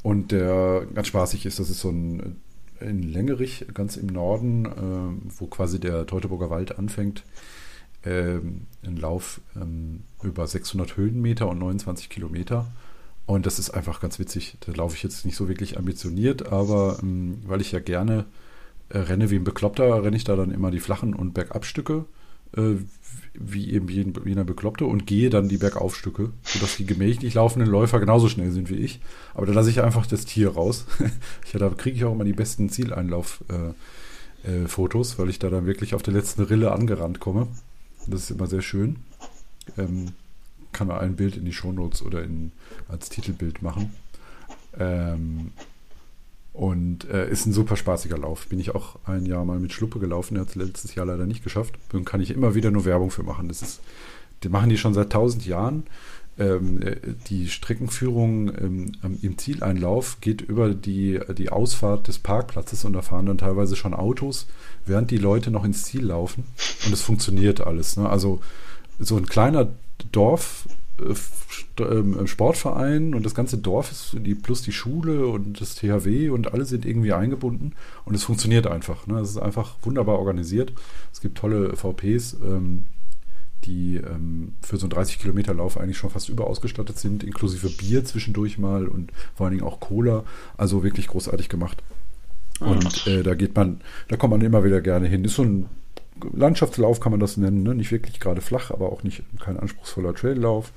[0.03, 2.37] Und der ganz spaßig ist, das ist so ein
[2.81, 7.25] in Längerich, ganz im Norden, äh, wo quasi der Teutoburger Wald anfängt
[8.05, 12.67] ähm, ein Lauf ähm, über 600 Höhenmeter und 29 Kilometer.
[13.27, 14.57] Und das ist einfach ganz witzig.
[14.61, 18.27] Da laufe ich jetzt nicht so wirklich ambitioniert, aber ähm, weil ich ja gerne
[18.91, 22.05] äh, renne wie ein Bekloppter, renne ich da dann immer die flachen und Bergabstücke,
[22.57, 22.75] äh,
[23.33, 28.29] wie eben jener Bekloppte, und gehe dann die Bergaufstücke, sodass die gemächlich laufenden Läufer genauso
[28.29, 29.01] schnell sind wie ich.
[29.33, 30.85] Aber da lasse ich einfach das Tier raus.
[31.45, 35.67] ich, da kriege ich auch immer die besten Zieleinlauf-Fotos, äh, äh weil ich da dann
[35.67, 37.49] wirklich auf der letzten Rille angerannt komme.
[38.07, 38.97] Das ist immer sehr schön.
[39.79, 40.13] Ähm,
[40.73, 42.53] kann man ein Bild in die Shownotes oder in,
[42.89, 43.95] als Titelbild machen.
[44.79, 45.53] Ähm,
[46.53, 48.47] und äh, ist ein super spaßiger Lauf.
[48.47, 50.37] Bin ich auch ein Jahr mal mit Schluppe gelaufen.
[50.37, 51.75] Er hat es letztes Jahr leider nicht geschafft.
[51.93, 53.49] Und kann ich immer wieder nur Werbung für machen.
[53.49, 53.81] Das ist,
[54.43, 55.85] die machen die schon seit tausend Jahren.
[56.39, 56.97] ähm, äh,
[57.29, 63.27] die Streckenführung ähm, im Zieleinlauf geht über die, die Ausfahrt des Parkplatzes und da fahren
[63.27, 64.47] dann teilweise schon Autos,
[64.87, 66.45] während die Leute noch ins Ziel laufen
[66.87, 67.97] und es funktioniert alles.
[67.97, 68.09] Ne?
[68.09, 68.41] Also
[68.99, 69.71] so ein kleiner
[70.13, 70.69] Dorf,
[71.01, 76.31] äh, ähm, Sportverein und das ganze Dorf ist die, plus die Schule und das THW
[76.31, 77.73] und alle sind irgendwie eingebunden
[78.05, 79.07] und es funktioniert einfach.
[79.07, 79.19] Ne?
[79.19, 80.73] Es ist einfach wunderbar organisiert.
[81.13, 82.37] Es gibt tolle VPs.
[82.45, 82.85] Ähm,
[83.65, 88.05] die ähm, für so einen 30 Kilometer Lauf eigentlich schon fast überausgestattet sind, inklusive Bier
[88.05, 90.25] zwischendurch mal und vor allen Dingen auch Cola.
[90.57, 91.83] Also wirklich großartig gemacht.
[92.65, 95.25] Und äh, da geht man, da kommt man immer wieder gerne hin.
[95.25, 95.67] Ist so ein
[96.33, 97.63] Landschaftslauf, kann man das nennen.
[97.63, 97.75] Ne?
[97.75, 100.73] Nicht wirklich gerade flach, aber auch nicht kein anspruchsvoller Traillauf.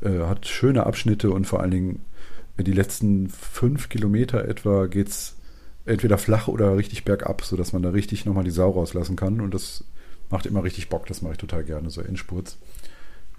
[0.00, 2.04] Äh, hat schöne Abschnitte und vor allen Dingen
[2.56, 5.36] äh, die letzten fünf Kilometer etwa geht es
[5.84, 9.40] entweder flach oder richtig bergab, sodass man da richtig nochmal die Sau rauslassen kann.
[9.40, 9.84] Und das
[10.30, 12.58] macht immer richtig Bock, das mache ich total gerne, so Endspurts.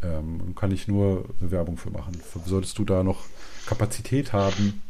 [0.02, 2.20] Ähm, kann ich nur Werbung für machen.
[2.46, 3.26] Solltest du da noch
[3.66, 4.82] Kapazität haben?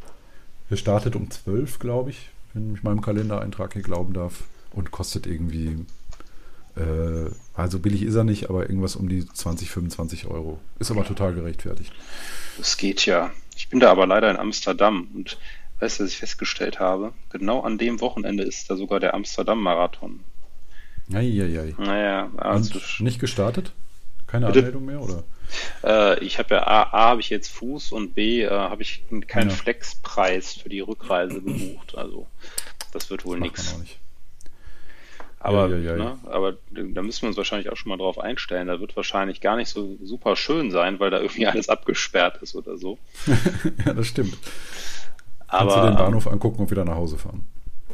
[0.69, 4.43] Er startet um 12, glaube ich, wenn ich meinem Kalendereintrag hier glauben darf.
[4.71, 5.85] Und kostet irgendwie,
[6.75, 10.59] äh, also billig ist er nicht, aber irgendwas um die 20, 25 Euro.
[10.79, 11.93] Ist aber total gerechtfertigt.
[12.57, 13.31] Das geht ja.
[13.55, 15.37] Ich bin da aber leider in Amsterdam und
[15.79, 17.13] weißt du, was ich festgestellt habe?
[17.31, 20.21] Genau an dem Wochenende ist da sogar der Amsterdam-Marathon.
[21.13, 21.75] Eieiei.
[21.77, 23.73] Naja, also Und nicht gestartet?
[24.33, 24.59] Keine Bitte?
[24.59, 25.23] Anmeldung mehr, oder?
[25.83, 29.03] Äh, ich habe ja A, A habe ich jetzt Fuß und B äh, habe ich
[29.27, 29.55] keinen ja.
[29.55, 31.95] Flexpreis für die Rückreise gebucht.
[31.95, 32.25] Also
[32.91, 33.75] das wird wohl nichts.
[35.39, 38.69] Aber, ja, ja, ne, aber da müssen wir uns wahrscheinlich auch schon mal drauf einstellen.
[38.69, 42.55] Da wird wahrscheinlich gar nicht so super schön sein, weil da irgendwie alles abgesperrt ist
[42.55, 42.97] oder so.
[43.85, 44.35] ja, das stimmt.
[45.45, 47.45] Aber, Kannst du den Bahnhof angucken und wieder nach Hause fahren.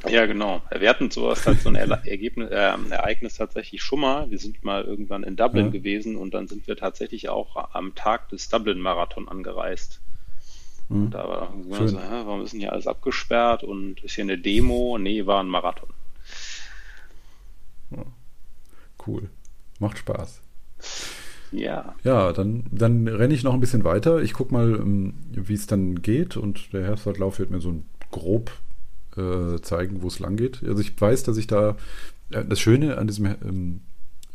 [0.07, 0.61] Ja, genau.
[0.77, 4.29] Wir hatten sowas halt so ein Ergebnis, äh, Ereignis tatsächlich schon mal.
[4.29, 5.71] Wir sind mal irgendwann in Dublin ja.
[5.71, 9.99] gewesen und dann sind wir tatsächlich auch am Tag des Dublin-Marathon angereist.
[10.89, 11.11] Mhm.
[11.11, 11.53] Da war
[11.87, 14.97] so, hä, warum ist denn hier alles abgesperrt und ist hier eine Demo?
[14.97, 15.89] Nee, war ein Marathon.
[19.05, 19.29] Cool.
[19.79, 20.41] Macht Spaß.
[21.51, 21.95] Ja.
[22.03, 24.21] Ja, dann, dann renne ich noch ein bisschen weiter.
[24.21, 27.85] Ich gucke mal, ähm, wie es dann geht und der Herbstlauf wird mir so ein
[28.11, 28.51] grob
[29.17, 30.63] äh, zeigen, wo es lang geht.
[30.63, 31.77] Also ich weiß, dass ich da,
[32.31, 33.81] äh, das Schöne an diesem, ähm,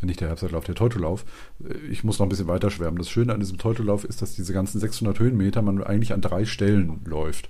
[0.02, 1.24] nicht der Herbstlauf, der Teutolauf,
[1.64, 2.98] äh, ich muss noch ein bisschen weiter schwärmen.
[2.98, 6.44] Das Schöne an diesem Teutolauf ist, dass diese ganzen 600 Höhenmeter man eigentlich an drei
[6.44, 7.48] Stellen läuft.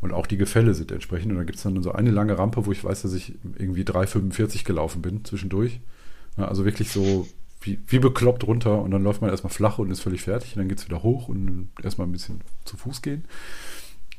[0.00, 1.30] Und auch die Gefälle sind entsprechend.
[1.30, 3.84] Und da gibt es dann so eine lange Rampe, wo ich weiß, dass ich irgendwie
[3.84, 5.80] 3,45 gelaufen bin zwischendurch.
[6.36, 7.28] Also wirklich so
[7.60, 10.54] wie, wie bekloppt runter und dann läuft man erstmal flach und ist völlig fertig.
[10.54, 13.24] Und dann geht es wieder hoch und erstmal ein bisschen zu Fuß gehen.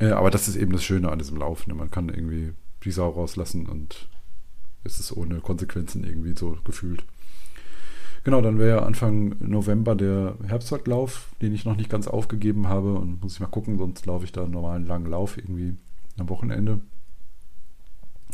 [0.04, 1.70] Äh, aber das ist eben das Schöne an diesem Laufen.
[1.70, 1.76] Ne?
[1.76, 2.54] Man kann irgendwie
[2.84, 4.10] die Sau rauslassen und
[4.84, 7.06] es ist ohne Konsequenzen irgendwie so gefühlt.
[8.26, 13.22] Genau, dann wäre Anfang November der Herbstzeitlauf, den ich noch nicht ganz aufgegeben habe und
[13.22, 15.76] muss ich mal gucken, sonst laufe ich da einen normalen langen Lauf irgendwie
[16.18, 16.82] am Wochenende.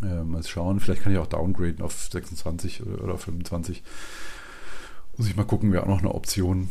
[0.01, 3.83] Äh, mal schauen, vielleicht kann ich auch downgraden auf 26 oder 25.
[5.17, 6.69] Muss ich mal gucken, wäre auch noch eine Option.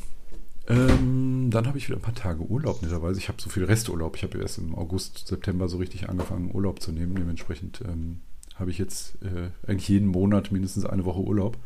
[0.69, 3.19] Ähm, dann habe ich wieder ein paar Tage Urlaub netterweise.
[3.19, 4.17] Ich habe so viel Resturlaub.
[4.17, 7.15] Ich habe erst im August, September so richtig angefangen, Urlaub zu nehmen.
[7.15, 8.21] Dementsprechend ähm,
[8.55, 11.57] habe ich jetzt äh, eigentlich jeden Monat mindestens eine Woche Urlaub.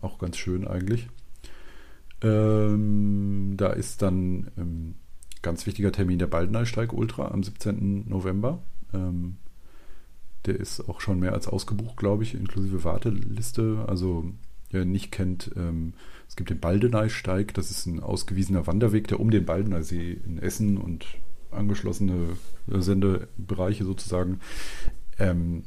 [0.00, 1.08] Auch ganz schön eigentlich.
[2.22, 4.94] Ähm, da ist dann ähm,
[5.42, 8.08] ganz wichtiger Termin der Baldeneysteig Ultra am 17.
[8.08, 8.62] November.
[8.92, 9.36] Ähm,
[10.46, 13.84] der ist auch schon mehr als ausgebucht, glaube ich, inklusive Warteliste.
[13.88, 14.32] Also
[14.70, 15.94] wer nicht kennt, ähm,
[16.28, 20.78] es gibt den Baldeneysteig, das ist ein ausgewiesener Wanderweg, der um den Baldeneysee in Essen
[20.78, 21.06] und
[21.50, 22.36] angeschlossene
[22.66, 24.40] Sendebereiche sozusagen
[25.18, 25.64] ähm,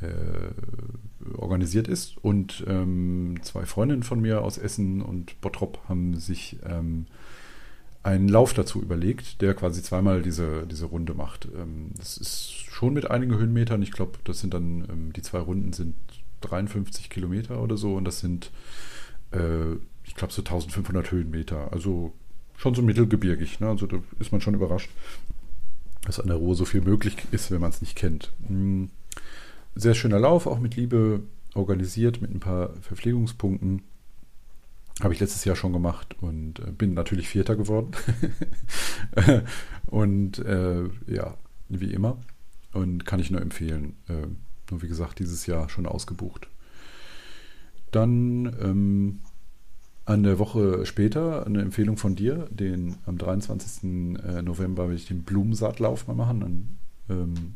[0.00, 2.16] äh, organisiert ist.
[2.18, 7.06] Und ähm, zwei Freundinnen von mir aus Essen und Bottrop haben sich ähm,
[8.02, 11.48] einen Lauf dazu überlegt, der quasi zweimal diese, diese Runde macht.
[11.56, 13.82] Ähm, das ist schon mit einigen Höhenmetern.
[13.82, 15.94] Ich glaube, das sind dann, ähm, die zwei Runden sind
[16.42, 18.50] 53 Kilometer oder so und das sind
[19.34, 21.72] äh, ich glaube, so 1500 Höhenmeter.
[21.72, 22.12] Also
[22.56, 23.60] schon so mittelgebirgig.
[23.60, 23.68] Ne?
[23.68, 24.90] Also da ist man schon überrascht,
[26.02, 28.32] dass an der Ruhr so viel möglich ist, wenn man es nicht kennt.
[28.46, 28.90] Hm.
[29.74, 31.22] Sehr schöner Lauf, auch mit Liebe
[31.54, 33.82] organisiert, mit ein paar Verpflegungspunkten.
[35.02, 37.90] Habe ich letztes Jahr schon gemacht und äh, bin natürlich Vierter geworden.
[39.86, 41.36] und äh, ja,
[41.68, 42.18] wie immer.
[42.72, 43.96] Und kann ich nur empfehlen.
[44.08, 44.26] Äh,
[44.70, 46.48] nur wie gesagt, dieses Jahr schon ausgebucht.
[47.94, 49.20] Dann ähm,
[50.04, 53.84] eine Woche später eine Empfehlung von dir, den am 23.
[53.84, 56.42] Äh, November will ich den Blumensaatlauf mal machen.
[56.42, 57.54] Einen ähm,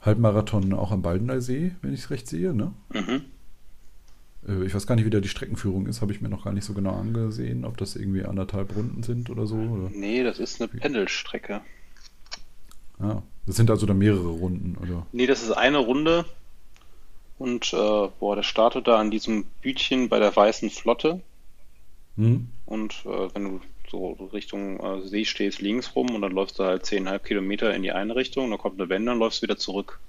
[0.00, 2.54] Halbmarathon auch am Baldeneysee, wenn ich es recht sehe.
[2.54, 2.72] Ne?
[2.94, 3.24] Mhm.
[4.48, 6.54] Äh, ich weiß gar nicht, wie da die Streckenführung ist, habe ich mir noch gar
[6.54, 9.56] nicht so genau angesehen, ob das irgendwie anderthalb Runden sind oder so.
[9.56, 9.90] Oder?
[9.90, 11.60] Nee, das ist eine Pendelstrecke.
[12.98, 15.06] Ah, das sind also dann mehrere Runden, oder?
[15.12, 16.24] Nee, das ist eine Runde.
[17.38, 21.20] Und äh, boah, der startet da an diesem Bütchen bei der Weißen Flotte.
[22.16, 22.48] Mhm.
[22.64, 23.60] Und äh, wenn du
[23.90, 27.82] so Richtung äh, See stehst, links rum und dann läufst du halt 10,5 Kilometer in
[27.82, 30.00] die eine Richtung, dann kommt eine Wende, dann läufst du wieder zurück.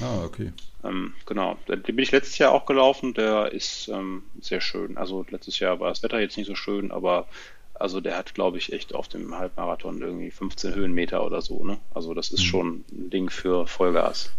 [0.00, 0.52] Ah, okay.
[0.84, 4.96] Ähm, genau, den bin ich letztes Jahr auch gelaufen, der ist ähm, sehr schön.
[4.96, 7.26] Also letztes Jahr war das Wetter jetzt nicht so schön, aber
[7.74, 11.64] also der hat, glaube ich, echt auf dem Halbmarathon irgendwie 15 Höhenmeter oder so.
[11.64, 11.78] Ne?
[11.94, 12.46] Also das ist mhm.
[12.46, 14.32] schon ein Ding für Vollgas.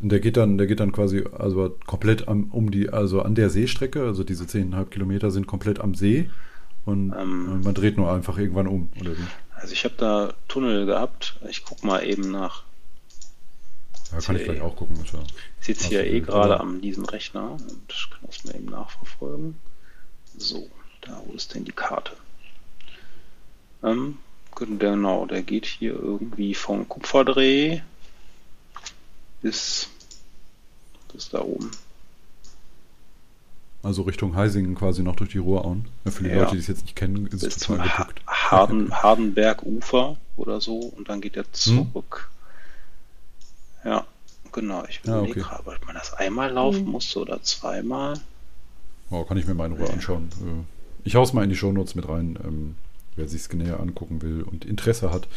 [0.00, 3.34] Und der geht dann, der geht dann quasi also komplett am, um die, also an
[3.34, 6.28] der Seestrecke, also diese 10,5 Kilometer sind komplett am See
[6.84, 9.24] und ähm, man dreht nur einfach irgendwann um, oder wie?
[9.54, 11.38] Also ich habe da Tunnel gehabt.
[11.48, 12.64] Ich guck mal eben nach.
[14.12, 14.96] Ja, kann ich gleich auch gucken.
[15.02, 19.56] Ich sitze hier eh gerade an diesem Rechner und kann das mal eben nachverfolgen.
[20.36, 20.68] So,
[21.00, 22.12] da, wo ist denn die Karte?
[23.82, 24.18] Ähm,
[24.54, 27.80] genau, der geht hier irgendwie von Kupferdreh
[29.44, 29.88] bis,
[31.12, 31.70] bis da oben.
[33.82, 35.84] Also Richtung Heisingen quasi noch durch die Ruhrauen.
[36.06, 36.36] Ja, für die ja.
[36.36, 38.22] Leute, die es jetzt nicht kennen, ist es total geguckt.
[38.26, 41.52] Harden, Hardenberg-Ufer oder so und dann geht er hm?
[41.52, 42.30] zurück.
[43.82, 43.90] Hm?
[43.90, 44.06] Ja,
[44.50, 44.84] genau.
[44.88, 45.32] Ich will ah, okay.
[45.34, 46.92] gerade, ob man das einmal laufen hm.
[46.92, 48.18] musste oder zweimal.
[49.10, 50.30] Oh, kann ich mir mal in Ruhe anschauen.
[50.40, 52.74] Äh, ich hau's mal in die Shownotes mit rein.
[53.16, 55.28] Wer sich es näher angucken will und Interesse hat,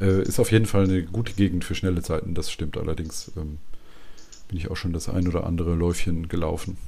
[0.00, 2.34] äh, ist auf jeden Fall eine gute Gegend für schnelle Zeiten.
[2.34, 3.30] Das stimmt allerdings.
[3.36, 3.58] Ähm,
[4.48, 6.78] bin ich auch schon das ein oder andere Läufchen gelaufen.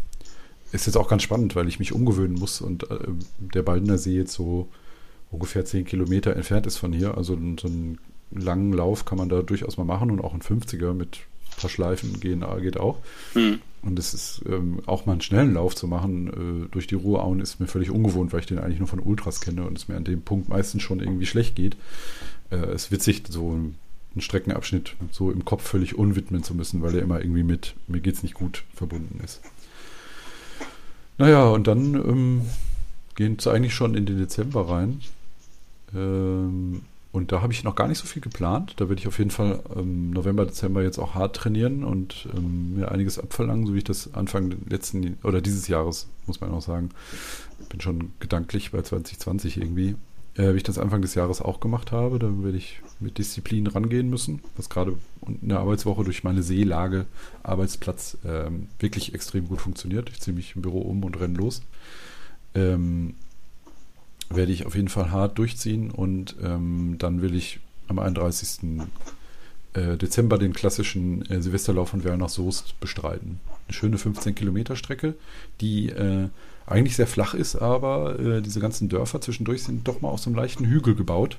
[0.73, 2.99] Ist jetzt auch ganz spannend, weil ich mich umgewöhnen muss und äh,
[3.39, 4.69] der Baldener See jetzt so
[5.31, 7.17] ungefähr 10 Kilometer entfernt ist von hier.
[7.17, 7.99] Also so einen
[8.31, 11.21] langen Lauf kann man da durchaus mal machen und auch ein 50er mit
[11.67, 12.99] Schleifen gehen geht auch.
[13.35, 13.61] Mhm.
[13.83, 17.41] Und es ist ähm, auch mal einen schnellen Lauf zu machen äh, durch die Ruhrauen
[17.41, 19.97] ist mir völlig ungewohnt, weil ich den eigentlich nur von Ultras kenne und es mir
[19.97, 21.77] an dem Punkt meistens schon irgendwie schlecht geht.
[22.51, 23.77] Äh, es ist witzig, so einen
[24.19, 28.23] Streckenabschnitt so im Kopf völlig unwidmen zu müssen, weil er immer irgendwie mit mir geht's
[28.23, 29.41] nicht gut verbunden ist.
[31.19, 32.43] Naja, und dann ähm,
[33.15, 35.01] gehen es eigentlich schon in den Dezember rein.
[35.95, 36.83] Ähm,
[37.19, 38.75] und da habe ich noch gar nicht so viel geplant.
[38.77, 42.77] Da werde ich auf jeden Fall ähm, November, Dezember jetzt auch hart trainieren und ähm,
[42.77, 46.63] mir einiges abverlangen, so wie ich das Anfang letzten oder dieses Jahres, muss man auch
[46.63, 46.91] sagen.
[47.71, 49.97] Bin schon gedanklich bei 2020 irgendwie.
[50.37, 53.67] Äh, wie ich das Anfang des Jahres auch gemacht habe, dann werde ich mit Disziplin
[53.67, 54.97] rangehen müssen, was gerade
[55.27, 57.07] in der Arbeitswoche durch meine Seelage,
[57.43, 60.09] Arbeitsplatz ähm, wirklich extrem gut funktioniert.
[60.11, 61.63] Ich ziehe mich im Büro um und renne los.
[62.55, 63.15] Ähm,
[64.31, 68.81] werde ich auf jeden Fall hart durchziehen und ähm, dann will ich am 31.
[69.75, 73.41] Äh, Dezember den klassischen äh, Silvesterlauf von Werl nach Soest bestreiten.
[73.67, 75.15] Eine schöne 15 Kilometer Strecke,
[75.61, 76.29] die äh,
[76.67, 80.31] eigentlich sehr flach ist, aber äh, diese ganzen Dörfer zwischendurch sind doch mal auf so
[80.31, 81.37] einem leichten Hügel gebaut.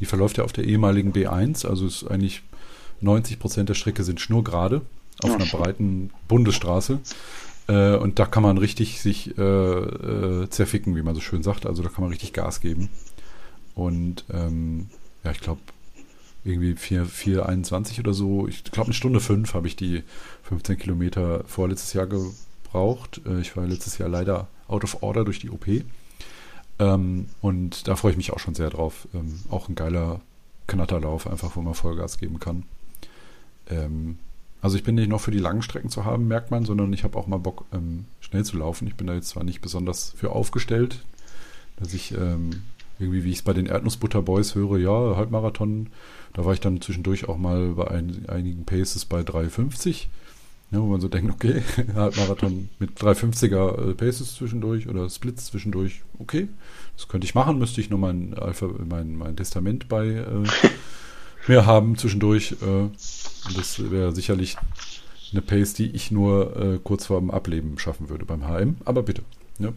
[0.00, 2.42] Die verläuft ja auf der ehemaligen B1, also ist eigentlich
[3.00, 4.82] 90 Prozent der Strecke sind schnurgerade
[5.22, 7.00] auf einer breiten Bundesstraße.
[7.68, 11.66] Äh, und da kann man richtig sich äh, äh, zerficken, wie man so schön sagt.
[11.66, 12.88] Also da kann man richtig Gas geben.
[13.74, 14.88] Und ähm,
[15.22, 15.60] ja, ich glaube,
[16.44, 18.48] irgendwie 4,21 oder so.
[18.48, 20.02] Ich glaube, eine Stunde fünf habe ich die
[20.44, 23.20] 15 Kilometer vorletztes Jahr gebraucht.
[23.26, 25.66] Äh, ich war letztes Jahr leider out of order durch die OP.
[26.78, 29.06] Ähm, und da freue ich mich auch schon sehr drauf.
[29.14, 30.20] Ähm, auch ein geiler
[30.66, 32.64] Knatterlauf, einfach wo man Vollgas geben kann.
[34.60, 37.04] Also ich bin nicht noch für die langen Strecken zu haben, merkt man, sondern ich
[37.04, 38.88] habe auch mal Bock, ähm, schnell zu laufen.
[38.88, 41.04] Ich bin da jetzt zwar nicht besonders für aufgestellt,
[41.76, 42.62] dass ich ähm,
[42.98, 45.88] irgendwie, wie ich es bei den Erdnussbutter Boys höre, ja, Halbmarathon,
[46.32, 50.06] da war ich dann zwischendurch auch mal bei ein, einigen Paces bei 3,50.
[50.70, 51.62] Ja, wo man so denkt, okay,
[51.94, 56.48] Halbmarathon mit 350er äh, Paces zwischendurch oder Splits zwischendurch, okay,
[56.96, 60.24] das könnte ich machen, müsste ich nur mein Alpha, mein, mein Testament bei äh,
[61.48, 62.52] mir haben zwischendurch.
[62.62, 62.88] Äh,
[63.56, 64.56] das wäre sicherlich
[65.32, 68.76] eine Pace, die ich nur äh, kurz vorm Ableben schaffen würde beim HM.
[68.84, 69.22] Aber bitte.
[69.58, 69.72] Ja.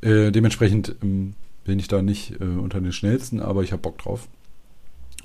[0.00, 1.34] Äh, dementsprechend ähm,
[1.64, 4.28] bin ich da nicht äh, unter den schnellsten, aber ich habe Bock drauf.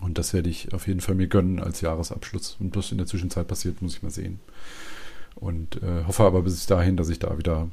[0.02, 2.58] Und das werde ich auf jeden Fall mir gönnen als Jahresabschluss.
[2.60, 4.40] Und was in der Zwischenzeit passiert, muss ich mal sehen.
[5.36, 7.70] Und äh, hoffe aber bis dahin, dass ich da wieder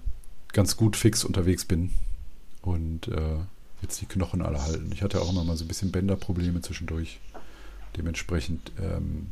[0.52, 1.90] ganz gut fix unterwegs bin
[2.62, 3.39] und äh,
[3.82, 4.90] jetzt die Knochen alle halten.
[4.93, 7.20] Ich hatte auch immer mal so ein bisschen Bänderprobleme zwischendurch.
[7.96, 9.28] Dementsprechend ähm,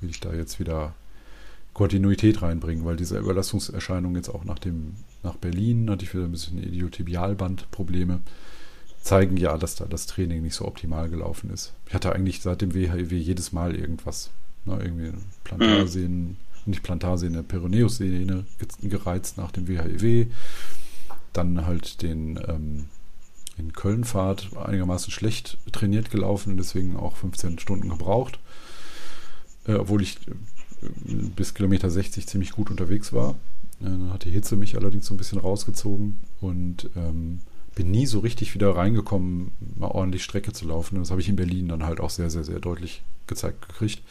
[0.00, 0.94] will ich da jetzt wieder
[1.72, 6.30] Kontinuität reinbringen, weil diese Überlastungserscheinung jetzt auch nach dem nach Berlin hatte ich wieder ein
[6.30, 8.20] bisschen Idiotibialbandprobleme
[9.04, 11.74] zeigen ja, dass da das Training nicht so optimal gelaufen ist.
[11.86, 14.30] Ich hatte eigentlich seit dem WHIW jedes Mal irgendwas.
[14.64, 15.12] Ne, irgendwie
[15.44, 18.46] Plantarsehen, nicht Plantarsehne, Peroneus-Sehne
[18.82, 20.26] gereizt nach dem WHIW.
[21.34, 22.86] Dann halt den ähm,
[23.56, 28.38] in Kölnfahrt einigermaßen schlecht trainiert gelaufen, deswegen auch 15 Stunden gebraucht.
[29.66, 33.36] Äh, obwohl ich äh, bis Kilometer 60 ziemlich gut unterwegs war.
[33.80, 37.40] Äh, dann hat die Hitze mich allerdings so ein bisschen rausgezogen und ähm,
[37.74, 40.98] bin nie so richtig wieder reingekommen, mal ordentlich Strecke zu laufen.
[40.98, 44.02] Das habe ich in Berlin dann halt auch sehr, sehr, sehr deutlich gezeigt gekriegt.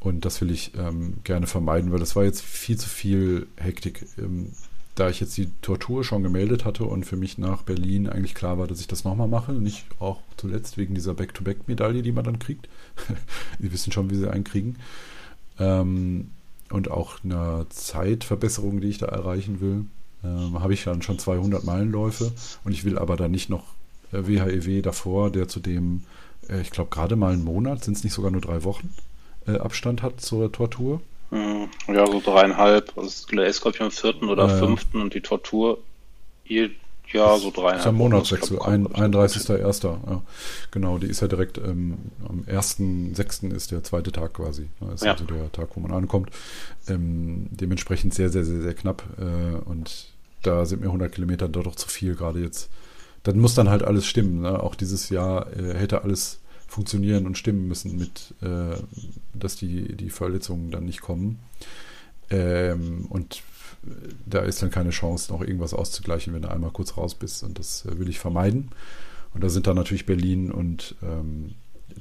[0.00, 4.06] Und das will ich ähm, gerne vermeiden, weil das war jetzt viel zu viel Hektik.
[4.18, 4.52] Ähm,
[5.00, 8.58] da ich jetzt die Tortur schon gemeldet hatte und für mich nach Berlin eigentlich klar
[8.58, 12.38] war, dass ich das nochmal mache, nicht auch zuletzt wegen dieser Back-to-Back-Medaille, die man dann
[12.38, 12.68] kriegt.
[13.58, 14.76] die wissen schon, wie sie einen kriegen.
[15.58, 16.28] Ähm,
[16.68, 19.86] und auch eine Zeitverbesserung, die ich da erreichen will,
[20.22, 22.32] ähm, habe ich dann schon 200 Meilenläufe
[22.64, 23.64] und ich will aber da nicht noch
[24.12, 26.02] äh, WHEW davor, der zudem,
[26.48, 28.92] äh, ich glaube, gerade mal einen Monat, sind es nicht sogar nur drei Wochen,
[29.46, 31.00] äh, Abstand hat zur Tortur.
[31.30, 32.96] Hm, ja, so dreieinhalb.
[32.96, 35.78] Also der ist, glaube ich, am vierten oder äh, fünften und die Tortur
[36.42, 36.70] hier,
[37.12, 37.76] ja, so dreieinhalb.
[37.76, 39.84] Das ist ein Monatswechsel, 31.01.
[39.84, 40.22] Ja,
[40.70, 41.98] genau, die ist ja direkt ähm,
[42.28, 43.52] am 1.06.
[43.54, 44.68] ist der zweite Tag quasi.
[44.80, 45.12] Das ist ja.
[45.12, 46.30] also der Tag, wo man ankommt.
[46.88, 49.04] Ähm, dementsprechend sehr, sehr, sehr, sehr knapp.
[49.18, 50.08] Äh, und
[50.42, 52.70] da sind mir 100 Kilometer doch zu viel gerade jetzt.
[53.22, 54.40] Dann muss dann halt alles stimmen.
[54.40, 54.60] Ne?
[54.60, 56.39] Auch dieses Jahr äh, hätte alles
[56.70, 58.76] funktionieren und stimmen müssen, mit, äh,
[59.34, 61.40] dass die, die Verletzungen dann nicht kommen.
[62.30, 63.42] Ähm, und
[64.24, 67.42] da ist dann keine Chance, noch irgendwas auszugleichen, wenn du einmal kurz raus bist.
[67.42, 68.70] Und das äh, will ich vermeiden.
[69.34, 71.54] Und da sind dann natürlich Berlin und ähm,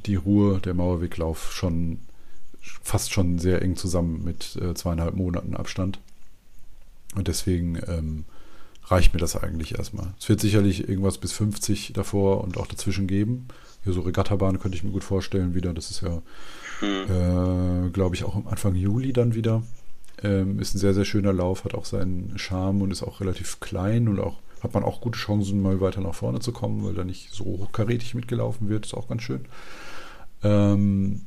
[0.06, 2.00] die Ruhe, der Mauerweglauf schon
[2.62, 6.00] fast schon sehr eng zusammen mit äh, zweieinhalb Monaten Abstand.
[7.16, 8.26] Und deswegen ähm,
[8.86, 10.14] reicht mir das eigentlich erstmal.
[10.20, 13.48] Es wird sicherlich irgendwas bis 50 davor und auch dazwischen geben.
[13.84, 15.73] Hier so Regattabahn könnte ich mir gut vorstellen wieder.
[15.73, 16.22] Das ist ja,
[16.81, 17.88] mhm.
[17.88, 19.64] äh, glaube ich, auch am Anfang Juli dann wieder.
[20.22, 23.60] Ähm, ist ein sehr, sehr schöner Lauf, hat auch seinen Charme und ist auch relativ
[23.60, 26.93] klein und auch hat man auch gute Chancen, mal weiter nach vorne zu kommen, weil
[26.93, 28.85] da nicht so hochkarätig mitgelaufen wird.
[28.85, 29.45] Ist auch ganz schön.
[30.43, 31.22] Ähm,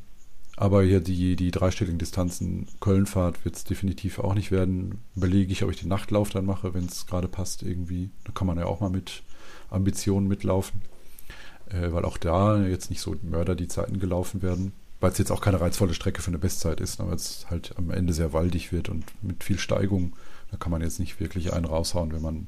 [0.57, 5.01] aber hier die, die dreistelligen Distanzen, Kölnfahrt wird es definitiv auch nicht werden.
[5.17, 8.11] Überlege ich, ob ich den Nachtlauf dann mache, wenn es gerade passt irgendwie.
[8.25, 9.23] Da kann man ja auch mal mit
[9.71, 10.83] Ambitionen mitlaufen
[11.73, 14.73] äh, weil auch da jetzt nicht so Mörder die Zeiten gelaufen werden.
[15.01, 17.91] Weil es jetzt auch keine reizvolle Strecke für eine Bestzeit ist, aber es halt am
[17.91, 20.15] Ende sehr waldig wird und mit viel Steigung.
[20.53, 22.47] Da kann man jetzt nicht wirklich einen raushauen, wenn man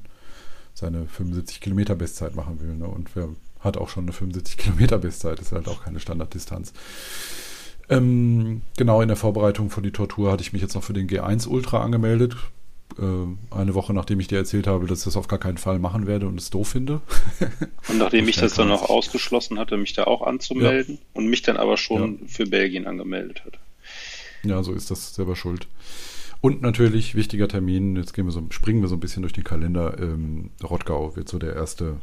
[0.73, 2.75] seine 75 Kilometer Bestzeit machen will.
[2.75, 2.87] Ne?
[2.87, 3.29] Und wer
[3.59, 6.71] hat auch schon eine 75 Kilometer Bestzeit, ist halt auch keine Standarddistanz.
[7.89, 11.07] Ähm, genau in der Vorbereitung von die Tortur hatte ich mich jetzt noch für den
[11.07, 12.35] G1 Ultra angemeldet.
[12.97, 15.79] Äh, eine Woche nachdem ich dir erzählt habe, dass ich das auf gar keinen Fall
[15.79, 17.01] machen werde und es doof finde.
[17.89, 21.05] und nachdem ich das dann noch ausgeschlossen hatte, mich da auch anzumelden ja.
[21.13, 22.27] und mich dann aber schon ja.
[22.27, 23.59] für Belgien angemeldet hatte.
[24.43, 25.67] Ja, so ist das selber schuld.
[26.41, 29.43] Und natürlich, wichtiger Termin, jetzt gehen wir so, springen wir so ein bisschen durch den
[29.43, 29.97] Kalender.
[29.99, 31.99] Ähm, Rottgau wird so der erste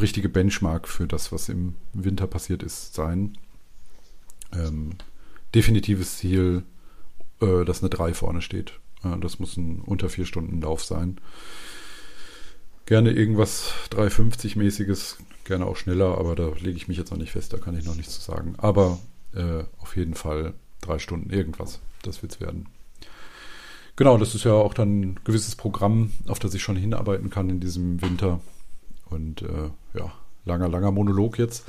[0.00, 3.36] richtige Benchmark für das, was im Winter passiert ist, sein.
[4.52, 4.94] Ähm,
[5.54, 6.62] definitives Ziel,
[7.40, 8.78] äh, dass eine 3 vorne steht.
[9.20, 11.18] Das muss ein unter vier Stunden Lauf sein.
[12.86, 17.52] Gerne irgendwas 350-mäßiges, gerne auch schneller, aber da lege ich mich jetzt noch nicht fest,
[17.52, 18.54] da kann ich noch nichts zu sagen.
[18.58, 18.98] Aber
[19.34, 22.68] äh, auf jeden Fall drei Stunden irgendwas, das wird es werden.
[23.96, 27.50] Genau, das ist ja auch dann ein gewisses Programm, auf das ich schon hinarbeiten kann
[27.50, 28.40] in diesem Winter.
[29.06, 30.12] Und äh, ja,
[30.44, 31.64] langer, langer Monolog jetzt.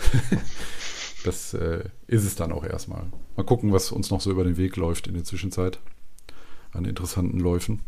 [1.24, 3.06] das äh, ist es dann auch erstmal.
[3.38, 5.80] Mal gucken, was uns noch so über den Weg läuft in der Zwischenzeit
[6.78, 7.82] an interessanten Läufen.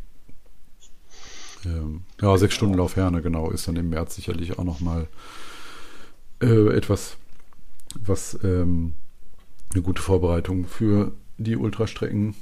[1.66, 5.08] Ähm, ja, sechs Stunden Lauf Herne, genau, ist dann im März sicherlich auch nochmal
[6.42, 7.18] äh, etwas,
[8.00, 8.94] was ähm,
[9.74, 12.36] eine gute Vorbereitung für die Ultrastrecken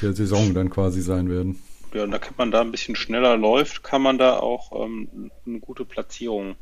[0.00, 1.58] der Saison dann quasi sein werden.
[1.92, 5.30] Ja, und da kann man da ein bisschen schneller läuft, kann man da auch ähm,
[5.46, 6.56] eine gute Platzierung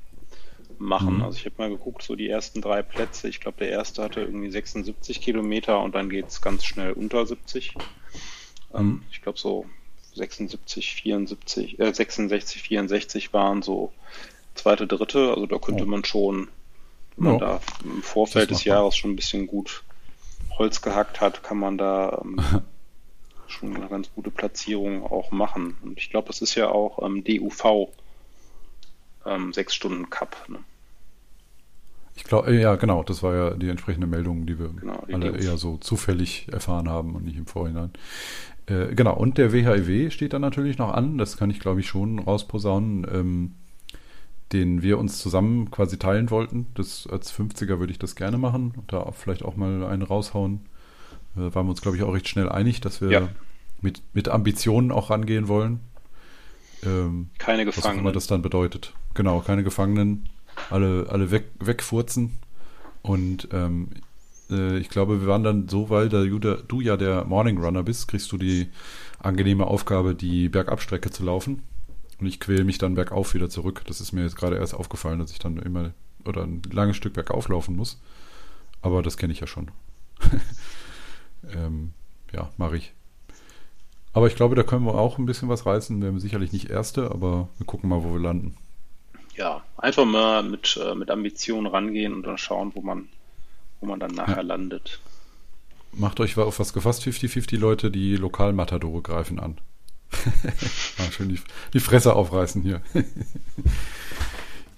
[0.78, 1.16] machen.
[1.16, 1.22] Mhm.
[1.22, 3.28] Also ich habe mal geguckt, so die ersten drei Plätze.
[3.28, 7.24] Ich glaube, der erste hatte irgendwie 76 Kilometer und dann geht es ganz schnell unter
[7.24, 7.74] 70.
[8.74, 9.66] Ähm, ich glaube so
[10.14, 13.92] 76, 74, äh, 66, 64 waren so
[14.54, 15.30] zweite, dritte.
[15.30, 15.86] Also da könnte oh.
[15.86, 16.48] man schon,
[17.16, 17.46] wenn man ja.
[17.46, 19.82] da im Vorfeld des Jahres schon ein bisschen gut
[20.58, 22.38] Holz gehackt hat, kann man da ähm,
[23.46, 25.76] schon eine ganz gute Platzierung auch machen.
[25.82, 27.88] Und ich glaube, das ist ja auch ähm, DUV
[29.24, 30.36] ähm, sechs Stunden Cup.
[30.48, 30.58] Ne?
[32.14, 35.36] Ich glaube, ja, genau, das war ja die entsprechende Meldung, die wir genau, die alle
[35.36, 37.90] eher so zufällig erfahren haben und nicht im Vorhinein.
[38.66, 41.86] Äh, genau, und der WHIW steht dann natürlich noch an, das kann ich glaube ich
[41.86, 43.52] schon rausposaunen, ähm,
[44.52, 46.66] den wir uns zusammen quasi teilen wollten.
[46.74, 50.60] Das, als 50er würde ich das gerne machen und da vielleicht auch mal einen raushauen.
[51.34, 53.28] Da waren wir uns glaube ich auch recht schnell einig, dass wir ja.
[53.80, 55.80] mit, mit Ambitionen auch rangehen wollen.
[56.84, 57.76] Ähm, keine Gefangenen.
[57.76, 58.93] Was auch immer das dann bedeutet.
[59.14, 60.28] Genau, keine Gefangenen,
[60.70, 62.39] alle, alle weg, wegfurzen.
[63.02, 63.89] Und ähm,
[64.52, 68.08] äh, ich glaube, wir waren dann so, weil da du ja der Morning Runner bist,
[68.08, 68.68] kriegst du die
[69.18, 71.62] angenehme Aufgabe, die Bergabstrecke zu laufen.
[72.20, 73.82] Und ich quäle mich dann bergauf wieder zurück.
[73.86, 75.92] Das ist mir jetzt gerade erst aufgefallen, dass ich dann immer
[76.24, 78.00] oder ein langes Stück bergauf laufen muss.
[78.80, 79.70] Aber das kenne ich ja schon.
[81.52, 81.92] ähm,
[82.32, 82.92] ja, mache ich.
[84.12, 86.00] Aber ich glaube, da können wir auch ein bisschen was reißen.
[86.00, 88.56] Wir haben sicherlich nicht Erste, aber wir gucken mal, wo wir landen.
[89.34, 93.08] Ja, einfach mal mit, äh, mit Ambitionen rangehen und dann schauen, wo man,
[93.82, 94.42] wo man dann nachher ja.
[94.42, 95.00] landet.
[95.92, 99.59] Macht euch auf was gefasst, 50-50 Leute, die Lokalmatadore greifen an.
[101.10, 101.40] schön die,
[101.74, 102.80] die Fresse aufreißen hier.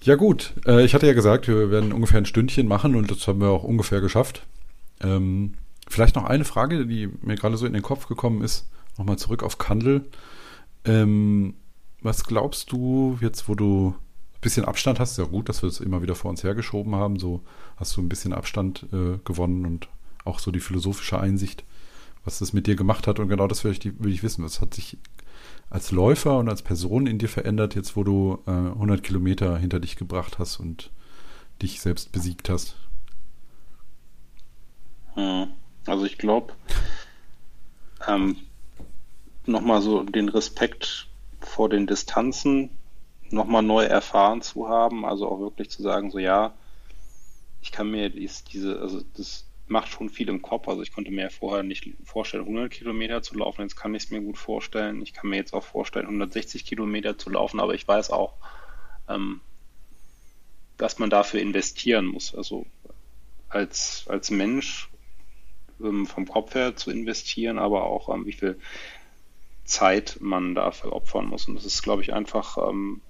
[0.01, 3.27] ja gut, äh, ich hatte ja gesagt, wir werden ungefähr ein Stündchen machen und das
[3.27, 4.45] haben wir auch ungefähr geschafft.
[5.01, 5.53] Ähm,
[5.87, 8.67] vielleicht noch eine Frage, die mir gerade so in den Kopf gekommen ist.
[8.97, 10.09] Nochmal zurück auf Kandel.
[10.83, 11.53] Ähm,
[12.01, 13.95] was glaubst du jetzt, wo du
[14.35, 15.17] ein bisschen Abstand hast?
[15.17, 17.19] Ja gut, dass wir es das immer wieder vor uns hergeschoben haben.
[17.19, 17.41] So
[17.77, 19.87] hast du ein bisschen Abstand äh, gewonnen und
[20.23, 21.63] auch so die philosophische Einsicht,
[22.23, 23.19] was das mit dir gemacht hat.
[23.19, 24.43] Und genau das will ich, will ich wissen.
[24.43, 24.97] Was hat sich
[25.69, 29.79] als Läufer und als Person in dir verändert, jetzt wo du äh, 100 Kilometer hinter
[29.79, 30.91] dich gebracht hast und
[31.61, 32.75] dich selbst besiegt hast?
[35.13, 35.47] Hm.
[35.85, 36.53] Also ich glaube,
[38.07, 38.37] ähm,
[39.45, 41.07] nochmal so den Respekt
[41.39, 42.69] vor den Distanzen
[43.29, 46.53] nochmal neu erfahren zu haben, also auch wirklich zu sagen, so ja,
[47.65, 50.67] ich kann mir dies, diese, also das macht schon viel im Kopf.
[50.67, 53.63] Also ich konnte mir vorher nicht vorstellen, 100 Kilometer zu laufen.
[53.63, 55.01] Jetzt kann ich es mir gut vorstellen.
[55.01, 58.35] Ich kann mir jetzt auch vorstellen, 160 Kilometer zu laufen, aber ich weiß auch,
[59.09, 59.41] ähm,
[60.77, 62.35] dass man dafür investieren muss.
[62.35, 62.67] Also
[63.49, 64.87] als, als Mensch
[65.81, 68.59] ähm, vom Kopf her zu investieren, aber auch ähm, wie viel
[69.63, 71.47] Zeit man dafür opfern muss.
[71.47, 73.01] Und das ist, glaube ich, einfach ähm,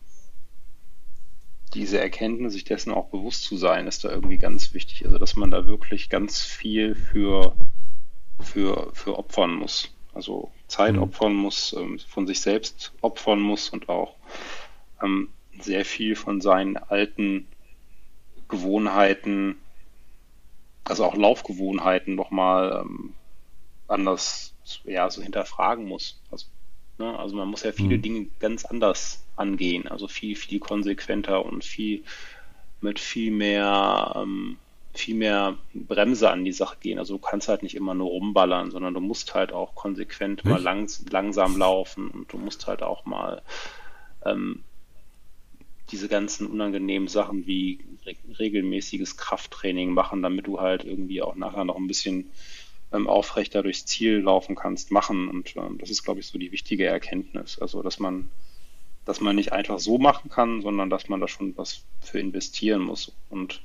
[1.75, 5.05] diese Erkenntnis, sich dessen auch bewusst zu sein, ist da irgendwie ganz wichtig.
[5.05, 7.55] Also, dass man da wirklich ganz viel für,
[8.39, 9.91] für, für opfern muss.
[10.13, 11.03] Also Zeit mhm.
[11.03, 14.15] opfern muss, ähm, von sich selbst opfern muss und auch
[15.03, 15.27] ähm,
[15.59, 17.47] sehr viel von seinen alten
[18.47, 19.57] Gewohnheiten,
[20.85, 23.13] also auch Laufgewohnheiten nochmal ähm,
[23.87, 24.53] anders
[24.85, 26.21] ja, so hinterfragen muss.
[26.31, 26.47] Also,
[26.97, 28.01] ne, also man muss ja viele mhm.
[28.01, 29.87] Dinge ganz anders angehen.
[29.87, 32.03] Also viel, viel konsequenter und viel
[32.81, 34.57] mit viel mehr, ähm,
[34.93, 36.99] viel mehr Bremse an die Sache gehen.
[36.99, 40.61] Also du kannst halt nicht immer nur rumballern, sondern du musst halt auch konsequent mal
[40.61, 43.41] langs langsam laufen und du musst halt auch mal
[44.23, 44.63] ähm,
[45.91, 51.65] diese ganzen unangenehmen Sachen wie re regelmäßiges Krafttraining machen, damit du halt irgendwie auch nachher
[51.65, 52.31] noch ein bisschen
[52.91, 55.27] ähm, aufrechter durchs Ziel laufen kannst, machen.
[55.27, 57.59] Und ähm, das ist, glaube ich, so die wichtige Erkenntnis.
[57.59, 58.29] Also, dass man
[59.05, 62.81] dass man nicht einfach so machen kann, sondern dass man da schon was für investieren
[62.81, 63.11] muss.
[63.29, 63.61] Und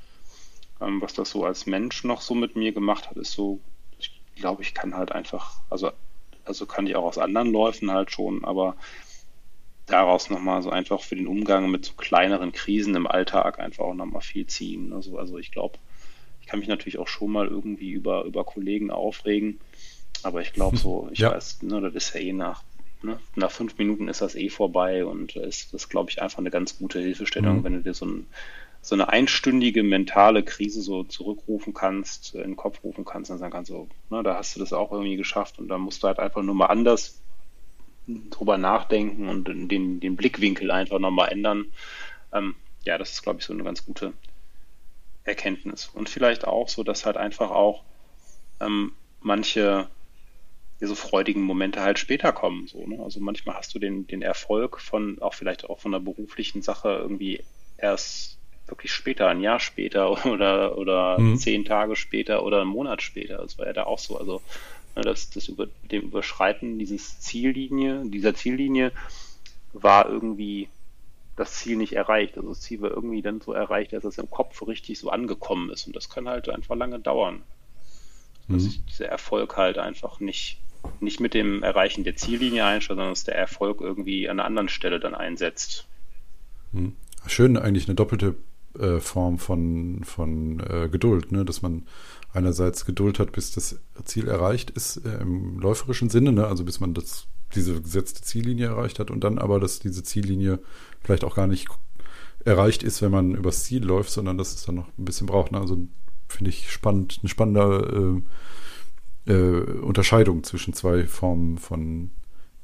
[0.81, 3.59] ähm, was das so als Mensch noch so mit mir gemacht hat, ist so,
[3.99, 5.91] ich glaube, ich kann halt einfach, also,
[6.45, 8.77] also kann ich auch aus anderen Läufen halt schon, aber
[9.87, 13.95] daraus nochmal so einfach für den Umgang mit so kleineren Krisen im Alltag einfach auch
[13.95, 14.93] nochmal viel ziehen.
[14.93, 15.79] Also, also ich glaube,
[16.41, 19.59] ich kann mich natürlich auch schon mal irgendwie über, über Kollegen aufregen,
[20.23, 21.33] aber ich glaube so, ich ja.
[21.33, 22.63] weiß, ne, das ist ja eh nach
[23.03, 23.19] Ne?
[23.35, 26.79] Nach fünf Minuten ist das eh vorbei und ist das, glaube ich, einfach eine ganz
[26.79, 27.65] gute Hilfestellung, mhm.
[27.65, 28.27] wenn du dir so, ein,
[28.83, 33.53] so, eine einstündige mentale Krise so zurückrufen kannst, in den Kopf rufen kannst und sagen
[33.53, 36.19] kannst, so, ne, da hast du das auch irgendwie geschafft und da musst du halt
[36.19, 37.21] einfach nur mal anders
[38.07, 41.67] drüber nachdenken und den, den Blickwinkel einfach nochmal ändern.
[42.33, 42.55] Ähm,
[42.85, 44.13] ja, das ist, glaube ich, so eine ganz gute
[45.25, 45.89] Erkenntnis.
[45.93, 47.83] Und vielleicht auch so, dass halt einfach auch
[48.61, 49.89] ähm, manche
[50.81, 52.67] diese freudigen Momente halt später kommen.
[52.67, 53.03] So, ne?
[53.03, 56.89] Also manchmal hast du den, den Erfolg von, auch vielleicht auch von einer beruflichen Sache
[56.89, 57.43] irgendwie
[57.77, 61.37] erst wirklich später, ein Jahr später oder, oder mhm.
[61.37, 63.39] zehn Tage später oder einen Monat später.
[63.39, 64.19] Das war ja da auch so.
[64.19, 64.41] Also
[64.97, 68.93] ne, das, das über dem Überschreiten dieses Ziellinie, dieser Ziellinie
[69.73, 70.69] war irgendwie
[71.37, 72.37] das Ziel nicht erreicht.
[72.37, 75.71] Also das Ziel war irgendwie dann so erreicht, dass es im Kopf richtig so angekommen
[75.71, 75.87] ist.
[75.87, 77.43] Und das kann halt einfach lange dauern.
[78.49, 78.85] Dass mhm.
[78.89, 80.59] dieser Erfolg halt einfach nicht
[81.01, 84.69] nicht mit dem Erreichen der Ziellinie einstellt, sondern dass der Erfolg irgendwie an einer anderen
[84.69, 85.87] Stelle dann einsetzt.
[86.73, 86.95] Hm.
[87.27, 88.37] Schön, eigentlich eine doppelte
[88.79, 91.45] äh, Form von, von äh, Geduld, ne?
[91.45, 91.87] dass man
[92.33, 96.47] einerseits Geduld hat, bis das Ziel erreicht ist, äh, im läuferischen Sinne, ne?
[96.47, 100.61] also bis man das, diese gesetzte Ziellinie erreicht hat und dann aber, dass diese Ziellinie
[101.03, 101.69] vielleicht auch gar nicht
[102.45, 105.53] erreicht ist, wenn man übers Ziel läuft, sondern dass es dann noch ein bisschen braucht.
[105.53, 105.61] Ne?
[105.61, 105.77] Also
[106.29, 108.23] finde ich spannend, eine spannende
[109.27, 112.11] äh, Unterscheidung zwischen zwei Formen von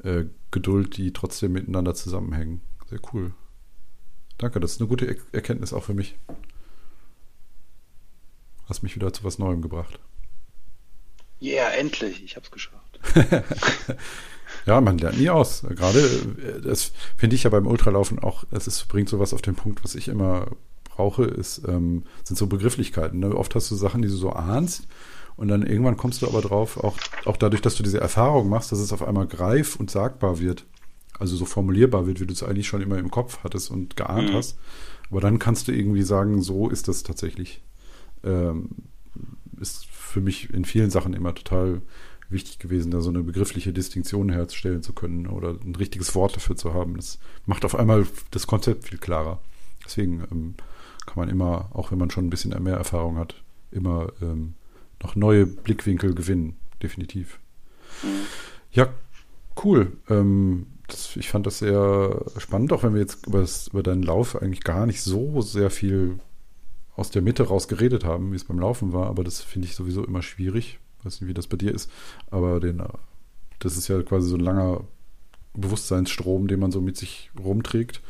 [0.02, 2.60] äh, Geduld, die trotzdem miteinander zusammenhängen.
[2.88, 3.34] Sehr cool.
[4.38, 6.16] Danke, das ist eine gute er Erkenntnis auch für mich.
[8.68, 9.98] Hast mich wieder zu was Neuem gebracht.
[11.38, 12.24] Ja, yeah, endlich.
[12.24, 13.00] Ich habe es geschafft.
[14.66, 15.62] ja, man lernt nie aus.
[15.62, 19.54] Gerade, äh, das finde ich ja beim Ultralaufen auch, es ist, bringt sowas auf den
[19.54, 20.48] Punkt, was ich immer
[20.84, 23.20] brauche, ist, ähm, sind so Begrifflichkeiten.
[23.20, 23.34] Ne?
[23.34, 24.88] Oft hast du Sachen, die du so ahnst
[25.36, 28.72] und dann irgendwann kommst du aber drauf, auch, auch dadurch, dass du diese Erfahrung machst,
[28.72, 30.64] dass es auf einmal greif und sagbar wird.
[31.18, 34.30] Also so formulierbar wird, wie du es eigentlich schon immer im Kopf hattest und geahnt
[34.30, 34.34] mhm.
[34.34, 34.58] hast.
[35.10, 37.62] Aber dann kannst du irgendwie sagen, so ist das tatsächlich.
[38.24, 38.70] Ähm,
[39.60, 41.80] ist für mich in vielen Sachen immer total
[42.28, 46.56] wichtig gewesen, da so eine begriffliche Distinktion herzustellen zu können oder ein richtiges Wort dafür
[46.56, 46.96] zu haben.
[46.96, 49.40] Das macht auf einmal das Konzept viel klarer.
[49.84, 50.54] Deswegen ähm,
[51.06, 54.54] kann man immer, auch wenn man schon ein bisschen mehr Erfahrung hat, immer ähm,
[55.02, 57.39] noch neue Blickwinkel gewinnen, definitiv.
[58.73, 58.89] Ja,
[59.64, 59.93] cool.
[60.09, 64.02] Ähm, das, ich fand das sehr spannend, auch wenn wir jetzt über, das, über deinen
[64.02, 66.20] Lauf eigentlich gar nicht so sehr viel
[66.94, 69.74] aus der Mitte raus geredet haben, wie es beim Laufen war, aber das finde ich
[69.74, 70.78] sowieso immer schwierig.
[71.02, 71.90] weiß nicht, wie das bei dir ist,
[72.31, 72.82] aber den,
[73.59, 74.85] das ist ja quasi so ein langer
[75.55, 78.01] Bewusstseinsstrom, den man so mit sich rumträgt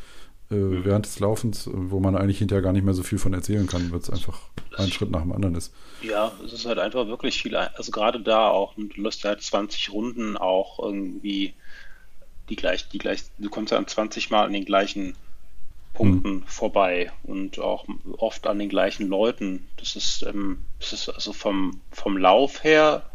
[0.49, 0.85] mhm.
[0.85, 3.91] während des Laufens, wo man eigentlich hinterher gar nicht mehr so viel von erzählen kann,
[3.91, 4.39] weil es einfach
[4.77, 5.73] ein Schritt nach dem anderen ist.
[6.01, 9.91] Ja, es ist halt einfach wirklich viel, also gerade da auch, du lässt halt 20
[9.91, 11.53] Runden auch irgendwie
[12.49, 15.15] die gleich, die gleich, du kommst ja an 20 Mal an den gleichen
[15.93, 16.43] Punkten mhm.
[16.43, 17.85] vorbei und auch
[18.17, 19.67] oft an den gleichen Leuten.
[19.77, 23.09] Das ist, ähm, das ist also vom, vom Lauf her,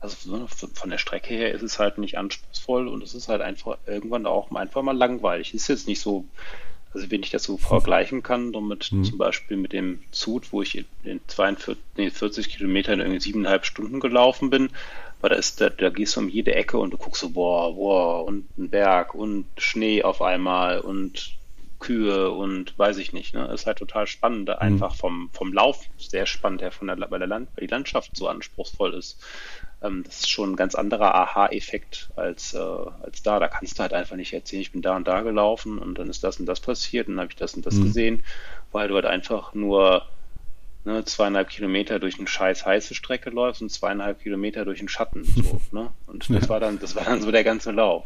[0.00, 3.76] also von der Strecke her ist es halt nicht anspruchsvoll und es ist halt einfach
[3.86, 5.54] irgendwann auch einfach mal langweilig.
[5.54, 6.24] Ist jetzt nicht so,
[6.94, 9.04] also wenn ich das so vergleichen kann, damit mhm.
[9.04, 13.66] zum Beispiel mit dem Zug, wo ich in 42, nee, 40 Kilometern in irgendwie siebeneinhalb
[13.66, 14.70] Stunden gelaufen bin,
[15.20, 17.74] weil da ist, da, da gehst du um jede Ecke und du guckst so, boah,
[17.74, 21.36] boah, und ein Berg und Schnee auf einmal und
[21.78, 23.34] Kühe und weiß ich nicht.
[23.34, 23.46] Ne?
[23.52, 24.54] Ist halt total spannend, mhm.
[24.54, 28.16] einfach vom, vom Lauf sehr spannend her, von der, weil, der Land, weil die Landschaft
[28.16, 29.18] so anspruchsvoll ist.
[29.82, 33.38] Ähm, das ist schon ein ganz anderer Aha-Effekt als, äh, als da.
[33.38, 36.08] Da kannst du halt einfach nicht erzählen, ich bin da und da gelaufen und dann
[36.08, 37.84] ist das und das passiert und dann habe ich das und das mhm.
[37.84, 38.24] gesehen,
[38.72, 40.06] weil du halt einfach nur
[40.84, 45.24] ne, zweieinhalb Kilometer durch eine scheiß heiße Strecke läufst und zweieinhalb Kilometer durch einen Schatten.
[45.24, 45.90] So, ne?
[46.06, 48.04] Und das war dann, das war dann so der ganze Lauf.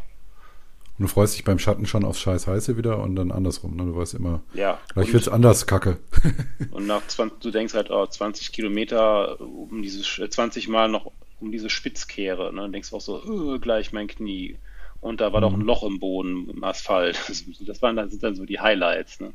[0.96, 3.74] Und du freust dich beim Schatten schon aufs scheiß heiße wieder und dann andersrum.
[3.74, 3.84] Ne?
[3.84, 5.98] Du weißt immer, ja, gleich es anders kacke.
[6.70, 11.10] und nach 20, du denkst halt, oh, 20 Kilometer um diese 20 Mal noch
[11.44, 12.52] um diese Spitzkehre.
[12.52, 12.62] Ne?
[12.62, 14.58] Und denkst auch so, oh, gleich mein Knie.
[15.00, 15.44] Und da war mhm.
[15.44, 17.18] doch ein Loch im Boden, im Asphalt.
[17.66, 19.20] Das waren dann, sind dann so die Highlights.
[19.20, 19.34] Ne?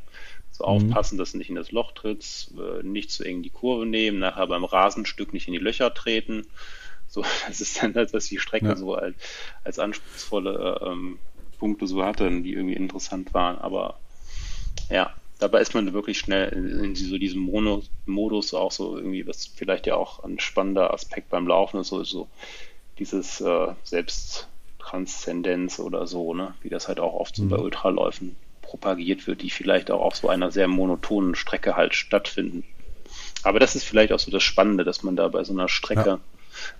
[0.51, 0.69] So mhm.
[0.69, 4.19] aufpassen, dass du nicht in das Loch trittst, äh, nicht zu eng die Kurve nehmen,
[4.19, 6.47] nachher beim Rasenstück nicht in die Löcher treten.
[7.07, 8.75] So, das ist dann das, was die Strecke ja.
[8.75, 9.15] so als,
[9.63, 11.19] als anspruchsvolle ähm,
[11.59, 13.59] Punkte so hatte, die irgendwie interessant waren.
[13.59, 13.99] Aber
[14.89, 19.47] ja, dabei ist man wirklich schnell in so diesem Mono Modus auch so irgendwie, was
[19.47, 22.27] vielleicht ja auch ein spannender Aspekt beim Laufen ist, so, so
[22.99, 26.53] dieses äh, Selbsttranszendenz oder so, ne?
[26.61, 27.49] wie das halt auch oft so mhm.
[27.49, 32.63] bei Ultraläufen propagiert wird, die vielleicht auch auf so einer sehr monotonen Strecke halt stattfinden.
[33.41, 36.09] Aber das ist vielleicht auch so das Spannende, dass man da bei so einer Strecke
[36.09, 36.19] ja.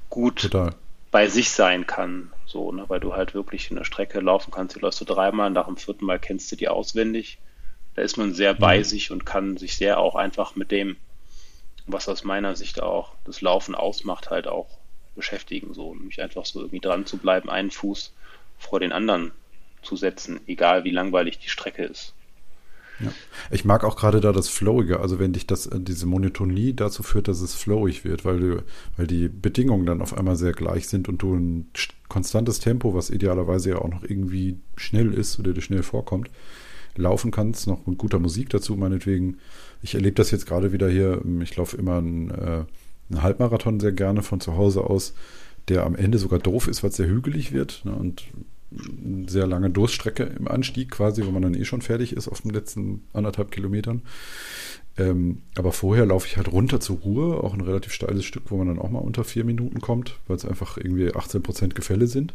[0.10, 0.76] gut Total.
[1.10, 2.31] bei sich sein kann.
[2.45, 5.68] So, ne, weil du halt wirklich eine Strecke laufen kannst, die läufst du dreimal, nach
[5.68, 7.40] dem vierten Mal kennst du die auswendig.
[7.99, 10.95] Da ist man sehr bei sich und kann sich sehr auch einfach mit dem,
[11.85, 14.69] was aus meiner Sicht auch das Laufen ausmacht, halt auch
[15.17, 15.73] beschäftigen.
[15.73, 18.13] So, nämlich einfach so irgendwie dran zu bleiben, einen Fuß
[18.57, 19.34] vor den anderen
[19.81, 22.13] zu setzen, egal wie langweilig die Strecke ist.
[23.01, 23.11] Ja.
[23.51, 27.27] Ich mag auch gerade da das Flowige, also wenn dich das, diese Monotonie dazu führt,
[27.27, 28.63] dass es flowig wird, weil du,
[28.95, 31.69] weil die Bedingungen dann auf einmal sehr gleich sind und du ein
[32.07, 36.30] konstantes Tempo, was idealerweise ja auch noch irgendwie schnell ist oder dir schnell vorkommt,
[36.95, 39.37] laufen kannst, noch mit guter Musik dazu, meinetwegen.
[39.81, 42.65] Ich erlebe das jetzt gerade wieder hier, ich laufe immer einen, äh,
[43.09, 45.13] einen Halbmarathon sehr gerne von zu Hause aus,
[45.67, 47.81] der am Ende sogar doof ist, weil es sehr hügelig wird.
[47.85, 48.25] Ne, und
[49.27, 52.51] sehr lange Durststrecke im Anstieg quasi, wo man dann eh schon fertig ist auf den
[52.51, 54.03] letzten anderthalb Kilometern.
[54.99, 58.57] Ähm, aber vorher laufe ich halt runter zur Ruhe, auch ein relativ steiles Stück, wo
[58.57, 62.07] man dann auch mal unter vier Minuten kommt, weil es einfach irgendwie 18 Prozent Gefälle
[62.07, 62.34] sind.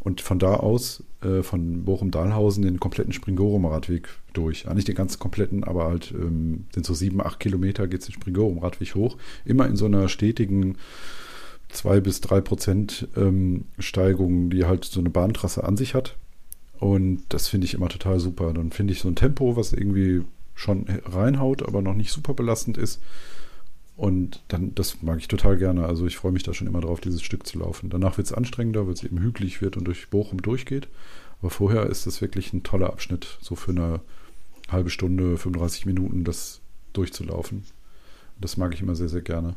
[0.00, 4.64] Und von da aus, äh, von Bochum-Dahlhausen, den kompletten Springorum-Radweg durch.
[4.64, 8.06] Ja, nicht den ganzen kompletten, aber halt ähm, sind so sieben, acht Kilometer geht es
[8.06, 9.18] den Springorum-Radweg hoch.
[9.44, 10.78] Immer in so einer stetigen
[11.68, 16.16] zwei bis drei Prozent ähm, Steigung, die halt so eine Bahntrasse an sich hat.
[16.78, 18.54] Und das finde ich immer total super.
[18.54, 20.22] Dann finde ich so ein Tempo, was irgendwie
[20.56, 23.00] schon reinhaut, aber noch nicht super belastend ist.
[23.96, 25.86] Und dann, das mag ich total gerne.
[25.86, 27.88] Also ich freue mich da schon immer drauf, dieses Stück zu laufen.
[27.88, 30.88] Danach wird es anstrengender, weil es eben hügelig wird und durch Bochum durchgeht.
[31.40, 34.00] Aber vorher ist das wirklich ein toller Abschnitt, so für eine
[34.68, 36.60] halbe Stunde, 35 Minuten das
[36.92, 37.64] durchzulaufen.
[38.40, 39.56] Das mag ich immer sehr, sehr gerne.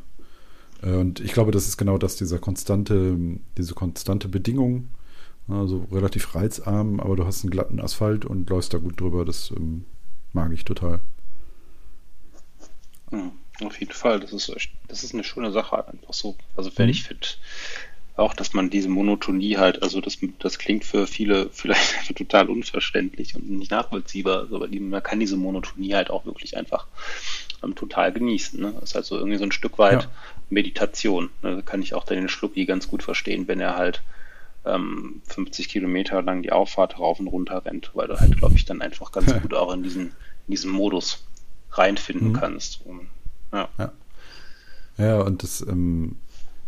[0.82, 3.16] Äh, und ich glaube, das ist genau das, dieser konstante,
[3.58, 4.88] diese konstante Bedingung,
[5.48, 9.24] also relativ reizarm, aber du hast einen glatten Asphalt und läufst da gut drüber.
[9.24, 9.84] Das ähm,
[10.32, 11.00] mag ich total.
[13.10, 13.32] Ja,
[13.64, 14.20] auf jeden Fall.
[14.20, 14.52] Das ist,
[14.88, 16.36] das ist eine schöne Sache, einfach so.
[16.56, 16.92] Also, wenn mhm.
[16.92, 17.26] ich finde,
[18.16, 23.34] auch, dass man diese Monotonie halt, also das, das klingt für viele vielleicht total unverständlich
[23.34, 26.86] und nicht nachvollziehbar, aber man kann diese Monotonie halt auch wirklich einfach
[27.64, 28.60] ähm, total genießen.
[28.60, 28.74] Ne?
[28.78, 30.10] Das ist halt so irgendwie so ein Stück weit ja.
[30.50, 31.30] Meditation.
[31.42, 31.56] Ne?
[31.56, 34.02] Da kann ich auch den Schlucki ganz gut verstehen, wenn er halt
[34.64, 38.64] ähm, 50 Kilometer lang die Auffahrt rauf und runter rennt, weil du halt, glaube ich,
[38.64, 40.06] dann einfach ganz gut auch in diesen,
[40.46, 41.24] in diesen Modus
[41.72, 42.34] reinfinden mhm.
[42.34, 42.84] kannst.
[42.84, 43.08] Und,
[43.52, 43.68] ja.
[43.78, 43.92] ja.
[44.98, 46.16] Ja, und das, ähm,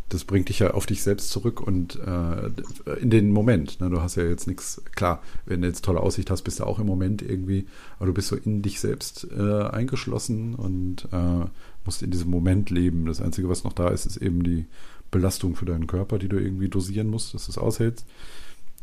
[0.09, 3.81] das bringt dich ja auf dich selbst zurück und äh, in den Moment.
[3.81, 3.91] Ne?
[3.91, 6.79] Du hast ja jetzt nichts, klar, wenn du jetzt tolle Aussicht hast, bist du auch
[6.79, 7.67] im Moment irgendwie,
[7.97, 11.47] aber du bist so in dich selbst äh, eingeschlossen und äh,
[11.85, 13.07] musst in diesem Moment leben.
[13.07, 14.67] Das Einzige, was noch da ist, ist eben die
[15.13, 18.05] Belastung für deinen Körper, die du irgendwie dosieren musst, dass du es aushältst.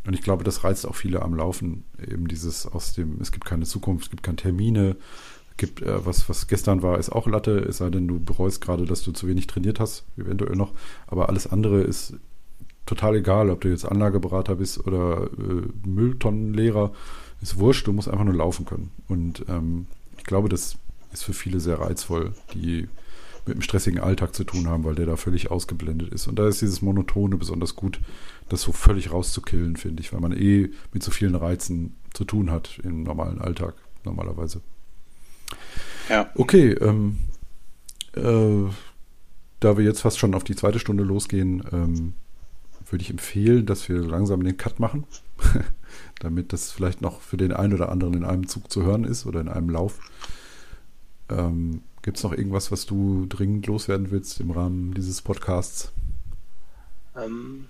[0.08, 1.84] Und ich glaube, das reizt auch viele am Laufen.
[2.02, 4.96] Eben dieses aus dem, es gibt keine Zukunft, es gibt keine Termine,
[5.58, 8.86] gibt, äh, was, was gestern war, ist auch Latte, es sei denn, du bereust gerade,
[8.86, 10.72] dass du zu wenig trainiert hast, eventuell noch.
[11.08, 12.14] Aber alles andere ist
[12.86, 16.94] total egal, ob du jetzt Anlageberater bist oder äh, Mülltonnenlehrer,
[17.42, 18.92] ist wurscht, du musst einfach nur laufen können.
[19.08, 19.86] Und ähm,
[20.18, 20.78] ich glaube, das
[21.14, 22.88] ist für viele sehr reizvoll, die
[23.50, 26.28] mit einem stressigen Alltag zu tun haben, weil der da völlig ausgeblendet ist.
[26.28, 28.00] Und da ist dieses Monotone besonders gut,
[28.48, 32.52] das so völlig rauszukillen, finde ich, weil man eh mit so vielen Reizen zu tun
[32.52, 34.62] hat im normalen Alltag, normalerweise.
[36.10, 36.30] Ja.
[36.36, 37.18] Okay, ähm,
[38.14, 38.72] äh,
[39.60, 42.14] da wir jetzt fast schon auf die zweite Stunde losgehen, ähm,
[42.90, 45.06] würde ich empfehlen, dass wir langsam den Cut machen,
[46.20, 49.26] damit das vielleicht noch für den einen oder anderen in einem Zug zu hören ist
[49.26, 50.00] oder in einem Lauf.
[51.30, 55.92] Ähm, Gibt es noch irgendwas, was du dringend loswerden willst im Rahmen dieses Podcasts?
[57.16, 57.68] Ähm,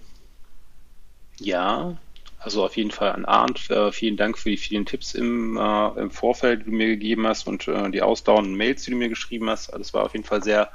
[1.42, 1.98] ja,
[2.40, 5.88] also auf jeden Fall an Arndt, äh, vielen Dank für die vielen Tipps im, äh,
[6.00, 9.10] im Vorfeld, die du mir gegeben hast und äh, die ausdauernden Mails, die du mir
[9.10, 9.74] geschrieben hast.
[9.74, 10.72] Das war auf jeden Fall sehr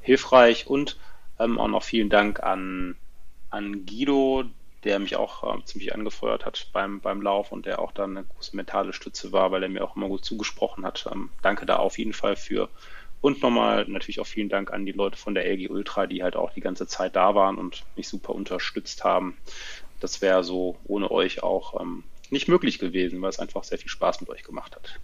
[0.00, 0.98] hilfreich und
[1.38, 2.96] ähm, auch noch vielen Dank an,
[3.50, 4.46] an Guido,
[4.82, 8.26] der mich auch äh, ziemlich angefeuert hat beim, beim Lauf und der auch dann eine
[8.26, 11.08] große mentale Stütze war, weil er mir auch immer gut zugesprochen hat.
[11.12, 12.68] Ähm, danke da auf jeden Fall für.
[13.20, 16.36] Und nochmal natürlich auch vielen Dank an die Leute von der LG Ultra, die halt
[16.36, 19.36] auch die ganze Zeit da waren und mich super unterstützt haben
[20.00, 23.88] das wäre so ohne euch auch ähm, nicht möglich gewesen, weil es einfach sehr viel
[23.88, 25.00] Spaß mit euch gemacht hat.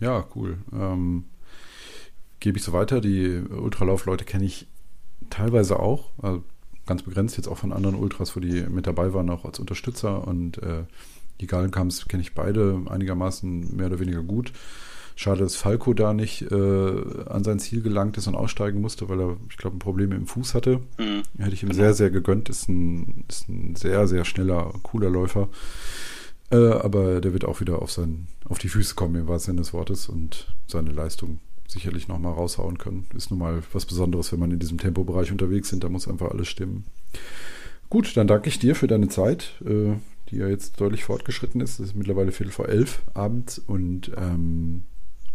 [0.00, 0.58] Ja, cool.
[0.72, 1.24] Ähm,
[2.40, 3.00] Gebe ich so weiter.
[3.00, 4.66] Die Ultralauf-Leute kenne ich
[5.30, 6.42] teilweise auch, also
[6.86, 10.26] ganz begrenzt jetzt auch von anderen Ultras, wo die mit dabei waren, auch als Unterstützer.
[10.26, 10.82] Und äh,
[11.40, 14.52] die Gallenkamps kenne ich beide einigermaßen mehr oder weniger gut.
[15.16, 16.54] Schade, dass Falco da nicht äh,
[17.26, 20.26] an sein Ziel gelangt ist und aussteigen musste, weil er, ich glaube, ein Problem im
[20.26, 20.80] Fuß hatte.
[20.98, 21.22] Mhm.
[21.38, 22.48] Hätte ich ihm sehr, sehr gegönnt.
[22.48, 25.48] Ist ein, ist ein sehr, sehr schneller, cooler Läufer.
[26.50, 29.62] Äh, aber der wird auch wieder auf, sein, auf die Füße kommen, im wahrsten Sinne
[29.62, 33.06] des Wortes, und seine Leistung sicherlich nochmal raushauen können.
[33.16, 35.82] Ist nun mal was Besonderes, wenn man in diesem Tempobereich unterwegs sind.
[35.82, 36.84] Da muss einfach alles stimmen.
[37.88, 39.94] Gut, dann danke ich dir für deine Zeit, äh,
[40.30, 41.78] die ja jetzt deutlich fortgeschritten ist.
[41.78, 44.84] Es ist mittlerweile Viertel vor elf abends und ähm,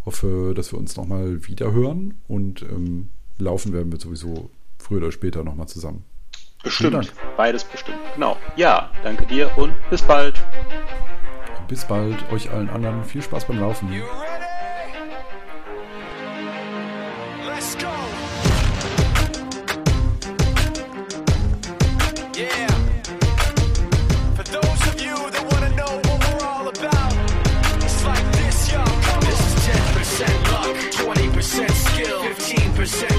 [0.07, 5.11] hoffe, dass wir uns nochmal wieder hören und ähm, laufen werden wir sowieso früher oder
[5.11, 6.05] später nochmal zusammen.
[6.63, 7.13] Bestimmt.
[7.35, 7.99] Beides bestimmt.
[8.15, 8.38] Genau.
[8.55, 10.41] Ja, danke dir und bis bald.
[11.67, 12.31] Bis bald.
[12.31, 13.89] Euch allen anderen viel Spaß beim Laufen.
[32.88, 33.16] percent.